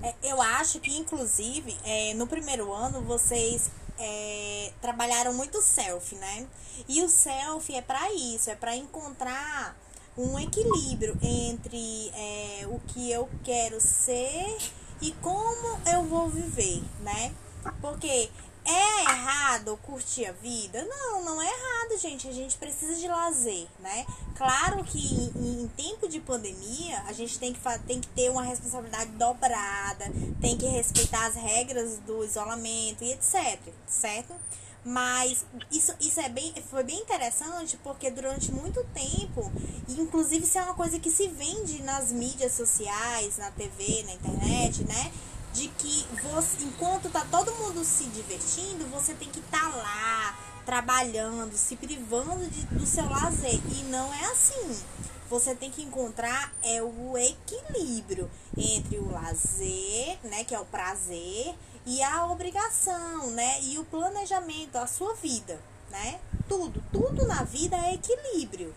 É, 0.02 0.14
eu 0.24 0.42
acho 0.42 0.80
que, 0.80 0.96
inclusive, 0.96 1.78
é, 1.84 2.14
no 2.14 2.28
primeiro 2.28 2.72
ano 2.72 3.02
vocês 3.02 3.70
é, 4.00 4.72
trabalharam 4.82 5.34
muito 5.34 5.62
self, 5.62 6.16
né? 6.16 6.48
E 6.88 7.02
o 7.04 7.10
self 7.10 7.74
é 7.74 7.82
para 7.82 8.14
isso, 8.14 8.50
é 8.50 8.56
para 8.56 8.76
encontrar 8.76 9.78
um 10.18 10.40
equilíbrio 10.40 11.18
entre 11.22 12.12
é, 12.16 12.68
o 12.68 12.80
que 12.88 13.12
eu 13.12 13.30
quero 13.44 13.80
ser 13.80 14.58
e 15.02 15.12
como 15.22 15.80
eu 15.92 16.04
vou 16.04 16.28
viver, 16.30 16.82
né? 17.02 17.34
Porque 17.82 18.30
é 18.68 19.04
errado 19.04 19.80
curtir 19.84 20.26
a 20.26 20.34
vida? 20.34 20.84
Não, 20.86 21.24
não 21.24 21.42
é 21.42 21.46
errado, 21.46 21.98
gente. 22.00 22.28
A 22.28 22.34
gente 22.34 22.58
precisa 22.58 22.96
de 22.96 23.08
lazer, 23.08 23.68
né? 23.80 24.06
Claro 24.36 24.84
que 24.84 25.00
em, 25.00 25.64
em 25.64 25.68
tempo 25.70 26.08
de 26.08 26.20
pandemia, 26.20 27.02
a 27.08 27.14
gente 27.14 27.40
tem 27.40 27.54
que, 27.54 27.60
tem 27.88 28.02
que 28.02 28.08
ter 28.10 28.30
uma 28.30 28.44
responsabilidade 28.44 29.12
dobrada, 29.12 30.06
tem 30.42 30.58
que 30.58 30.66
respeitar 30.66 31.26
as 31.26 31.36
regras 31.36 31.98
do 32.00 32.24
isolamento 32.24 33.04
e 33.04 33.14
etc, 33.14 33.60
certo? 33.88 34.36
Mas 34.84 35.46
isso, 35.70 35.94
isso 36.00 36.20
é 36.20 36.30
bem, 36.30 36.54
foi 36.70 36.82
bem 36.84 37.00
interessante 37.00 37.78
porque 37.84 38.10
durante 38.10 38.52
muito 38.54 38.82
tempo, 38.94 39.52
inclusive 39.90 40.46
isso 40.46 40.58
é 40.58 40.62
uma 40.62 40.76
coisa 40.76 40.98
que 40.98 41.12
se 41.12 41.28
vende 41.28 41.82
nas 41.84 42.12
mídias 42.12 42.54
sociais, 42.54 43.38
na 43.38 43.52
TV, 43.52 44.04
na 44.04 44.14
internet, 44.14 44.86
né? 44.86 45.12
De 45.58 45.70
que 45.70 46.06
você, 46.22 46.64
enquanto 46.66 47.10
tá 47.10 47.26
todo 47.32 47.52
mundo 47.56 47.84
se 47.84 48.04
divertindo, 48.04 48.86
você 48.92 49.16
tem 49.16 49.28
que 49.28 49.40
estar 49.40 49.76
lá, 49.76 50.38
trabalhando, 50.64 51.58
se 51.58 51.76
privando 51.76 52.48
de, 52.48 52.64
do 52.68 52.86
seu 52.86 53.10
lazer. 53.10 53.60
E 53.76 53.84
não 53.86 54.14
é 54.14 54.26
assim. 54.26 54.80
Você 55.28 55.56
tem 55.56 55.72
que 55.72 55.82
encontrar 55.82 56.54
é 56.64 56.80
o 56.84 57.18
equilíbrio 57.18 58.30
entre 58.56 59.00
o 59.00 59.10
lazer, 59.10 60.20
né, 60.26 60.44
que 60.44 60.54
é 60.54 60.60
o 60.60 60.66
prazer, 60.66 61.56
e 61.88 62.04
a 62.04 62.28
obrigação, 62.28 63.32
né, 63.32 63.60
e 63.64 63.80
o 63.80 63.86
planejamento, 63.86 64.76
a 64.76 64.86
sua 64.86 65.16
vida, 65.16 65.60
né? 65.90 66.20
Tudo, 66.48 66.84
tudo 66.92 67.26
na 67.26 67.44
vida 67.44 67.76
é 67.76 67.96
equilíbrio. 67.96 68.76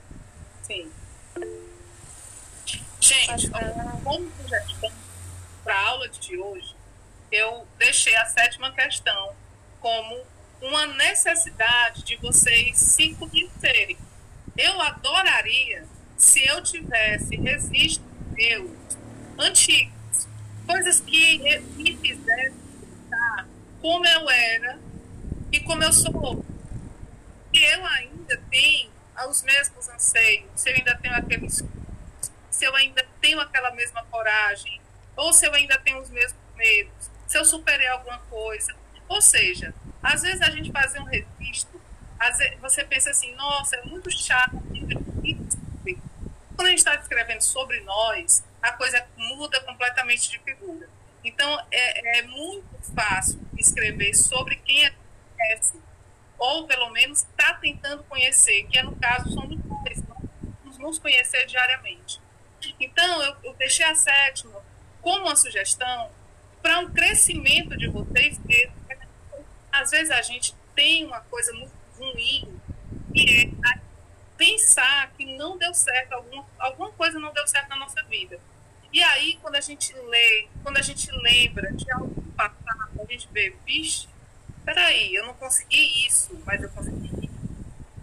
Sim. 0.62 0.90
Gente, 3.00 3.50
como 3.50 4.32
sugestão 4.42 4.99
para 5.70 5.78
a 5.78 5.88
aula 5.90 6.08
de 6.08 6.36
hoje, 6.36 6.74
eu 7.30 7.64
deixei 7.78 8.16
a 8.16 8.24
sétima 8.24 8.72
questão 8.72 9.36
como 9.78 10.20
uma 10.60 10.84
necessidade 10.88 12.02
de 12.02 12.16
vocês 12.16 12.76
se 12.76 13.14
conhecerem. 13.14 13.96
Eu 14.58 14.80
adoraria 14.80 15.86
se 16.16 16.44
eu 16.44 16.60
tivesse 16.60 17.36
registros 17.36 18.04
meus 18.32 18.72
antigos, 19.38 20.26
coisas 20.66 20.98
que 21.02 21.38
me 21.76 21.96
fizessem 21.98 22.52
como 23.80 24.04
eu 24.04 24.28
era 24.28 24.76
e 25.52 25.60
como 25.60 25.84
eu 25.84 25.92
sou. 25.92 26.44
Eu 27.54 27.86
ainda 27.86 28.36
tenho 28.50 28.90
os 29.28 29.42
mesmos 29.44 29.88
anseios, 29.88 30.50
se 30.56 30.68
eu 30.68 30.74
ainda 30.74 30.96
tenho 30.96 31.14
aqueles 31.14 31.62
se 32.50 32.64
eu 32.64 32.74
ainda 32.74 33.06
tenho 33.20 33.38
aquela 33.40 33.70
mesma 33.70 34.04
coragem, 34.06 34.80
ou 35.20 35.34
se 35.34 35.46
eu 35.46 35.52
ainda 35.52 35.78
tenho 35.78 36.00
os 36.00 36.08
mesmos 36.08 36.40
medos, 36.56 37.10
se 37.26 37.36
eu 37.36 37.44
superei 37.44 37.86
alguma 37.88 38.18
coisa. 38.30 38.74
Ou 39.06 39.20
seja, 39.20 39.74
às 40.02 40.22
vezes 40.22 40.40
a 40.40 40.50
gente 40.50 40.72
fazer 40.72 40.98
um 40.98 41.04
registro, 41.04 41.80
vezes 42.38 42.58
você 42.60 42.84
pensa 42.84 43.10
assim, 43.10 43.34
nossa, 43.34 43.76
é 43.76 43.82
muito 43.84 44.10
chato. 44.10 44.52
Quando 46.56 46.66
a 46.66 46.70
gente 46.70 46.78
está 46.78 46.94
escrevendo 46.94 47.42
sobre 47.42 47.80
nós, 47.80 48.42
a 48.62 48.72
coisa 48.72 49.06
muda 49.16 49.60
completamente 49.60 50.30
de 50.30 50.38
figura. 50.38 50.88
Então, 51.22 51.66
é, 51.70 52.20
é 52.20 52.22
muito 52.22 52.64
fácil 52.94 53.40
escrever 53.58 54.14
sobre 54.14 54.56
quem 54.56 54.86
é 54.86 54.94
conhece, 55.36 55.78
ou 56.38 56.66
pelo 56.66 56.90
menos 56.90 57.22
está 57.22 57.54
tentando 57.54 58.02
conhecer, 58.04 58.66
que 58.68 58.78
é 58.78 58.82
no 58.82 58.96
caso 58.96 59.30
somos 59.32 59.58
nós, 59.64 60.78
nos 60.78 60.98
conhecer 60.98 61.44
diariamente. 61.46 62.20
Então, 62.78 63.22
eu, 63.22 63.36
eu 63.44 63.54
deixei 63.54 63.84
a 63.84 63.94
sétima 63.94 64.59
como 65.02 65.26
uma 65.26 65.36
sugestão 65.36 66.10
para 66.62 66.78
um 66.80 66.90
crescimento 66.90 67.76
de 67.76 67.88
vocês 67.88 68.38
mesmos. 68.38 68.80
Às 69.72 69.90
vezes 69.90 70.10
a 70.10 70.22
gente 70.22 70.54
tem 70.74 71.04
uma 71.06 71.20
coisa 71.20 71.52
muito 71.52 71.72
ruim, 71.98 72.60
que 73.14 73.52
é 73.64 73.80
pensar 74.36 75.12
que 75.12 75.36
não 75.36 75.58
deu 75.58 75.72
certo, 75.74 76.12
alguma, 76.12 76.46
alguma 76.58 76.90
coisa 76.92 77.18
não 77.18 77.32
deu 77.32 77.46
certo 77.46 77.68
na 77.68 77.76
nossa 77.76 78.02
vida. 78.04 78.40
E 78.92 79.02
aí, 79.02 79.38
quando 79.40 79.56
a 79.56 79.60
gente 79.60 79.92
lê, 79.94 80.48
quando 80.62 80.78
a 80.78 80.82
gente 80.82 81.10
lembra 81.12 81.72
de 81.72 81.90
algo 81.92 82.22
passado, 82.32 83.00
a 83.00 83.12
gente 83.12 83.28
vê, 83.30 83.54
vixe, 83.64 84.08
peraí, 84.64 85.14
eu 85.14 85.26
não 85.26 85.34
consegui 85.34 86.06
isso, 86.06 86.40
mas 86.44 86.62
eu 86.62 86.68
consegui 86.70 87.30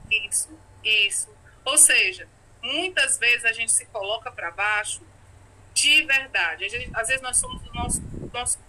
isso, 0.10 0.50
isso. 0.84 1.30
Ou 1.66 1.78
seja, 1.78 2.28
muitas 2.62 3.18
vezes 3.18 3.44
a 3.44 3.52
gente 3.52 3.72
se 3.72 3.86
coloca 3.88 4.32
para 4.32 4.52
baixo 4.52 5.02
de 5.78 6.04
verdade. 6.04 6.68
Gente, 6.68 6.90
às 6.96 7.08
vezes 7.08 7.22
nós 7.22 7.38
somos 7.38 7.62
o 7.62 7.74
nosso, 7.74 8.02
nosso 8.34 8.60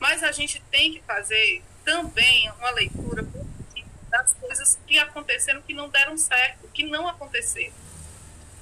mas 0.00 0.22
a 0.24 0.32
gente 0.32 0.60
tem 0.70 0.92
que 0.92 1.00
fazer 1.02 1.62
também 1.84 2.50
uma 2.58 2.70
leitura 2.70 3.24
das 4.08 4.34
coisas 4.34 4.78
que 4.86 4.98
aconteceram 4.98 5.62
que 5.62 5.72
não 5.72 5.88
deram 5.88 6.16
certo, 6.16 6.66
que 6.68 6.82
não 6.82 7.06
aconteceram. 7.06 7.72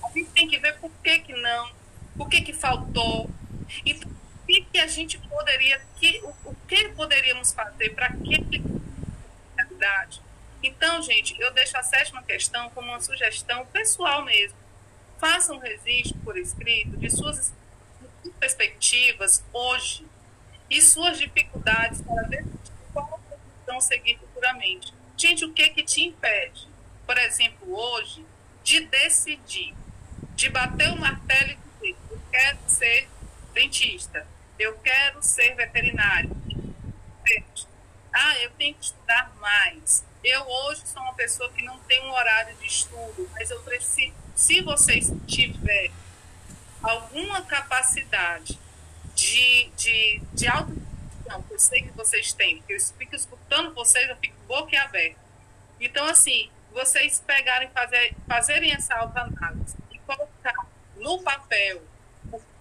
A 0.05 0.11
gente 0.11 0.29
tem 0.31 0.47
que 0.47 0.59
ver 0.59 0.79
por 0.79 0.91
que, 1.03 1.21
que 1.21 1.33
não, 1.33 1.73
por 2.17 2.29
que, 2.29 2.43
que 2.43 2.53
faltou. 2.53 3.31
E 3.87 3.93
o 3.95 4.47
que, 4.47 4.63
que 4.63 4.79
a 4.79 4.87
gente 4.87 5.17
poderia, 5.19 5.81
que, 5.97 6.21
o, 6.23 6.51
o 6.51 6.57
que 6.67 6.89
poderíamos 6.91 7.53
fazer 7.53 7.95
para 7.95 8.13
que 8.13 8.63
realidade 9.57 10.21
então, 10.63 11.01
gente, 11.03 11.41
eu 11.41 11.53
deixo 11.53 11.77
a 11.77 11.83
sétima 11.83 12.23
questão 12.23 12.69
como 12.71 12.89
uma 12.89 13.01
sugestão 13.01 13.65
pessoal 13.67 14.25
mesmo. 14.25 14.57
Faça 15.19 15.53
um 15.53 15.59
registro 15.59 16.19
por 16.21 16.37
escrito 16.39 16.97
de 16.97 17.11
suas 17.11 17.53
perspectivas 18.39 19.45
hoje 19.53 20.07
e 20.71 20.81
suas 20.81 21.19
dificuldades 21.19 22.01
para 22.03 22.23
ver 22.29 22.45
qual 22.93 23.21
vão 23.67 23.81
seguir 23.81 24.19
futuramente. 24.19 24.93
Gente, 25.17 25.45
o 25.45 25.53
que 25.53 25.69
que 25.71 25.83
te 25.83 26.03
impede, 26.03 26.69
por 27.07 27.19
exemplo, 27.19 27.75
hoje, 27.75 28.25
de 28.63 28.81
decidir, 28.87 29.75
de 30.37 30.49
bater 30.51 30.91
o 30.91 31.01
martelo 31.01 31.51
e 31.83 31.93
dizer, 31.93 31.97
eu 32.11 32.21
quero 32.31 32.59
ser 32.67 33.09
dentista, 33.53 34.27
eu 34.59 34.79
quero 34.79 35.23
ser 35.23 35.55
veterinário. 35.55 36.31
Ah, 38.13 38.39
eu 38.41 38.51
tenho 38.53 38.75
que 38.75 38.85
estudar 38.85 39.35
mais 39.41 40.05
eu 40.25 40.45
hoje 40.47 40.83
sou 40.87 41.01
uma 41.03 41.15
pessoa 41.15 41.51
que 41.53 41.63
não 41.63 41.79
tem 41.81 42.03
um 42.03 42.11
horário 42.11 42.55
de 42.57 42.67
estudo, 42.67 43.29
mas 43.33 43.51
eu 43.51 43.61
preciso, 43.63 44.13
se 44.39 44.61
vocês 44.61 45.13
tiverem 45.27 45.91
alguma 46.81 47.43
capacidade 47.43 48.57
de, 49.13 49.69
de, 49.77 50.23
de 50.33 50.47
autoconstrução, 50.47 51.43
que 51.43 51.55
eu 51.55 51.59
sei 51.59 51.83
que 51.83 51.91
vocês 51.91 52.33
têm, 52.33 52.63
eu 52.69 52.81
fico 52.81 53.17
escutando 53.17 53.75
vocês, 53.75 54.09
eu 54.09 54.17
fico 54.17 54.37
boca 54.47 54.81
aberta. 54.81 55.19
Então, 55.81 56.07
assim, 56.07 56.49
vocês 56.73 57.21
pegarem, 57.27 57.69
fazer, 57.71 58.15
fazerem 58.29 58.73
essa 58.73 58.95
autoanálise 58.95 59.77
e 59.91 59.99
colocar 59.99 60.67
no 60.97 61.21
papel 61.21 61.83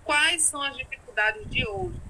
quais 0.03 0.41
são 0.41 0.63
as 0.63 0.75
dificuldades 0.75 1.47
de 1.47 1.65
hoje, 1.67 2.01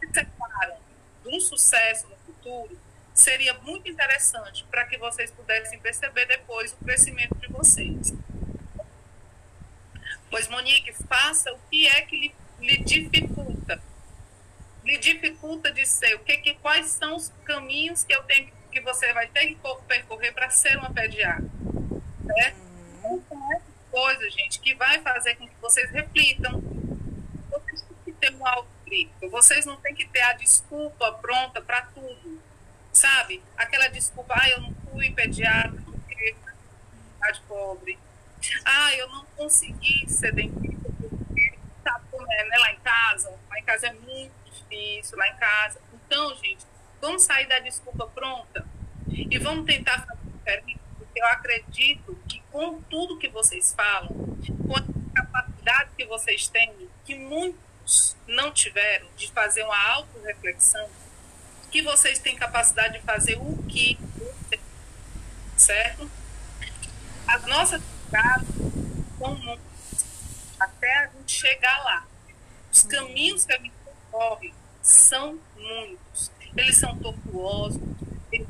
que 0.00 0.06
se 0.06 0.14
separam 0.14 0.76
de 1.22 1.36
um 1.36 1.38
sucesso 1.38 2.08
no 2.08 2.16
futuro, 2.16 2.80
seria 3.12 3.52
muito 3.58 3.90
interessante 3.90 4.64
para 4.70 4.86
que 4.86 4.96
vocês 4.96 5.30
pudessem 5.30 5.78
perceber 5.80 6.24
depois 6.24 6.72
o 6.72 6.76
crescimento 6.76 7.34
de 7.34 7.48
vocês. 7.48 8.14
Pois, 10.32 10.48
Monique, 10.48 10.92
faça 11.06 11.52
o 11.52 11.58
que 11.70 11.86
é 11.86 12.00
que 12.00 12.16
lhe, 12.16 12.34
lhe 12.58 12.78
dificulta. 12.78 13.80
Lhe 14.82 14.96
dificulta 14.96 15.70
de 15.70 15.86
ser. 15.86 16.16
O 16.16 16.20
que, 16.20 16.38
que, 16.38 16.54
quais 16.54 16.86
são 16.86 17.14
os 17.14 17.30
caminhos 17.44 18.02
que 18.02 18.14
eu 18.14 18.22
tenho 18.24 18.50
que 18.72 18.80
você 18.80 19.12
vai 19.12 19.28
ter 19.28 19.48
que 19.48 19.58
percorrer 19.86 20.32
para 20.32 20.48
ser 20.48 20.78
uma 20.78 20.90
pediatra. 20.90 21.44
Certo? 22.24 22.56
Então, 23.04 23.52
é 23.52 23.60
coisa, 23.90 24.30
gente, 24.30 24.58
que 24.58 24.74
vai 24.74 24.98
fazer 25.02 25.36
com 25.36 25.46
que 25.46 25.54
vocês 25.60 25.90
reflitam. 25.90 26.62
Vocês 27.50 27.82
têm 27.82 27.96
que 28.06 28.12
ter 28.12 28.34
um 28.34 28.46
autocrítico. 28.46 29.28
Vocês 29.28 29.66
não 29.66 29.76
têm 29.76 29.94
que 29.94 30.08
ter 30.08 30.22
a 30.22 30.32
desculpa 30.32 31.12
pronta 31.12 31.60
para 31.60 31.82
tudo 31.82 32.40
sabe? 32.92 33.42
Aquela 33.56 33.88
desculpa, 33.88 34.34
ah, 34.36 34.48
eu 34.50 34.60
não 34.60 34.74
fui 34.90 35.10
pediatra 35.10 35.82
porque 35.84 36.36
de 37.32 37.40
pobre. 37.48 37.98
Ah, 38.64 38.94
eu 38.96 39.08
não 39.08 39.24
consegui 39.36 40.08
ser 40.08 40.32
dentista 40.34 40.90
porque, 41.00 41.50
é, 42.32 42.44
né? 42.48 42.58
Lá 42.58 42.72
em 42.72 42.78
casa, 42.80 43.38
lá 43.50 43.58
em 43.58 43.64
casa 43.64 43.86
é 43.88 43.92
muito 43.92 44.32
difícil, 44.44 45.16
lá 45.16 45.28
em 45.28 45.36
casa. 45.36 45.80
Então, 45.94 46.34
gente, 46.36 46.66
vamos 47.00 47.22
sair 47.22 47.46
da 47.46 47.58
desculpa 47.58 48.06
pronta 48.08 48.66
e 49.08 49.38
vamos 49.38 49.66
tentar 49.66 50.04
fazer 50.06 50.20
diferente, 50.36 50.80
porque 50.98 51.20
eu 51.20 51.26
acredito 51.26 52.18
que 52.28 52.42
com 52.50 52.80
tudo 52.82 53.18
que 53.18 53.28
vocês 53.28 53.74
falam, 53.74 54.08
com 54.08 54.76
a 54.76 54.82
capacidade 55.14 55.90
que 55.96 56.04
vocês 56.06 56.48
têm, 56.48 56.88
que 57.04 57.14
muitos 57.14 58.16
não 58.26 58.52
tiveram 58.52 59.06
de 59.16 59.30
fazer 59.32 59.64
uma 59.64 59.92
auto-reflexão, 59.94 60.88
que 61.70 61.82
vocês 61.82 62.18
têm 62.18 62.36
capacidade 62.36 62.98
de 62.98 63.04
fazer 63.04 63.36
o 63.36 63.62
que, 63.64 63.98
certo? 65.56 66.10
As 67.26 67.46
nossas 67.46 67.82
são 69.18 69.34
muitas, 69.36 70.04
até 70.58 70.98
a 70.98 71.06
gente 71.08 71.32
chegar 71.32 71.84
lá. 71.84 72.06
Os 72.72 72.82
caminhos 72.82 73.44
que 73.44 73.52
a 73.52 73.58
gente 73.58 73.72
percorre 73.84 74.54
são 74.82 75.38
muitos. 75.56 76.30
Eles 76.56 76.76
são 76.76 76.98
tortuosos, 76.98 77.80
eles 78.30 78.48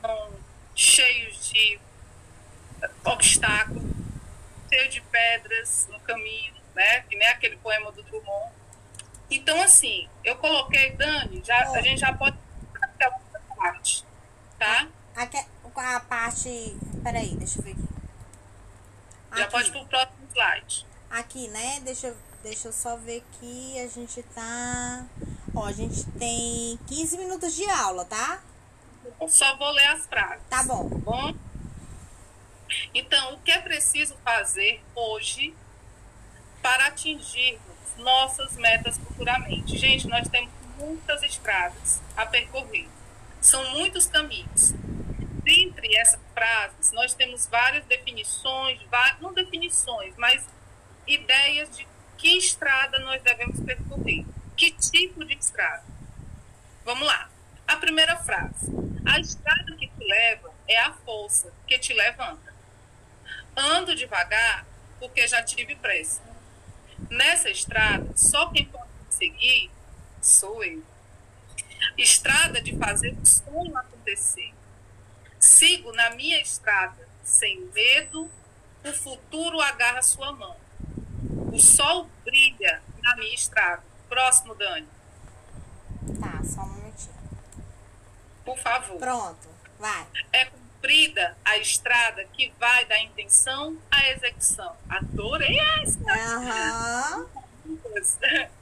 são 0.00 0.30
cheios 0.74 1.50
de 1.50 1.80
obstáculos, 3.04 3.84
cheios 4.72 4.94
de 4.94 5.00
pedras 5.00 5.88
no 5.90 6.00
caminho, 6.00 6.54
né? 6.74 7.00
Que 7.02 7.16
nem 7.16 7.28
aquele 7.28 7.56
poema 7.56 7.92
do 7.92 8.02
Drummond. 8.02 8.52
Então, 9.30 9.60
assim, 9.62 10.08
eu 10.24 10.36
coloquei, 10.36 10.90
Dani, 10.92 11.42
já, 11.44 11.70
a 11.70 11.80
gente 11.80 12.00
já 12.00 12.12
pode 12.12 12.36
parte, 13.64 14.04
tá? 14.58 14.88
Aqui, 15.16 15.38
a 15.76 16.00
parte. 16.00 16.76
Peraí, 17.02 17.34
deixa 17.36 17.60
eu 17.60 17.64
ver 17.64 17.70
aqui. 17.72 17.93
Já 19.36 19.46
pode 19.48 19.70
pro 19.70 19.86
próximo 19.86 20.28
slide. 20.32 20.86
Aqui, 21.10 21.48
né? 21.48 21.80
Deixa 21.80 22.08
eu, 22.08 22.16
deixa 22.42 22.68
eu 22.68 22.72
só 22.72 22.96
ver 22.96 23.22
aqui. 23.22 23.78
A 23.80 23.88
gente 23.88 24.22
tá. 24.34 25.06
Ó, 25.54 25.64
a 25.64 25.72
gente 25.72 26.04
tem 26.18 26.78
15 26.86 27.18
minutos 27.18 27.54
de 27.54 27.68
aula, 27.68 28.04
tá? 28.04 28.42
Eu 29.20 29.28
só 29.28 29.56
vou 29.56 29.70
ler 29.70 29.86
as 29.86 30.06
frases. 30.06 30.42
Tá 30.48 30.62
bom. 30.64 30.88
Tá 30.88 30.96
bom? 30.96 31.34
Então, 32.94 33.34
o 33.34 33.38
que 33.40 33.52
é 33.52 33.60
preciso 33.60 34.16
fazer 34.24 34.82
hoje 34.94 35.54
para 36.62 36.86
atingirmos 36.86 37.60
nossas 37.98 38.56
metas 38.56 38.98
futuramente? 38.98 39.76
Gente, 39.76 40.08
nós 40.08 40.28
temos 40.28 40.50
muitas 40.78 41.22
estradas 41.22 42.00
a 42.16 42.26
percorrer. 42.26 42.88
São 43.40 43.62
muitos 43.72 44.06
caminhos. 44.06 44.74
Dentre 45.44 45.94
essas 45.96 46.20
frases, 46.32 46.90
nós 46.92 47.14
temos 47.14 47.46
várias 47.46 47.84
definições, 47.84 48.80
não 49.20 49.32
definições, 49.32 50.14
mas 50.16 50.44
ideias 51.06 51.68
de 51.76 51.86
que 52.16 52.38
estrada 52.38 52.98
nós 53.00 53.22
devemos 53.22 53.60
percorrer? 53.60 54.24
Que 54.56 54.70
tipo 54.70 55.24
de 55.24 55.34
estrada? 55.34 55.84
Vamos 56.84 57.06
lá. 57.06 57.30
A 57.68 57.76
primeira 57.76 58.16
frase. 58.16 58.72
A 59.04 59.20
estrada 59.20 59.76
que 59.76 59.86
te 59.86 60.04
leva 60.04 60.50
é 60.66 60.78
a 60.78 60.92
força 60.92 61.52
que 61.66 61.78
te 61.78 61.92
levanta. 61.92 62.54
Ando 63.54 63.94
devagar 63.94 64.66
porque 64.98 65.28
já 65.28 65.42
tive 65.42 65.76
pressa. 65.76 66.22
Nessa 67.10 67.50
estrada, 67.50 68.10
só 68.16 68.50
quem 68.50 68.64
pode 68.64 68.88
seguir 69.10 69.70
sou 70.22 70.64
eu. 70.64 70.82
Estrada 71.98 72.62
de 72.62 72.76
fazer 72.78 73.12
o 73.12 73.26
sonho 73.26 73.76
acontecer. 73.76 74.52
Sigo 75.44 75.92
na 75.92 76.08
minha 76.08 76.40
estrada, 76.40 77.06
sem 77.22 77.60
medo, 77.74 78.30
o 78.82 78.92
futuro 78.94 79.60
agarra 79.60 80.00
sua 80.00 80.32
mão. 80.32 80.56
O 81.52 81.60
sol 81.60 82.08
brilha 82.24 82.82
na 83.02 83.14
minha 83.16 83.34
estrada. 83.34 83.82
Próximo, 84.08 84.54
Dani. 84.54 84.88
Tá, 86.18 86.42
só 86.42 86.62
um 86.62 86.72
minutinho. 86.72 87.14
Por 88.42 88.58
favor. 88.58 88.98
Pronto, 88.98 89.46
vai. 89.78 90.06
É 90.32 90.46
cumprida 90.46 91.36
a 91.44 91.58
estrada 91.58 92.24
que 92.24 92.50
vai 92.58 92.86
da 92.86 92.98
intenção 93.00 93.76
à 93.90 94.08
execução. 94.08 94.74
Adorei 94.88 95.58
essa! 95.82 96.00
Aham. 96.10 97.28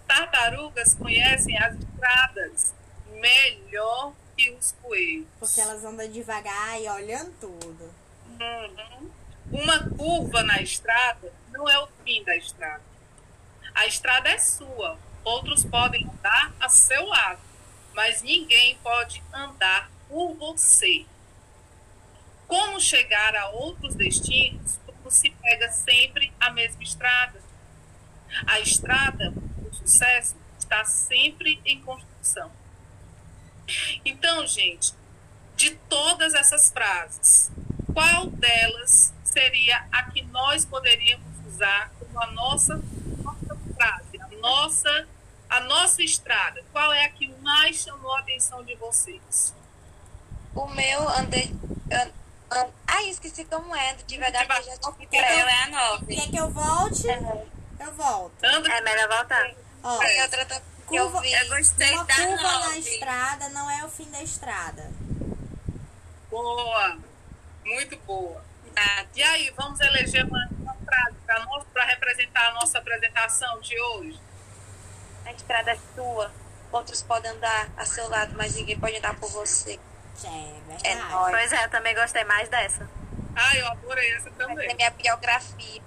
Tartarugas 0.09 0.97
conhecem 0.97 1.57
as 1.59 1.77
estradas 1.77 2.75
melhor 3.13 4.15
que 4.37 4.51
os 4.51 4.73
coelhos. 4.83 5.27
Porque 5.39 5.61
elas 5.61 5.85
andam 5.85 6.09
devagar 6.11 6.81
e 6.81 6.89
olhando 6.89 7.33
tudo. 7.41 7.95
Uhum. 8.41 9.11
Uma 9.51 9.89
curva 9.97 10.43
na 10.43 10.63
estrada 10.63 11.33
não 11.51 11.69
é 11.69 11.79
o 11.79 11.89
fim 12.05 12.25
da 12.25 12.37
estrada. 12.37 12.83
A 13.75 13.87
estrada 13.87 14.29
é 14.29 14.39
sua. 14.39 14.99
Outros 15.25 15.65
podem 15.65 16.05
andar 16.05 16.53
a 16.59 16.69
seu 16.69 17.07
lado, 17.07 17.41
mas 17.95 18.23
ninguém 18.23 18.77
pode 18.83 19.23
andar 19.33 19.91
por 20.09 20.35
você. 20.35 21.07
Como 22.47 22.81
chegar 22.81 23.35
a 23.37 23.51
outros 23.51 23.95
destinos 23.95 24.79
quando 24.85 25.11
se 25.11 25.31
pega 25.31 25.71
sempre 25.71 26.33
a 26.41 26.51
mesma 26.51 26.83
estrada? 26.83 27.41
A 28.47 28.61
estrada 28.61 29.31
do 29.31 29.75
sucesso 29.75 30.37
está 30.59 30.85
sempre 30.85 31.61
em 31.65 31.81
construção. 31.83 32.51
Então, 34.05 34.47
gente, 34.47 34.93
de 35.57 35.71
todas 35.89 36.35
essas 36.35 36.71
frases, 36.71 37.51
qual 37.93 38.27
delas 38.27 39.13
seria 39.25 39.85
a 39.93 40.05
que 40.05 40.23
nós 40.23 40.65
poderíamos 40.65 41.27
usar 41.47 41.91
como 41.99 42.21
a 42.23 42.27
nossa, 42.33 42.81
nossa 43.23 43.57
frase, 43.77 44.21
a 44.21 44.29
nossa, 44.41 45.09
a 45.49 45.61
nossa 45.61 46.03
estrada? 46.03 46.63
Qual 46.73 46.93
é 46.93 47.05
a 47.05 47.09
que 47.11 47.29
mais 47.41 47.77
chamou 47.77 48.15
a 48.15 48.21
atenção 48.21 48.65
de 48.65 48.75
vocês? 48.77 49.55
O 50.55 50.67
meu 50.67 51.09
andei. 51.09 51.55
An, 51.91 52.11
an, 52.51 52.67
ai, 52.87 53.09
esqueci 53.09 53.45
como 53.47 53.75
é, 53.75 53.95
devagar 54.07 54.47
que 54.47 54.53
eu 54.53 54.63
já 54.65 54.73
Ela 54.73 54.93
pressa. 54.93 55.51
é 55.51 55.63
a 55.63 55.69
nove. 55.69 56.15
Quer 56.17 56.31
que 56.31 56.37
eu 56.37 56.51
volte? 56.51 57.07
Eu 57.07 57.93
volto. 57.95 58.33
Anda 58.45 58.69
É 58.73 58.81
melhor 58.83 59.09
voltar. 59.09 59.51
Ó, 59.83 60.03
E 60.03 60.23
outra 60.23 60.63
que 60.93 60.97
eu 60.99 61.05
curva, 61.05 61.21
vi. 61.23 61.33
Eu 61.33 61.49
gostei 61.49 61.93
uma 61.93 62.05
da 62.05 62.15
curva 62.15 62.59
na 62.69 62.79
estrada 62.79 63.49
não 63.49 63.71
é 63.71 63.85
o 63.85 63.89
fim 63.89 64.11
da 64.11 64.23
estrada. 64.23 64.91
boa, 66.31 66.99
muito 67.65 67.97
boa. 68.07 68.45
Tá. 68.75 69.05
E 69.15 69.23
aí, 69.23 69.51
vamos 69.57 69.79
eleger 69.81 70.25
uma, 70.25 70.49
uma 70.59 70.75
frase 70.75 71.17
para 71.73 71.85
representar 71.85 72.49
a 72.49 72.55
nossa 72.55 72.79
apresentação 72.79 73.61
de 73.61 73.79
hoje? 73.79 74.19
A 75.27 75.33
estrada 75.33 75.73
é 75.73 75.79
sua. 75.95 76.33
Outros 76.71 77.03
podem 77.03 77.31
andar 77.31 77.69
a 77.77 77.85
seu 77.85 78.09
lado, 78.09 78.35
mas 78.37 78.55
ninguém 78.55 78.79
pode 78.81 78.97
andar 78.97 79.15
por 79.17 79.29
você. 79.31 79.79
É 80.25 80.91
É 80.91 80.95
nóis. 80.95 81.31
Pois 81.35 81.53
é, 81.53 81.65
eu 81.65 81.71
também 81.71 81.95
gostei 81.95 82.25
mais 82.25 82.49
dessa. 82.49 82.89
Ah, 83.37 83.57
eu 83.57 83.67
adorei 83.69 84.11
essa 84.15 84.29
Essa 84.31 84.43
é 84.43 84.47
também. 84.47 84.75
minha 84.75 84.91
biografia. 84.91 85.83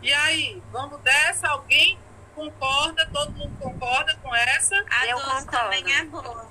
E 0.00 0.12
aí, 0.12 0.62
vamos 0.72 1.00
dessa? 1.00 1.48
Alguém 1.48 1.98
concorda? 2.34 3.06
Todo 3.12 3.32
mundo 3.32 3.56
concorda 3.58 4.14
com 4.22 4.34
essa? 4.34 4.74
A 4.90 5.06
Eu 5.06 5.16
12 5.18 5.28
concordo. 5.30 5.50
também 5.50 5.94
é 5.96 6.04
boa. 6.04 6.48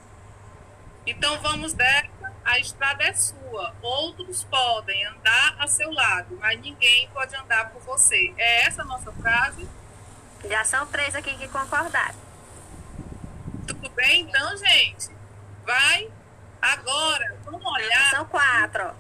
Então 1.06 1.40
vamos 1.42 1.74
dessa. 1.74 2.34
A 2.46 2.60
estrada 2.60 3.04
é 3.04 3.14
sua. 3.14 3.74
Outros 3.82 4.44
podem 4.46 5.06
andar 5.06 5.56
a 5.60 5.68
seu 5.68 5.92
lado, 5.92 6.38
mas 6.40 6.60
ninguém 6.60 7.10
pode 7.14 7.36
andar 7.36 7.70
por 7.72 7.82
você. 7.84 8.34
É 8.38 8.64
essa 8.66 8.82
a 8.82 8.86
nossa 8.86 9.12
frase? 9.14 9.68
Já 10.50 10.64
são 10.66 10.86
três 10.88 11.16
aqui 11.16 11.36
que 11.38 11.48
concordaram. 11.48 12.16
Tudo 13.68 13.90
bem, 13.92 14.22
então, 14.22 14.58
gente? 14.58 15.10
Vai. 15.66 16.10
Agora, 16.62 17.38
vamos 17.46 17.66
olhar. 17.66 18.10
São 18.12 18.26
quatro. 18.26 18.94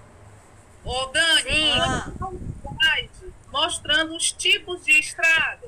Ô, 0.86 1.06
Dani, 1.08 1.41
Sim. 1.43 1.78
manda 1.78 2.26
um 2.28 2.54
slide 2.62 3.34
mostrando 3.52 4.15
os 4.15 4.32
tipos 4.32 4.84
de 4.86 5.00
estrada. 5.00 5.67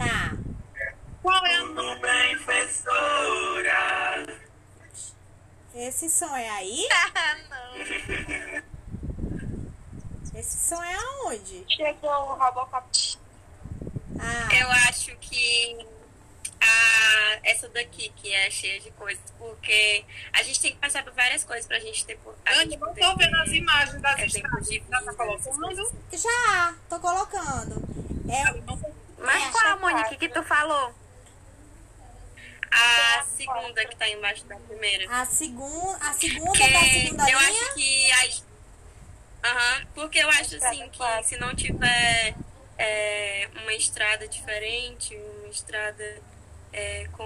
Tá. 0.00 0.32
Qual 1.20 1.44
é 1.44 1.56
a 1.56 1.64
bem, 1.96 2.38
professora. 2.38 4.26
Esse 5.74 6.08
som 6.08 6.34
é 6.34 6.48
aí? 6.48 6.88
Ah, 6.90 7.36
não. 7.50 7.74
Esse 10.40 10.68
som 10.68 10.82
é 10.82 10.94
aonde? 10.94 11.66
Chegou 11.68 12.10
o 12.10 12.34
Robocop. 12.34 13.18
Ah, 14.18 14.48
Eu 14.58 14.70
acho 14.88 15.14
que 15.16 15.86
a, 16.62 17.38
essa 17.44 17.68
daqui, 17.68 18.10
que 18.16 18.32
é 18.32 18.50
cheia 18.50 18.80
de 18.80 18.90
coisas, 18.92 19.22
porque 19.38 20.02
a 20.32 20.42
gente 20.42 20.60
tem 20.62 20.72
que 20.72 20.78
passar 20.78 21.04
por 21.04 21.12
várias 21.12 21.44
coisas 21.44 21.66
pra 21.66 21.78
gente 21.78 22.06
ter. 22.06 22.18
A 22.46 22.50
Dani, 22.54 22.70
gente 22.70 22.80
não 22.80 22.94
tô 22.94 23.16
vendo 23.16 23.36
as 23.36 23.50
imagens 23.52 24.00
das 24.00 24.18
exemplos 24.20 24.70
estradas. 24.70 25.04
Já 25.04 25.12
tá 25.12 25.24
colocando? 25.24 25.92
já, 26.12 26.74
tô 26.88 27.00
colocando. 27.00 27.82
É, 28.30 28.44
Mas 29.20 29.42
É, 29.44 29.50
qual, 29.50 29.66
essa 29.66 29.76
Monique, 29.76 30.02
parte. 30.02 30.16
que 30.18 30.28
tu 30.28 30.42
falou? 30.42 30.94
A 32.72 33.22
segunda 33.24 33.84
que 33.86 33.96
tá 33.96 34.08
embaixo 34.08 34.44
da 34.46 34.56
primeira. 34.56 35.10
a, 35.12 35.24
segun, 35.26 35.96
a 36.00 36.12
segunda 36.12 36.54
Porque 36.54 36.72
da 36.72 36.80
segunda 36.80 37.30
eu 37.30 37.38
linha? 37.38 37.50
acho 37.50 37.74
que 37.74 38.12
a 38.12 38.50
Aham, 39.42 39.86
porque 39.94 40.18
eu 40.18 40.28
acho 40.28 40.56
assim 40.56 40.88
que 40.90 41.22
se 41.24 41.36
não 41.38 41.54
tiver 41.54 42.34
é, 42.78 43.48
uma 43.62 43.72
estrada 43.74 44.28
diferente, 44.28 45.16
uma 45.16 45.48
estrada 45.48 46.22
é, 46.72 47.06
com 47.12 47.24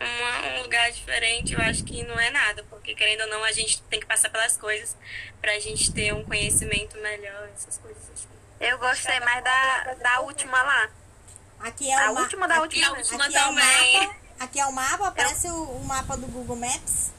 uma- 0.00 0.46
um 0.58 0.62
lugar 0.62 0.90
diferente, 0.90 1.52
eu 1.52 1.60
acho 1.60 1.84
que 1.84 2.02
não 2.04 2.18
é 2.18 2.30
nada, 2.30 2.64
porque 2.70 2.94
querendo 2.94 3.22
ou 3.22 3.26
não, 3.28 3.44
a 3.44 3.52
gente 3.52 3.82
tem 3.82 4.00
que 4.00 4.06
passar 4.06 4.30
pelas 4.30 4.56
coisas 4.56 4.96
pra 5.40 5.58
gente 5.58 5.92
ter 5.92 6.14
um 6.14 6.24
conhecimento 6.24 6.96
melhor, 6.98 7.48
essas 7.54 7.76
coisas 7.78 8.02
assim. 8.10 8.37
Eu 8.60 8.78
gostei 8.78 9.18
mais 9.20 9.42
da, 9.44 9.94
da 9.94 10.20
última 10.20 10.60
lá. 10.62 10.88
Aqui 11.60 11.90
é 11.90 11.94
A 11.94 12.10
última 12.10 12.46
da 12.48 12.54
aqui- 12.54 12.62
última. 12.84 12.96
última 12.98 13.24
Aqui 13.24 13.36
é 13.36 13.40
o 13.40 13.44
também. 13.44 14.00
mapa. 14.00 14.16
Aqui 14.40 14.60
é 14.60 14.66
o 14.66 14.72
mapa, 14.72 15.10
parece 15.12 15.48
o, 15.48 15.62
o 15.64 15.84
mapa 15.84 16.16
do 16.16 16.26
Google 16.28 16.56
Maps. 16.56 17.12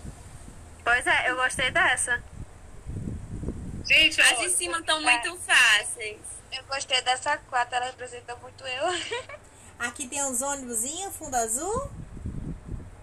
Pois 0.84 1.06
é, 1.06 1.30
eu 1.30 1.36
gostei 1.36 1.70
dessa. 1.72 2.24
Gente, 3.86 4.22
As 4.22 4.40
de 4.40 4.50
cima 4.52 4.80
estão 4.80 5.02
muito 5.02 5.38
fáceis. 5.40 6.20
Eu 6.52 6.64
gostei 6.66 7.02
dessa 7.02 7.38
quatro, 7.50 7.76
ela 7.76 7.86
representa 7.88 8.36
muito 8.38 8.66
eu. 8.66 8.86
Aqui 9.80 10.08
tem 10.08 10.22
os 10.24 10.42
ônibusinhos, 10.42 11.16
fundo 11.16 11.36
azul. 11.36 11.90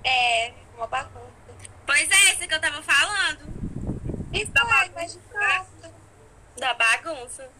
É, 0.04 0.52
uma 0.76 0.86
bagunça. 0.86 1.26
Pois 1.84 2.10
é, 2.10 2.30
essa 2.30 2.46
que 2.46 2.54
eu 2.54 2.60
tava 2.60 2.82
falando, 2.82 3.40
Isso 4.32 4.50
Da 4.52 4.60
é, 4.62 4.88
bagunça, 4.88 5.18
né? 5.34 5.66
fato. 5.80 5.94
da 6.58 6.74
bagunça. 6.74 7.50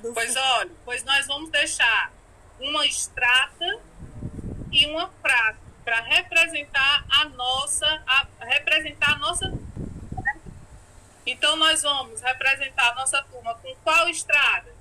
Do 0.00 0.12
Pois 0.14 0.36
olha, 0.36 0.70
pois 0.84 1.04
nós 1.04 1.26
vamos 1.26 1.50
deixar 1.50 2.12
uma 2.58 2.86
estrada 2.86 3.80
e 4.70 4.86
uma 4.86 5.08
frase 5.22 5.58
para 5.84 6.00
representar 6.02 7.04
a 7.10 7.24
nossa, 7.30 7.86
a, 8.06 8.26
representar 8.40 9.12
a 9.12 9.18
nossa. 9.18 9.52
Então 11.26 11.56
nós 11.56 11.82
vamos 11.82 12.20
representar 12.20 12.90
a 12.90 12.94
nossa 12.94 13.22
turma 13.24 13.54
com 13.56 13.74
qual 13.82 14.08
estrada? 14.08 14.72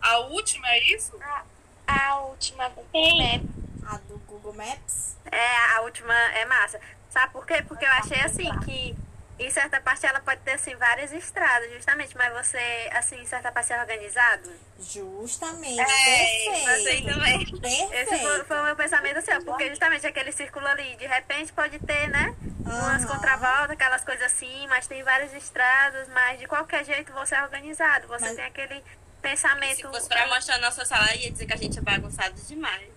A 0.00 0.18
última 0.18 0.68
é 0.68 0.82
isso? 0.94 1.16
A, 1.22 1.44
a 1.86 2.18
última 2.20 2.68
do 2.68 2.82
Map. 2.82 3.42
a 3.86 3.96
do 3.98 4.18
Google 4.26 4.54
Maps. 4.54 5.16
É, 5.30 5.76
a 5.76 5.80
última 5.82 6.14
é 6.14 6.44
massa. 6.44 6.80
Sabe 7.08 7.32
por 7.32 7.46
quê? 7.46 7.62
Porque 7.66 7.84
eu 7.84 7.92
achei 7.92 8.20
assim 8.20 8.50
que 8.60 8.96
em 9.38 9.50
certa 9.50 9.80
parte 9.80 10.06
ela 10.06 10.20
pode 10.20 10.40
ter 10.42 10.52
assim 10.52 10.74
várias 10.76 11.12
estradas, 11.12 11.70
justamente, 11.72 12.16
mas 12.16 12.32
você, 12.32 12.90
assim, 12.92 13.20
em 13.20 13.26
certa 13.26 13.50
parte 13.50 13.72
é 13.72 13.80
organizado. 13.80 14.50
Justamente. 14.80 15.80
É, 15.80 16.64
perfeito. 16.64 17.06
também. 17.06 17.42
Esse 17.42 17.50
foi, 17.60 17.88
Perfeito. 17.88 18.44
foi 18.46 18.60
o 18.60 18.64
meu 18.64 18.76
pensamento 18.76 19.18
assim, 19.18 19.32
ó, 19.32 19.40
porque 19.44 19.68
justamente 19.68 20.06
aquele 20.06 20.32
círculo 20.32 20.66
ali, 20.66 20.96
de 20.96 21.06
repente 21.06 21.52
pode 21.52 21.78
ter, 21.80 22.08
né? 22.08 22.34
Umas 22.60 23.04
Aham. 23.04 23.06
contravoltas, 23.06 23.70
aquelas 23.70 24.04
coisas 24.04 24.26
assim, 24.26 24.66
mas 24.68 24.86
tem 24.86 25.02
várias 25.02 25.32
estradas, 25.34 26.08
mas 26.08 26.38
de 26.38 26.46
qualquer 26.46 26.84
jeito 26.84 27.12
você 27.12 27.34
é 27.34 27.42
organizado. 27.42 28.06
Você 28.08 28.24
Mas- 28.26 28.36
tem 28.36 28.44
aquele 28.44 28.82
pensamento. 29.20 29.76
Se 29.76 29.82
fosse 29.82 30.08
pra 30.08 30.26
mostrar 30.28 30.58
nossa 30.58 30.84
sala, 30.84 31.14
ia 31.14 31.30
dizer 31.30 31.46
que 31.46 31.52
a 31.52 31.56
gente 31.56 31.78
é 31.78 31.82
bagunçado 31.82 32.34
demais. 32.42 32.88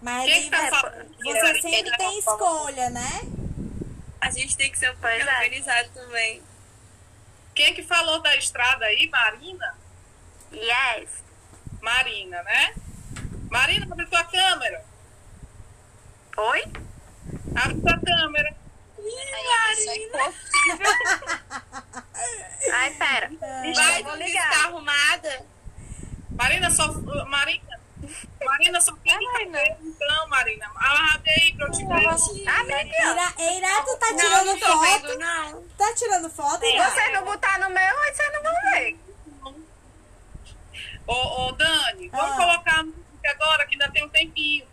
Mas 0.00 0.48
tá 0.48 0.68
falando? 0.70 1.14
você 1.22 1.60
sempre 1.60 1.96
tem 1.96 2.18
escolha, 2.18 2.90
né? 2.90 3.20
A 4.22 4.30
gente 4.30 4.56
tem 4.56 4.70
que 4.70 4.78
ser 4.78 4.88
um 4.92 4.96
pouco 4.96 5.16
organizado 5.16 5.88
também. 5.88 6.40
Quem 7.56 7.66
é 7.66 7.72
que 7.74 7.82
falou 7.82 8.22
da 8.22 8.36
estrada 8.36 8.84
aí? 8.84 9.08
Marina? 9.10 9.76
Yes. 10.52 11.24
Marina, 11.80 12.40
né? 12.44 12.74
Marina, 13.50 13.84
abre 13.90 14.06
tua 14.06 14.22
câmera. 14.22 14.84
Oi? 16.36 16.62
Abre 17.56 17.80
tua 17.80 17.98
câmera. 17.98 18.54
Ai, 22.72 22.94
pera. 22.94 23.30
Vai, 23.74 24.02
vou 24.04 24.14
ligar. 24.14 24.52
está 24.52 24.68
arrumada? 24.68 25.46
Marina, 26.30 26.70
só. 26.70 26.92
Marina. 27.26 27.80
Marina, 28.44 28.80
só 28.80 28.94
tem 28.96 29.12
cabelo, 29.32 29.76
então, 29.82 30.28
Marina. 30.28 30.70
Abre 30.76 31.30
aí 31.30 31.54
pra 31.56 31.66
eu 31.66 31.72
te 31.72 31.84
ver. 31.84 32.48
Abre 32.48 32.74
aqui, 32.74 32.96
ó. 33.04 33.42
Eira, 33.42 33.82
tu 33.84 33.96
tá 33.98 34.10
Não, 34.10 34.16
tirando 34.16 34.46
não 34.46 34.58
foto? 34.58 34.80
vendo, 34.80 35.18
não. 35.18 35.62
Tá 35.76 35.94
tirando 35.94 36.30
foto, 36.30 36.62
Eira? 36.64 36.90
Você 36.90 37.08
não 37.10 37.24
botar 37.24 37.58
no 37.58 37.68
meu, 37.70 37.98
aí 38.00 38.14
você 38.14 38.30
não 38.30 38.42
vai 38.42 38.62
ver. 38.80 38.98
Ô, 41.06 41.14
ô, 41.48 41.52
Dani, 41.52 42.08
vamos 42.08 42.32
Ah. 42.32 42.36
colocar 42.36 42.78
a 42.80 42.82
música 42.84 43.30
agora, 43.30 43.66
que 43.66 43.74
ainda 43.74 43.90
tem 43.90 44.04
um 44.04 44.08
tempinho. 44.08 44.66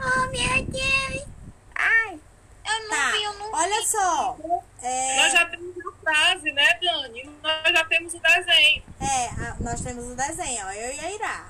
Oh, 0.00 0.26
meu 0.28 0.64
Deus. 0.64 1.26
Ai. 1.74 2.20
Eu 2.64 2.80
não 2.82 2.88
Tá, 2.90 3.10
vi, 3.12 3.22
eu 3.24 3.32
não 3.34 3.52
olha 3.52 3.80
vi. 3.80 3.86
só. 3.88 4.36
É, 4.82 5.16
Nós 5.22 5.32
já 5.32 5.46
temos 5.46 5.74
a 5.78 5.92
frase, 6.02 6.52
né, 6.52 6.78
Dani? 6.80 7.24
Nós 7.42 7.72
já 7.72 7.84
temos 7.86 8.14
o 8.14 8.20
desenho. 8.20 8.82
é, 9.00 9.26
a- 9.42 9.56
nós 9.60 9.80
temos 9.80 10.04
o 10.04 10.14
desenho, 10.14 10.66
ó. 10.66 10.70
Eu 10.70 10.92
e 10.94 11.00
a 11.00 11.10
Ira. 11.12 11.44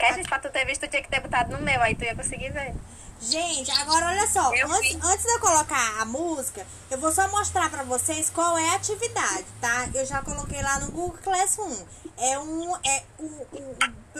Gente, 0.00 0.28
pra 0.28 0.38
tu 0.38 0.48
ter 0.50 0.64
visto, 0.64 0.82
tu 0.82 0.88
tinha 0.88 1.02
que 1.02 1.08
ter 1.08 1.20
botado 1.20 1.56
no 1.56 1.62
meu, 1.62 1.80
aí 1.82 1.94
tu 1.94 2.04
ia 2.04 2.14
conseguir 2.14 2.50
ver. 2.50 2.74
Gente, 3.20 3.68
agora 3.72 4.06
olha 4.06 4.26
só, 4.28 4.54
Eu 4.54 4.70
antes, 4.72 4.92
vi. 4.94 5.00
antes 5.02 5.24
de 5.24 5.30
eu 5.32 5.40
colocar 5.40 6.00
a 6.00 6.04
música, 6.04 6.64
eu 6.88 6.98
vou 6.98 7.10
só 7.10 7.26
mostrar 7.28 7.68
pra 7.68 7.82
vocês 7.82 8.30
qual 8.30 8.56
é 8.56 8.68
a 8.70 8.74
atividade, 8.76 9.44
tá? 9.60 9.88
Eu 9.92 10.06
já 10.06 10.22
coloquei 10.22 10.62
lá 10.62 10.78
no 10.78 10.92
Google 10.92 11.18
Classroom. 11.22 11.76
É 12.16 12.38
um 12.38 12.76
é 12.76 13.02
o, 13.18 13.24
o- 13.24 13.76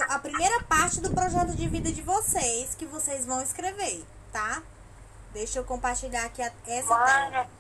a 0.09 0.19
primeira 0.19 0.63
parte 0.65 1.01
do 1.01 1.11
projeto 1.11 1.55
de 1.55 1.69
vida 1.69 1.93
de 1.93 2.03
vocês 2.03 2.75
que 2.75 2.87
vocês 2.87 3.25
vão 3.25 3.41
escrever, 3.41 4.05
tá? 4.33 4.63
Deixa 5.33 5.61
eu 5.61 5.65
compartilhar 5.65 6.25
aqui 6.25 6.43
a- 6.43 6.51
essa 6.67 6.89
tela. 6.89 7.31
Mano, 7.31 7.51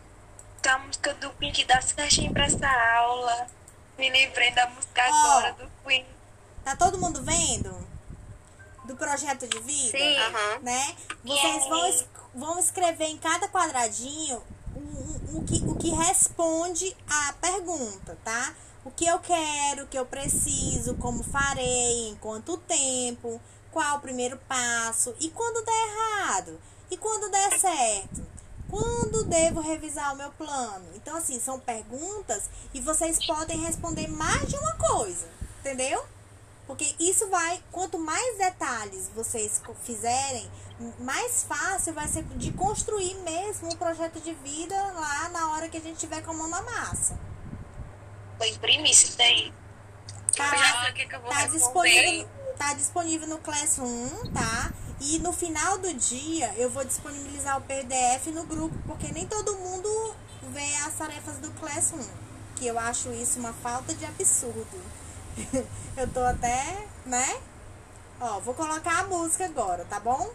tá 0.60 0.74
a 0.74 0.78
música 0.80 1.14
do 1.14 1.30
Pink 1.30 1.64
dá 1.66 1.80
certinho 1.80 2.32
pra 2.32 2.46
essa 2.46 2.66
aula. 2.96 3.46
Me 3.96 4.10
lembrei 4.10 4.50
da 4.52 4.66
música 4.70 5.02
Ó. 5.08 5.14
agora 5.38 5.52
do 5.52 5.70
Queen. 5.86 6.04
Tá 6.64 6.74
todo 6.74 6.98
mundo 6.98 7.22
vendo? 7.22 7.87
Do 8.88 8.96
projeto 8.96 9.46
de 9.46 9.60
vida? 9.60 9.96
Sim. 9.98 10.16
Né? 10.62 10.96
Vocês 11.24 11.68
vão, 11.68 11.86
es- 11.86 12.06
vão 12.34 12.58
escrever 12.58 13.04
em 13.06 13.18
cada 13.18 13.46
quadradinho 13.48 14.42
o, 14.74 14.78
o, 14.80 15.38
o 15.38 15.44
que, 15.44 15.62
o 15.68 15.76
que 15.76 15.90
responde 15.90 16.96
à 17.08 17.32
pergunta, 17.34 18.18
tá? 18.24 18.54
O 18.84 18.90
que 18.90 19.06
eu 19.06 19.18
quero, 19.18 19.84
o 19.84 19.86
que 19.86 19.98
eu 19.98 20.06
preciso, 20.06 20.94
como 20.96 21.22
farei, 21.22 22.08
em 22.08 22.16
quanto 22.16 22.56
tempo, 22.56 23.40
qual 23.70 23.98
o 23.98 24.00
primeiro 24.00 24.38
passo 24.48 25.14
e 25.20 25.28
quando 25.30 25.62
der 25.64 25.88
errado 25.88 26.58
e 26.90 26.96
quando 26.96 27.30
der 27.30 27.58
certo. 27.58 28.26
Quando 28.70 29.24
devo 29.24 29.60
revisar 29.60 30.12
o 30.14 30.16
meu 30.16 30.30
plano? 30.32 30.86
Então, 30.94 31.16
assim, 31.16 31.38
são 31.40 31.58
perguntas 31.60 32.48
e 32.74 32.80
vocês 32.80 33.24
podem 33.26 33.58
responder 33.60 34.06
mais 34.08 34.46
de 34.48 34.56
uma 34.56 34.72
coisa, 34.74 35.26
entendeu? 35.60 36.02
Porque 36.68 36.94
isso 37.00 37.26
vai, 37.30 37.62
quanto 37.72 37.98
mais 37.98 38.36
detalhes 38.36 39.10
vocês 39.14 39.62
fizerem, 39.82 40.48
mais 41.00 41.42
fácil 41.42 41.94
vai 41.94 42.06
ser 42.06 42.22
de 42.24 42.52
construir 42.52 43.14
mesmo 43.24 43.70
o 43.70 43.76
projeto 43.78 44.20
de 44.20 44.34
vida 44.34 44.76
lá 44.92 45.30
na 45.30 45.52
hora 45.52 45.68
que 45.70 45.78
a 45.78 45.80
gente 45.80 45.98
tiver 45.98 46.20
com 46.20 46.32
a 46.32 46.34
mão 46.34 46.46
na 46.46 46.60
massa. 46.60 47.18
Vou 48.38 48.46
imprimir 48.46 48.90
isso 48.90 49.16
daí. 49.16 49.50
Tá 50.36 50.44
responder. 51.46 51.56
disponível, 51.56 52.28
tá 52.58 52.74
disponível 52.74 53.28
no 53.28 53.38
Classroom, 53.38 54.08
tá? 54.34 54.70
E 55.00 55.18
no 55.20 55.32
final 55.32 55.78
do 55.78 55.94
dia 55.94 56.52
eu 56.58 56.68
vou 56.68 56.84
disponibilizar 56.84 57.56
o 57.56 57.62
PDF 57.62 58.26
no 58.26 58.44
grupo, 58.44 58.76
porque 58.86 59.10
nem 59.10 59.26
todo 59.26 59.56
mundo 59.56 60.14
vê 60.52 60.74
as 60.86 60.94
tarefas 60.98 61.38
do 61.38 61.50
Classroom. 61.52 62.06
Que 62.56 62.66
eu 62.66 62.78
acho 62.78 63.10
isso 63.12 63.38
uma 63.38 63.54
falta 63.54 63.94
de 63.94 64.04
absurdo. 64.04 64.97
eu 65.96 66.08
tô 66.08 66.20
até, 66.20 66.86
né? 67.06 67.40
Ó, 68.20 68.40
vou 68.40 68.54
colocar 68.54 69.00
a 69.00 69.04
música 69.04 69.44
agora, 69.44 69.84
tá 69.84 70.00
bom? 70.00 70.30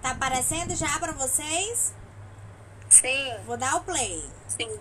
Tá 0.00 0.10
aparecendo 0.10 0.74
já 0.74 0.98
pra 0.98 1.12
vocês? 1.12 1.94
Sim. 2.88 3.34
Vou 3.46 3.56
dar 3.56 3.76
o 3.76 3.84
play. 3.84 4.28
Sim. 4.48 4.80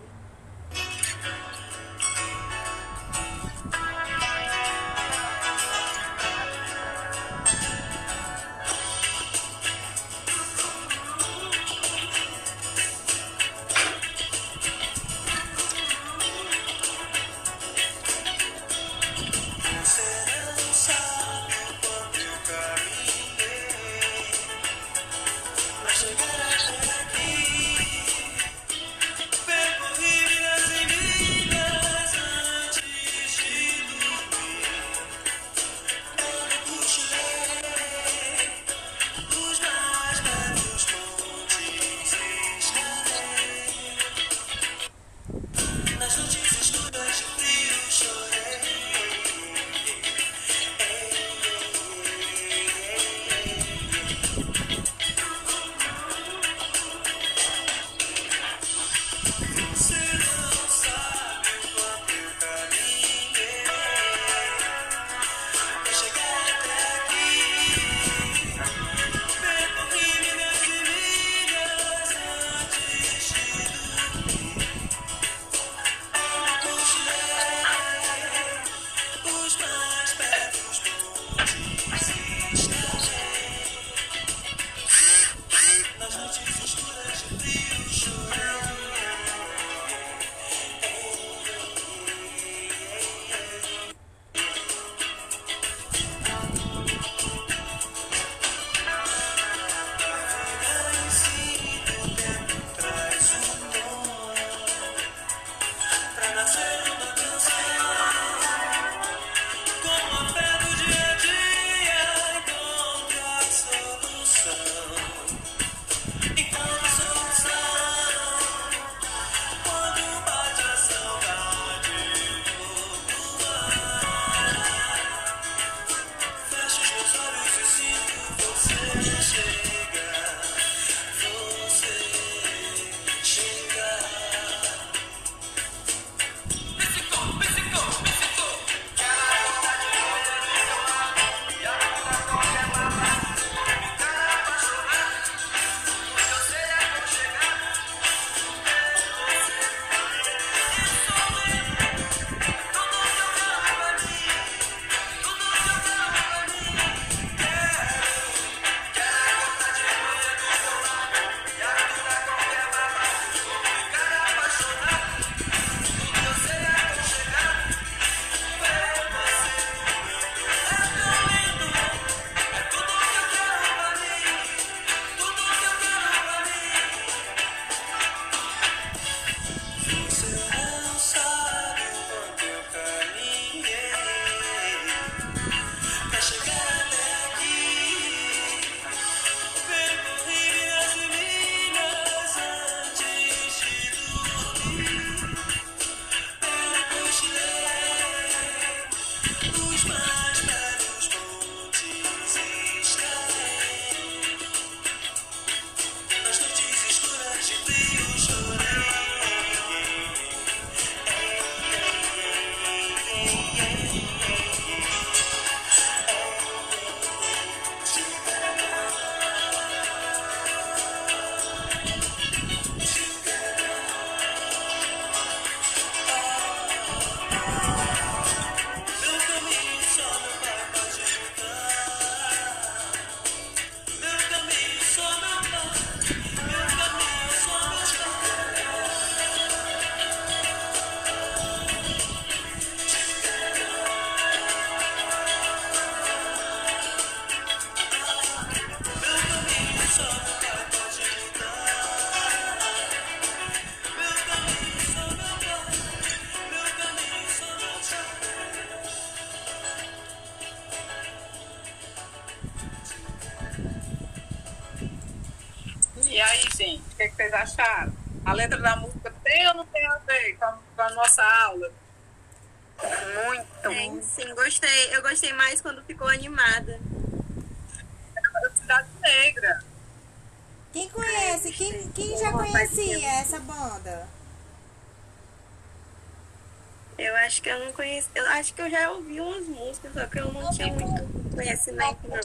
Não 287.71 287.75
conheço. 287.75 288.09
Eu 288.13 288.27
acho 288.27 288.53
que 288.53 288.61
eu 288.61 288.69
já 288.69 288.91
ouvi 288.91 289.19
umas 289.19 289.47
músicas, 289.47 289.93
só 289.93 290.05
que 290.05 290.19
eu 290.19 290.31
não 290.31 290.51
tinha 290.51 290.67
muito 290.73 291.35
conhecimento, 291.35 291.99
não. 292.07 292.19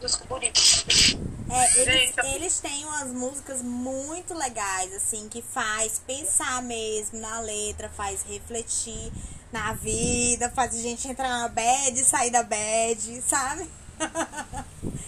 Dos 0.00 0.16
bonitos. 0.16 1.16
É, 1.50 1.80
eles, 1.80 2.14
eles 2.34 2.60
têm 2.60 2.84
umas 2.86 3.08
músicas 3.08 3.62
muito 3.62 4.34
legais, 4.34 4.92
assim, 4.94 5.28
que 5.28 5.42
faz 5.42 6.00
pensar 6.06 6.62
mesmo 6.62 7.20
na 7.20 7.40
letra, 7.40 7.88
faz 7.88 8.22
refletir 8.22 9.12
na 9.52 9.72
vida, 9.72 10.50
faz 10.50 10.74
a 10.74 10.78
gente 10.78 11.06
entrar 11.06 11.28
na 11.28 11.48
bad 11.48 11.98
e 11.98 12.04
sair 12.04 12.30
da 12.30 12.42
bad, 12.42 13.22
sabe? 13.22 13.70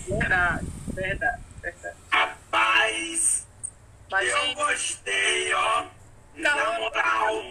Verdade, 0.06 0.66
verdade, 0.88 1.42
verdade. 1.60 1.96
Rapaz, 2.10 3.46
Mas, 4.10 4.28
eu 4.28 4.38
gente, 4.38 4.54
gostei, 4.54 5.52
ó. 5.54 5.95
Na 6.36 6.54
moral. 6.78 7.44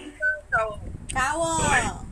Cauã, 1.14 2.06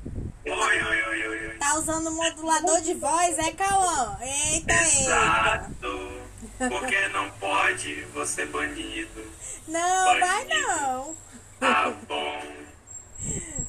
Oi, 0.45 0.51
oi, 0.55 1.03
oi, 1.03 1.27
oi, 1.27 1.47
oi. 1.47 1.57
tá 1.57 1.75
usando 1.75 2.11
modulador 2.11 2.81
de 2.81 2.93
voz, 2.95 3.37
é, 3.39 3.51
Cauã? 3.51 4.17
Eita, 4.21 4.73
eita. 4.73 5.01
Exato. 5.01 6.21
Porque 6.69 7.07
não 7.09 7.29
pode 7.31 8.01
você 8.13 8.45
banido. 8.45 9.25
Não, 9.67 10.19
vai 10.19 10.45
não. 10.45 11.17
Tá 11.59 11.89
bom. 12.07 12.41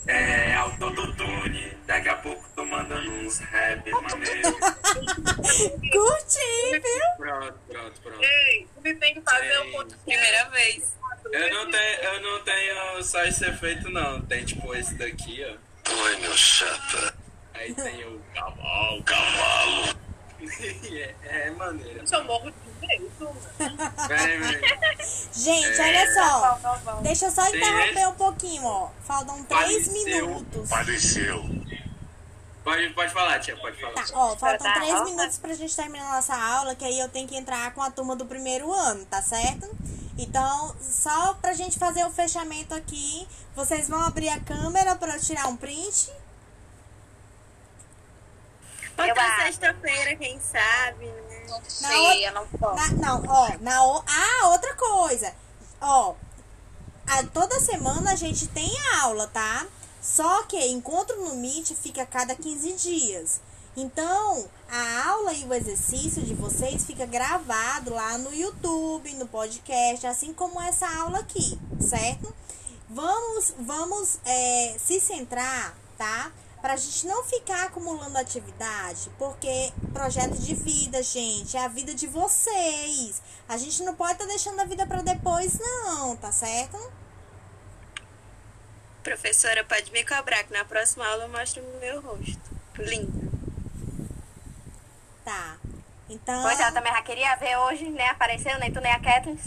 É 0.06 0.54
autotune. 0.54 1.72
Daqui 1.86 2.08
a 2.08 2.16
pouco 2.16 2.44
tô 2.56 2.64
mandando 2.64 3.10
uns 3.12 3.38
rap 3.38 3.90
maneiros. 3.90 4.52
Curti, 5.92 6.70
viu? 6.72 7.16
Pronto, 7.18 7.54
pronto, 7.68 8.00
pronto. 8.02 8.22
ei, 8.24 8.66
ele 8.84 8.94
tem 8.98 9.14
que 9.14 9.20
fazer 9.20 9.58
o 9.58 9.64
Sim. 9.64 9.72
podcast. 9.72 10.04
Primeira 10.04 10.48
vez. 10.50 10.92
Eu 11.32 11.54
não 11.54 11.70
tenho, 11.70 12.00
eu 12.02 12.20
não 12.22 12.40
tenho 12.44 13.02
só 13.04 13.22
esse 13.24 13.44
efeito 13.46 13.90
não. 13.90 14.20
Tem 14.22 14.44
tipo 14.44 14.74
esse 14.74 14.94
daqui, 14.94 15.44
ó. 15.44 15.92
Oi, 16.04 16.16
meu 16.16 16.36
chapa. 16.36 17.14
Aí 17.54 17.74
tem 17.74 18.04
o 18.06 18.20
cavalo, 18.34 19.02
cavalo. 19.02 19.96
é, 20.92 21.14
é 21.46 21.50
maneiro. 21.52 22.04
Eu 22.10 22.24
morro 22.24 22.50
de 22.50 22.56
peraí. 24.08 24.60
Gente, 25.32 25.80
É. 25.80 25.82
olha 25.82 26.14
só. 26.14 26.58
Não, 26.62 26.80
não. 26.94 27.02
Deixa 27.02 27.26
eu 27.26 27.30
só 27.30 27.46
interromper 27.48 27.90
esse- 27.98 28.06
um 28.06 28.14
pouquinho, 28.14 28.64
ó. 28.64 28.90
Faltam 29.06 29.42
três 29.44 29.86
Faleceu. 29.86 30.04
minutos. 30.28 30.68
Faleceu. 30.68 31.44
Pode, 32.64 32.88
pode 32.94 33.12
falar, 33.12 33.38
tia, 33.40 33.56
pode 33.58 33.78
falar. 33.78 33.92
Tá, 33.92 34.04
ó, 34.14 34.34
faltam 34.36 34.66
dar 34.66 34.74
três 34.74 34.94
aula? 34.94 35.04
minutos 35.04 35.38
pra 35.38 35.52
gente 35.52 35.76
terminar 35.76 36.10
a 36.10 36.16
nossa 36.16 36.34
aula, 36.34 36.74
que 36.74 36.84
aí 36.84 36.98
eu 36.98 37.08
tenho 37.10 37.28
que 37.28 37.36
entrar 37.36 37.72
com 37.74 37.82
a 37.82 37.90
turma 37.90 38.16
do 38.16 38.24
primeiro 38.24 38.72
ano, 38.72 39.04
tá 39.04 39.20
certo? 39.20 39.68
Então, 40.16 40.74
só 40.80 41.34
pra 41.34 41.52
gente 41.52 41.78
fazer 41.78 42.04
o 42.06 42.10
fechamento 42.10 42.72
aqui, 42.74 43.28
vocês 43.54 43.88
vão 43.88 44.00
abrir 44.00 44.30
a 44.30 44.40
câmera 44.40 44.94
pra 44.96 45.14
eu 45.14 45.20
tirar 45.20 45.46
um 45.48 45.56
print? 45.56 46.10
Outra 48.96 49.42
sexta-feira, 49.44 50.16
quem 50.16 50.40
sabe, 50.40 51.04
né? 51.06 51.46
Na 51.48 51.60
Sei, 51.68 52.28
eu 52.28 52.32
não 52.32 52.46
posso. 52.46 52.76
Na- 52.96 53.18
não, 53.18 53.24
ó, 53.28 53.50
na 53.60 53.84
o- 53.84 54.04
ah, 54.06 54.48
outra 54.48 54.74
coisa. 54.74 55.34
Ó, 55.80 56.14
a- 57.06 57.22
toda 57.24 57.58
semana 57.60 58.12
a 58.12 58.16
gente 58.16 58.46
tem 58.48 58.72
aula, 59.02 59.26
tá? 59.26 59.66
Só 60.04 60.42
que 60.42 60.66
encontro 60.66 61.24
no 61.24 61.34
Meet 61.36 61.72
fica 61.72 62.02
a 62.02 62.06
cada 62.06 62.34
15 62.34 62.74
dias. 62.74 63.40
Então, 63.74 64.46
a 64.70 65.08
aula 65.08 65.32
e 65.32 65.46
o 65.46 65.54
exercício 65.54 66.22
de 66.22 66.34
vocês 66.34 66.84
fica 66.84 67.06
gravado 67.06 67.94
lá 67.94 68.18
no 68.18 68.32
YouTube, 68.32 69.14
no 69.14 69.26
podcast, 69.26 70.06
assim 70.06 70.34
como 70.34 70.60
essa 70.60 70.86
aula 71.00 71.20
aqui, 71.20 71.58
certo? 71.80 72.32
Vamos, 72.88 73.54
vamos 73.58 74.18
é, 74.26 74.76
se 74.78 75.00
centrar, 75.00 75.74
tá? 75.96 76.30
Pra 76.60 76.76
gente 76.76 77.06
não 77.06 77.24
ficar 77.24 77.64
acumulando 77.64 78.18
atividade, 78.18 79.10
porque 79.18 79.72
projeto 79.92 80.36
de 80.36 80.54
vida, 80.54 81.02
gente, 81.02 81.56
é 81.56 81.64
a 81.64 81.68
vida 81.68 81.94
de 81.94 82.06
vocês. 82.06 83.22
A 83.48 83.56
gente 83.56 83.82
não 83.82 83.94
pode 83.94 84.12
estar 84.12 84.26
deixando 84.26 84.60
a 84.60 84.66
vida 84.66 84.86
pra 84.86 85.00
depois, 85.00 85.58
não, 85.58 86.14
tá 86.16 86.30
certo? 86.30 86.78
Professora, 89.04 89.62
pode 89.64 89.92
me 89.92 90.02
cobrar, 90.02 90.42
que 90.44 90.52
na 90.52 90.64
próxima 90.64 91.06
aula 91.06 91.24
eu 91.24 91.28
mostro 91.28 91.62
o 91.62 91.78
meu 91.78 92.00
rosto. 92.00 92.40
Lindo. 92.78 93.30
Tá. 95.22 95.58
Então. 96.08 96.42
Pois 96.42 96.58
ela 96.58 96.72
também 96.72 96.92
já 96.92 97.02
queria 97.02 97.36
ver 97.36 97.56
hoje, 97.58 97.84
nem 97.90 98.08
apareceu, 98.08 98.58
nem 98.58 98.72
tu 98.72 98.80
nem 98.80 98.90
a 98.90 98.98
Kathleen. 98.98 99.38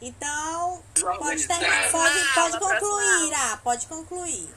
Então, 0.00 0.82
pode, 0.94 1.18
organizar. 1.18 1.58
ter, 1.58 1.90
pode, 1.90 2.32
Próxima 2.32 2.34
pode 2.34 2.58
concluir, 2.58 3.34
ah, 3.34 3.60
pode 3.62 3.86
concluir. 3.86 4.48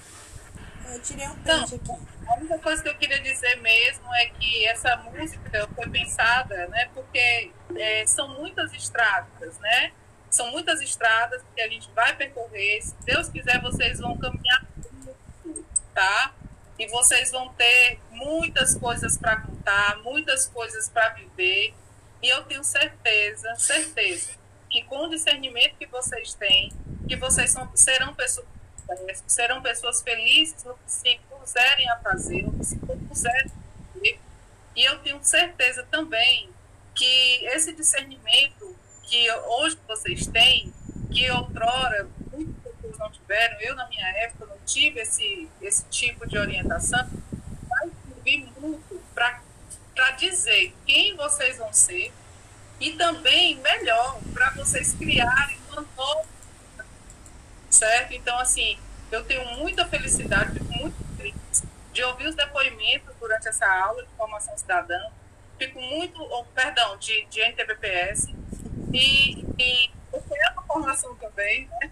Eu 0.89 1.01
tirei 1.01 1.27
um 1.27 1.35
print 1.35 1.75
aqui. 1.75 1.91
A 2.27 2.35
única 2.35 2.59
coisa 2.59 2.83
que 2.83 2.89
eu 2.89 2.95
queria 2.95 3.19
dizer 3.19 3.55
mesmo 3.55 4.13
é 4.13 4.27
que 4.27 4.67
essa 4.67 4.95
música 4.97 5.67
foi 5.75 5.89
pensada, 5.89 6.67
né? 6.67 6.89
Porque 6.93 7.51
é, 7.75 8.05
são 8.05 8.27
muitas 8.29 8.71
estradas, 8.71 9.57
né? 9.59 9.91
São 10.33 10.49
muitas 10.49 10.81
estradas 10.81 11.43
que 11.53 11.61
a 11.61 11.69
gente 11.69 11.87
vai 11.91 12.15
percorrer. 12.15 12.81
Se 12.81 12.95
Deus 13.05 13.29
quiser, 13.29 13.61
vocês 13.61 13.99
vão 13.99 14.17
caminhar 14.17 14.65
muito, 14.75 15.63
tá? 15.93 16.33
E 16.79 16.87
vocês 16.87 17.29
vão 17.29 17.49
ter 17.53 17.99
muitas 18.09 18.75
coisas 18.75 19.15
para 19.15 19.41
contar, 19.41 19.97
muitas 19.97 20.47
coisas 20.47 20.89
para 20.89 21.09
viver. 21.09 21.75
E 22.19 22.29
eu 22.29 22.43
tenho 22.45 22.63
certeza, 22.63 23.53
certeza, 23.57 24.31
que 24.71 24.83
com 24.85 25.05
o 25.05 25.09
discernimento 25.11 25.75
que 25.77 25.85
vocês 25.85 26.33
têm, 26.33 26.73
que 27.07 27.15
vocês 27.15 27.51
são, 27.51 27.69
serão 27.75 28.15
pessoas 28.15 28.47
serão 29.27 29.61
pessoas 29.61 30.01
felizes 30.01 30.63
no 30.63 30.73
que 30.73 30.91
se 30.91 31.19
puserem 31.29 31.89
a 31.89 31.97
fazer, 31.97 32.41
no 32.41 32.51
que 32.57 32.65
se 32.65 32.77
propuserem 32.77 33.45
a 33.45 33.93
fazer. 33.93 34.19
E 34.75 34.83
eu 34.83 34.99
tenho 34.99 35.23
certeza 35.23 35.87
também 35.91 36.49
que 36.95 37.45
esse 37.45 37.71
discernimento 37.73 38.75
que 39.03 39.31
hoje 39.31 39.77
vocês 39.87 40.27
têm, 40.27 40.73
que 41.11 41.29
outrora 41.31 42.07
muitas 42.31 42.73
pessoas 42.73 42.97
não 42.97 43.11
tiveram, 43.11 43.59
eu 43.61 43.75
na 43.75 43.87
minha 43.87 44.07
época 44.23 44.45
não 44.45 44.57
tive 44.65 45.01
esse, 45.01 45.47
esse 45.61 45.85
tipo 45.85 46.27
de 46.27 46.37
orientação, 46.37 47.07
vai 47.69 47.89
servir 48.07 48.51
muito 48.59 49.01
para 49.13 50.11
dizer 50.17 50.73
quem 50.85 51.15
vocês 51.15 51.57
vão 51.57 51.71
ser 51.71 52.11
e 52.79 52.93
também, 52.93 53.55
melhor, 53.57 54.19
para 54.33 54.49
vocês 54.51 54.93
criarem 54.93 55.57
uma 55.69 55.85
nova 55.95 56.33
certo? 57.73 58.13
Então, 58.13 58.37
assim, 58.39 58.77
eu 59.11 59.23
tenho 59.25 59.45
muita 59.57 59.85
felicidade, 59.85 60.53
fico 60.53 60.73
muito 60.77 60.95
feliz 61.17 61.63
de 61.91 62.03
ouvir 62.03 62.27
os 62.27 62.35
depoimentos 62.35 63.13
durante 63.19 63.47
essa 63.47 63.67
aula 63.67 64.03
de 64.03 64.09
formação 64.15 64.57
cidadã. 64.57 64.99
Fico 65.57 65.79
muito, 65.79 66.21
oh, 66.21 66.43
perdão, 66.45 66.97
de, 66.97 67.25
de 67.25 67.41
NTBPS. 67.41 68.33
E, 68.93 69.43
e 69.59 69.91
eu 70.13 70.21
quero 70.21 70.59
a 70.59 70.61
formação 70.63 71.15
também, 71.15 71.67
né? 71.67 71.91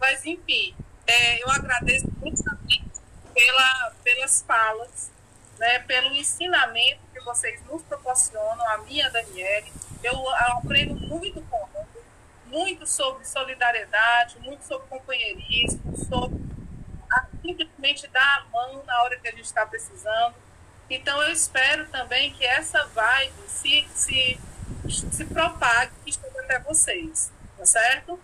Mas, 0.00 0.24
enfim, 0.24 0.74
é, 1.06 1.42
eu 1.42 1.50
agradeço 1.50 2.08
imensamente 2.20 2.90
pela, 3.34 3.92
pelas 4.02 4.42
falas, 4.42 5.10
né, 5.58 5.78
pelo 5.80 6.14
ensinamento 6.14 7.00
que 7.12 7.20
vocês 7.20 7.62
nos 7.66 7.82
proporcionam, 7.82 8.66
a 8.70 8.78
minha, 8.78 9.06
a 9.06 9.10
Daniele. 9.10 9.70
Eu 10.02 10.28
aprendo 10.30 10.94
muito 10.94 11.42
com 11.42 11.60
muito 12.50 12.86
sobre 12.86 13.24
solidariedade, 13.24 14.38
muito 14.40 14.64
sobre 14.64 14.86
companheirismo, 14.88 15.96
sobre 15.96 16.40
a, 17.12 17.26
simplesmente 17.40 18.06
dar 18.08 18.38
a 18.38 18.44
mão 18.50 18.82
na 18.84 19.02
hora 19.02 19.18
que 19.18 19.28
a 19.28 19.30
gente 19.30 19.44
está 19.44 19.64
precisando. 19.64 20.34
Então, 20.88 21.22
eu 21.22 21.32
espero 21.32 21.88
também 21.88 22.32
que 22.32 22.44
essa 22.44 22.84
vibe 22.86 23.32
se, 23.46 23.88
se, 23.94 24.40
se 24.88 25.24
propague 25.26 25.92
e 26.06 26.12
chegue 26.12 26.38
até 26.40 26.58
vocês, 26.60 27.30
tá 27.56 27.66
certo? 27.66 28.18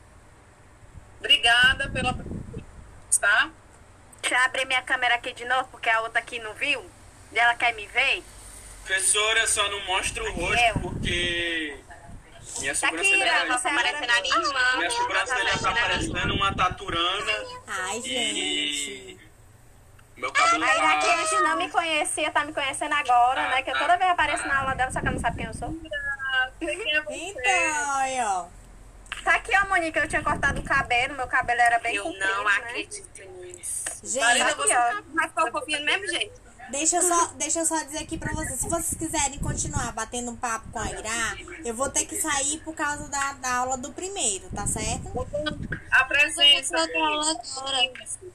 Obrigada 1.18 1.88
pela 1.90 2.14
tá? 3.20 3.50
Deixa 4.20 4.36
eu 4.36 4.44
abrir 4.44 4.66
minha 4.66 4.82
câmera 4.82 5.14
aqui 5.14 5.32
de 5.32 5.44
novo, 5.44 5.68
porque 5.70 5.88
a 5.88 6.00
outra 6.00 6.18
aqui 6.20 6.38
não 6.38 6.52
viu. 6.54 6.84
E 7.32 7.38
ela 7.38 7.54
quer 7.54 7.72
me 7.74 7.86
ver. 7.86 8.22
Professora, 8.84 9.46
só 9.46 9.68
não 9.70 9.80
mostra 9.86 10.22
o 10.22 10.32
rosto 10.32 10.62
Eu. 10.62 10.80
porque 10.80 11.78
minha 12.60 12.74
Tá 12.74 12.88
aqui, 12.88 12.96
sobrancelha 13.04 13.46
tá, 13.46 13.58
você 13.58 13.68
Parecendo 13.70 14.12
a 14.12 14.20
minha 14.20 14.36
irmã. 14.36 14.76
minha 14.76 14.90
sobrancelha 14.90 15.58
tá 15.58 15.72
parecendo 15.72 16.34
uma 16.34 16.54
taturana 16.54 17.32
Ai, 17.66 18.00
gente. 18.02 18.10
e 18.10 19.20
meu 20.16 20.32
cabelo 20.32 20.64
Aí 20.64 20.70
a 20.80 20.98
que 20.98 21.06
tá... 21.06 21.20
antes 21.20 21.42
não 21.42 21.56
me 21.56 21.68
conhecia, 21.70 22.30
tá 22.30 22.44
me 22.44 22.52
conhecendo 22.52 22.94
agora, 22.94 23.42
Ah, 23.42 23.48
né? 23.50 23.62
Que 23.62 23.70
eu 23.70 23.74
tá. 23.74 23.80
toda 23.80 23.96
vez 23.96 24.10
apareço 24.10 24.46
na 24.46 24.58
aula 24.60 24.74
dela, 24.74 24.90
só 24.92 25.00
que 25.00 25.06
ela 25.06 25.14
não 25.14 25.20
sabe 25.20 25.36
quem 25.38 25.46
eu 25.46 25.54
sou. 25.54 25.68
É? 26.60 27.16
Então, 27.16 27.90
aí, 27.96 28.20
ó. 28.24 28.46
Tá 29.22 29.34
aqui, 29.36 29.50
ó, 29.56 29.68
Monique, 29.68 29.98
eu 29.98 30.08
tinha 30.08 30.22
cortado 30.22 30.60
o 30.60 30.64
cabelo, 30.64 31.14
meu 31.16 31.26
cabelo 31.26 31.60
era 31.60 31.78
bem 31.80 31.96
Eu 31.96 32.04
comprido, 32.04 32.26
não 32.26 32.44
né? 32.44 32.50
acredito 32.58 33.22
nisso. 33.42 33.84
Gente, 34.04 34.22
Marina, 34.24 34.46
aqui, 34.50 34.56
você 34.62 34.76
ó. 34.76 34.80
tá- 34.80 35.02
vai 35.14 35.28
ficar 35.28 35.50
fofinha 35.50 35.78
do 35.78 35.84
mesmo 35.84 36.06
jeito. 36.08 36.46
Deixa 36.70 36.96
eu, 36.96 37.02
só, 37.02 37.26
deixa 37.34 37.60
eu 37.60 37.66
só 37.66 37.80
dizer 37.84 37.98
aqui 37.98 38.18
pra 38.18 38.32
vocês. 38.32 38.58
Se 38.58 38.68
vocês 38.68 38.94
quiserem 38.94 39.38
continuar 39.38 39.92
batendo 39.92 40.32
um 40.32 40.36
papo 40.36 40.68
com 40.72 40.78
a 40.80 40.90
Irá, 40.90 41.36
eu 41.64 41.72
vou 41.74 41.88
ter 41.88 42.04
que 42.06 42.20
sair 42.20 42.58
por 42.58 42.74
causa 42.74 43.08
da, 43.08 43.32
da 43.34 43.54
aula 43.54 43.76
do 43.76 43.92
primeiro, 43.92 44.48
tá 44.50 44.66
certo? 44.66 45.08
A 45.92 46.04
presença. 46.04 46.74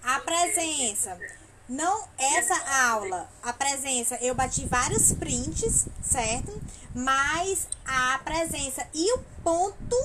A 0.04 0.20
presença. 0.22 1.20
Não, 1.68 2.08
essa 2.18 2.56
aula, 2.92 3.30
a 3.44 3.52
presença, 3.54 4.18
eu 4.22 4.34
bati 4.36 4.66
vários 4.66 5.12
prints, 5.14 5.88
certo? 6.02 6.61
Mas 6.94 7.68
a 7.86 8.20
presença 8.20 8.88
e 8.94 9.14
o 9.14 9.20
ponto 9.44 9.96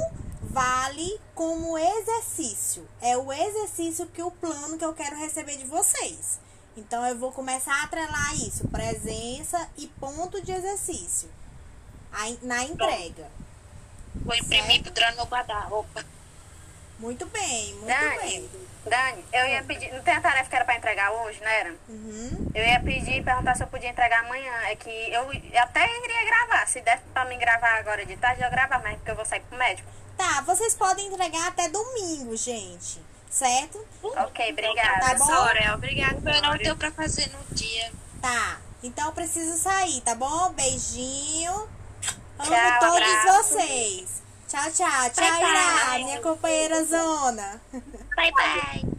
vale 0.42 1.20
como 1.34 1.76
exercício. 1.76 2.88
É 3.00 3.16
o 3.16 3.32
exercício 3.32 4.06
que 4.06 4.22
o 4.22 4.30
plano 4.30 4.78
que 4.78 4.84
eu 4.84 4.94
quero 4.94 5.16
receber 5.16 5.56
de 5.56 5.66
vocês. 5.66 6.38
Então 6.76 7.04
eu 7.06 7.18
vou 7.18 7.32
começar 7.32 7.74
a 7.74 7.84
atrelar 7.84 8.34
isso, 8.34 8.68
presença 8.68 9.68
e 9.76 9.86
ponto 9.86 10.40
de 10.42 10.52
exercício. 10.52 11.28
Aí, 12.12 12.38
na 12.42 12.64
entrega. 12.64 13.30
Vou 14.14 14.34
imprimir 14.34 14.82
pendurando 14.82 15.10
no 15.10 15.16
meu 15.16 15.26
guarda-roupa. 15.26 16.04
Muito 16.98 17.26
bem, 17.26 17.74
muito 17.74 17.86
Dani, 17.86 18.18
bem. 18.18 18.50
Dani, 18.88 19.24
eu 19.32 19.46
ia 19.46 19.62
pedir. 19.64 19.92
Não 19.92 20.02
tem 20.02 20.14
a 20.14 20.20
tarefa 20.20 20.48
que 20.48 20.56
era 20.56 20.64
pra 20.64 20.76
entregar 20.76 21.10
hoje, 21.10 21.40
não 21.40 21.48
era? 21.48 21.74
Uhum. 21.88 22.50
Eu 22.54 22.64
ia 22.64 22.80
pedir 22.80 23.18
e 23.18 23.22
perguntar 23.22 23.54
se 23.56 23.62
eu 23.62 23.66
podia 23.66 23.90
entregar 23.90 24.20
amanhã. 24.20 24.52
É 24.68 24.76
que 24.76 24.90
eu 25.12 25.28
até 25.60 25.84
iria 26.04 26.24
gravar. 26.24 26.66
Se 26.66 26.80
der 26.80 27.00
pra 27.12 27.24
mim 27.24 27.38
gravar 27.38 27.78
agora 27.78 28.06
de 28.06 28.16
tarde, 28.16 28.42
eu 28.42 28.50
gravar, 28.50 28.80
mas 28.82 28.96
porque 28.96 29.10
eu 29.10 29.16
vou 29.16 29.24
sair 29.24 29.40
pro 29.40 29.58
médico. 29.58 29.88
Tá, 30.16 30.40
vocês 30.42 30.74
podem 30.74 31.06
entregar 31.08 31.48
até 31.48 31.68
domingo, 31.68 32.36
gente. 32.36 33.04
Certo? 33.28 33.84
Ok, 34.02 34.52
obrigada. 34.52 35.00
Tá 35.00 35.14
bom? 35.16 35.26
Sorel, 35.26 35.74
obrigada. 35.74 36.30
Eu 36.30 36.42
não 36.42 36.56
deu 36.56 36.76
pra 36.76 36.90
fazer 36.90 37.28
no 37.30 37.54
dia. 37.54 37.92
Tá. 38.22 38.58
Então 38.82 39.06
eu 39.06 39.12
preciso 39.12 39.58
sair, 39.58 40.00
tá 40.02 40.14
bom? 40.14 40.52
Beijinho. 40.52 41.52
Amo 42.38 42.48
Tchau, 42.50 42.80
todos 42.80 43.08
abraço. 43.08 43.48
vocês. 43.48 44.22
Tchau, 44.48 44.70
tchau. 44.70 45.10
Tchau, 45.10 45.24
Bye, 45.24 45.40
bye. 45.40 45.98
Irá, 45.98 45.98
minha 46.04 46.20
companheira 46.20 46.84
zona. 46.84 47.60
Bye, 48.16 48.30
bye. 48.32 48.95